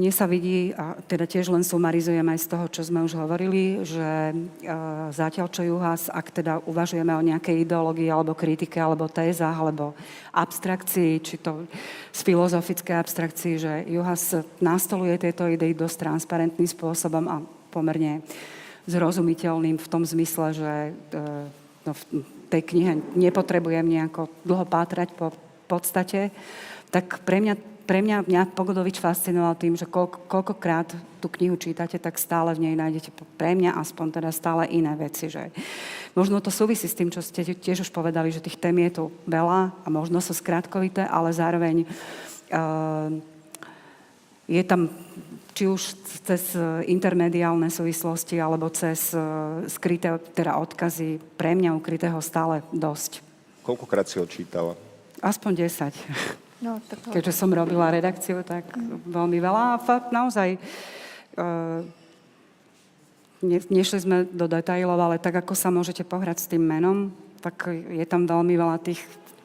mne 0.00 0.16
sa 0.16 0.24
vidí, 0.24 0.72
a 0.72 0.96
teda 1.04 1.28
tiež 1.28 1.52
len 1.52 1.60
sumarizujem 1.60 2.24
aj 2.24 2.38
z 2.40 2.46
toho, 2.48 2.66
čo 2.72 2.80
sme 2.88 3.04
už 3.04 3.20
hovorili, 3.20 3.84
že 3.84 4.32
e, 4.32 4.34
zatiaľ 5.12 5.52
čo 5.52 5.60
Juhas, 5.60 6.08
ak 6.08 6.30
teda 6.30 6.62
uvažujeme 6.64 7.12
o 7.12 7.20
nejakej 7.20 7.68
ideológii 7.68 8.08
alebo 8.08 8.32
kritike, 8.32 8.80
alebo 8.80 9.12
tézach, 9.12 9.52
alebo 9.52 9.92
abstrakcii, 10.32 11.20
či 11.20 11.36
to 11.42 11.68
z 12.16 12.20
filozofické 12.22 12.96
abstrakcii, 12.96 13.54
že 13.60 13.72
Juhas 13.92 14.40
nastoluje 14.62 15.20
tieto 15.20 15.44
idei 15.44 15.76
dosť 15.76 16.08
transparentným 16.08 16.70
spôsobom 16.70 17.28
a 17.28 17.44
pomerne 17.68 18.24
zrozumiteľným 18.90 19.78
v 19.78 19.90
tom 19.90 20.02
zmysle, 20.02 20.46
že 20.50 20.72
e, 20.90 20.92
no, 21.86 21.92
v 21.94 22.02
tej 22.50 22.62
knihe 22.74 22.92
nepotrebujem 23.14 23.86
nejako 23.86 24.26
dlho 24.42 24.66
pátrať 24.66 25.14
po 25.14 25.30
podstate, 25.70 26.34
tak 26.90 27.22
pre 27.22 27.38
mňa 27.38 27.54
pre 27.90 28.06
mňa, 28.06 28.22
mňa 28.22 28.54
Pogodovič 28.54 29.02
fascinoval 29.02 29.58
tým, 29.58 29.74
že 29.74 29.82
koľko, 29.82 30.22
koľkokrát 30.30 30.94
tú 31.18 31.26
knihu 31.26 31.58
čítate, 31.58 31.98
tak 31.98 32.22
stále 32.22 32.54
v 32.54 32.70
nej 32.70 32.78
nájdete 32.78 33.10
pre 33.34 33.58
mňa 33.58 33.74
aspoň 33.82 34.06
teda 34.14 34.30
stále 34.30 34.70
iné 34.70 34.94
veci. 34.94 35.26
Že 35.26 35.50
možno 36.14 36.38
to 36.38 36.54
súvisí 36.54 36.86
s 36.86 36.94
tým, 36.94 37.10
čo 37.10 37.18
ste 37.18 37.42
tiež 37.42 37.82
už 37.82 37.90
povedali, 37.90 38.30
že 38.30 38.38
tých 38.38 38.62
tém 38.62 38.78
je 38.86 38.94
tu 38.94 39.04
veľa 39.26 39.74
a 39.82 39.88
možno 39.90 40.22
sú 40.22 40.30
skrátkovité, 40.30 41.02
ale 41.02 41.34
zároveň 41.34 41.82
uh, 41.82 43.10
je 44.46 44.62
tam 44.62 44.86
či 45.54 45.66
už 45.66 45.82
cez 46.24 46.54
intermediálne 46.86 47.68
súvislosti 47.68 48.38
alebo 48.38 48.70
cez 48.70 49.12
uh, 49.12 49.62
skryté 49.66 50.14
teda 50.32 50.56
odkazy 50.58 51.18
pre 51.36 51.52
mňa 51.58 51.76
ukrytého 51.76 52.18
stále 52.22 52.62
dosť. 52.70 53.20
Koľkokrát 53.66 54.06
si 54.08 54.22
ho 54.22 54.26
čítala? 54.26 54.74
Aspoň 55.20 55.66
10. 55.66 55.92
No, 56.60 56.76
tak... 56.76 57.00
Keďže 57.08 57.40
som 57.40 57.48
robila 57.48 57.88
redakciu, 57.88 58.44
tak 58.44 58.68
mm. 58.76 59.08
veľmi 59.08 59.40
veľa. 59.40 59.62
A 59.72 59.80
fakt 59.80 60.12
naozaj 60.12 60.60
ne, 63.40 63.58
nešli 63.72 63.98
sme 64.04 64.28
do 64.28 64.44
detailov, 64.44 65.00
ale 65.00 65.16
tak 65.16 65.40
ako 65.40 65.56
sa 65.56 65.72
môžete 65.72 66.04
pohrať 66.04 66.44
s 66.44 66.50
tým 66.52 66.60
menom, 66.60 67.12
tak 67.40 67.72
je 67.72 68.04
tam 68.04 68.28
veľmi 68.28 68.54
veľa 68.56 68.76
tých 68.84 69.00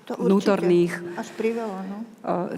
to 0.06 0.14
vnútorných... 0.22 0.94
Až 1.18 1.34
priveľa, 1.34 1.80
no. 1.90 1.98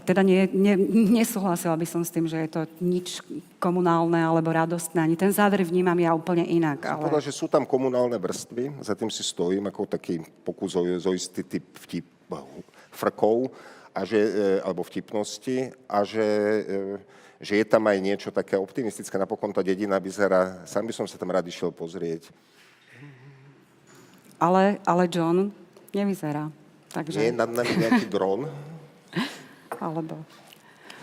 Teda 0.03 0.19
nie, 0.21 0.51
nie, 0.51 0.75
nesúhlasila 1.15 1.79
by 1.79 1.87
som 1.87 2.03
s 2.03 2.11
tým, 2.11 2.27
že 2.27 2.43
je 2.43 2.49
to 2.51 2.61
nič 2.83 3.23
komunálne 3.57 4.19
alebo 4.19 4.51
radostné. 4.51 4.99
Ani 4.99 5.15
ten 5.15 5.31
záver 5.31 5.63
vnímam 5.63 5.95
ja 5.95 6.11
úplne 6.11 6.43
inak. 6.43 6.83
Som 6.83 6.99
ale... 6.99 7.03
povedal, 7.07 7.23
že 7.23 7.33
sú 7.33 7.47
tam 7.47 7.63
komunálne 7.63 8.19
vrstvy, 8.19 8.83
za 8.83 8.93
tým 8.93 9.07
si 9.07 9.23
stojím 9.23 9.71
ako 9.71 9.87
taký 9.87 10.19
pokus 10.43 10.75
o 10.75 11.11
istý 11.15 11.47
typ 11.47 11.63
vtip, 11.87 12.05
frkov, 12.91 13.47
a 13.97 14.05
že, 14.05 14.21
e, 14.21 14.61
alebo 14.61 14.85
vtipnosti 14.85 15.73
a 15.89 16.05
že, 16.05 16.21
e, 16.21 17.41
že 17.41 17.53
je 17.57 17.65
tam 17.65 17.81
aj 17.89 17.97
niečo 17.97 18.29
také 18.29 18.53
optimistické. 18.53 19.17
Napokon 19.17 19.49
tá 19.49 19.65
dedina 19.65 19.97
vyzerá, 19.97 20.61
sám 20.69 20.85
by 20.85 20.93
som 20.93 21.09
sa 21.09 21.17
tam 21.17 21.33
rád 21.33 21.49
išiel 21.49 21.73
pozrieť. 21.73 22.29
Ale, 24.37 24.77
ale 24.85 25.09
John 25.09 25.49
nevyzerá. 25.89 26.53
Takže... 26.97 27.21
Nie 27.21 27.29
je 27.29 27.37
nad 27.37 27.51
nami 27.53 27.73
nejaký 27.77 28.09
dron? 28.09 28.49
Alebo... 29.85 30.25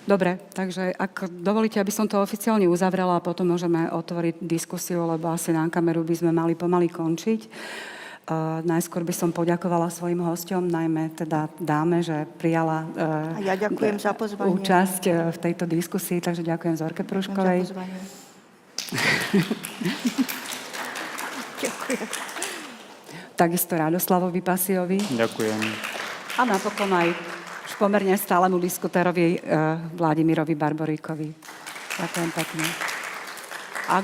Dobre, 0.05 0.37
takže 0.53 0.93
ak 0.93 1.33
dovolíte, 1.33 1.81
aby 1.81 1.89
som 1.89 2.05
to 2.05 2.21
oficiálne 2.21 2.69
uzavrela 2.69 3.17
a 3.17 3.25
potom 3.25 3.49
môžeme 3.49 3.89
otvoriť 3.89 4.37
diskusiu, 4.45 5.09
lebo 5.09 5.33
asi 5.33 5.49
na 5.49 5.65
kameru 5.73 6.05
by 6.05 6.13
sme 6.13 6.29
mali 6.29 6.53
pomaly 6.53 6.93
končiť. 6.93 7.49
Uh, 8.25 8.61
najskôr 8.65 9.05
by 9.05 9.13
som 9.17 9.33
poďakovala 9.33 9.93
svojim 9.93 10.21
hostom, 10.25 10.65
najmä 10.65 11.13
teda 11.13 11.49
dáme, 11.61 12.01
že 12.01 12.25
prijala 12.41 12.89
uh, 12.97 13.37
A 13.37 13.41
ja 13.45 13.53
ďakujem 13.53 14.01
za 14.01 14.17
pozvanie. 14.17 14.49
účasť 14.49 15.03
uh, 15.13 15.29
v 15.29 15.39
tejto 15.41 15.69
diskusii, 15.69 16.25
takže 16.25 16.41
ďakujem 16.41 16.77
Zorke 16.77 17.05
Pruškovej. 17.05 17.69
ďakujem. 21.65 22.33
Takisto 23.35 23.75
Radoslavovi 23.75 24.41
Pasiovi. 24.41 24.99
Ďakujem. 25.11 25.61
A 26.39 26.43
napokon 26.47 26.91
aj 26.95 27.11
už 27.67 27.73
pomerne 27.79 28.15
stálemu 28.15 28.59
diskutérovi 28.63 29.39
uh, 29.43 29.79
Vladimirovi 29.95 30.55
Barboríkovi. 30.55 31.29
Ďakujem 31.99 32.31
pekne. 32.35 32.67
A 33.91 34.03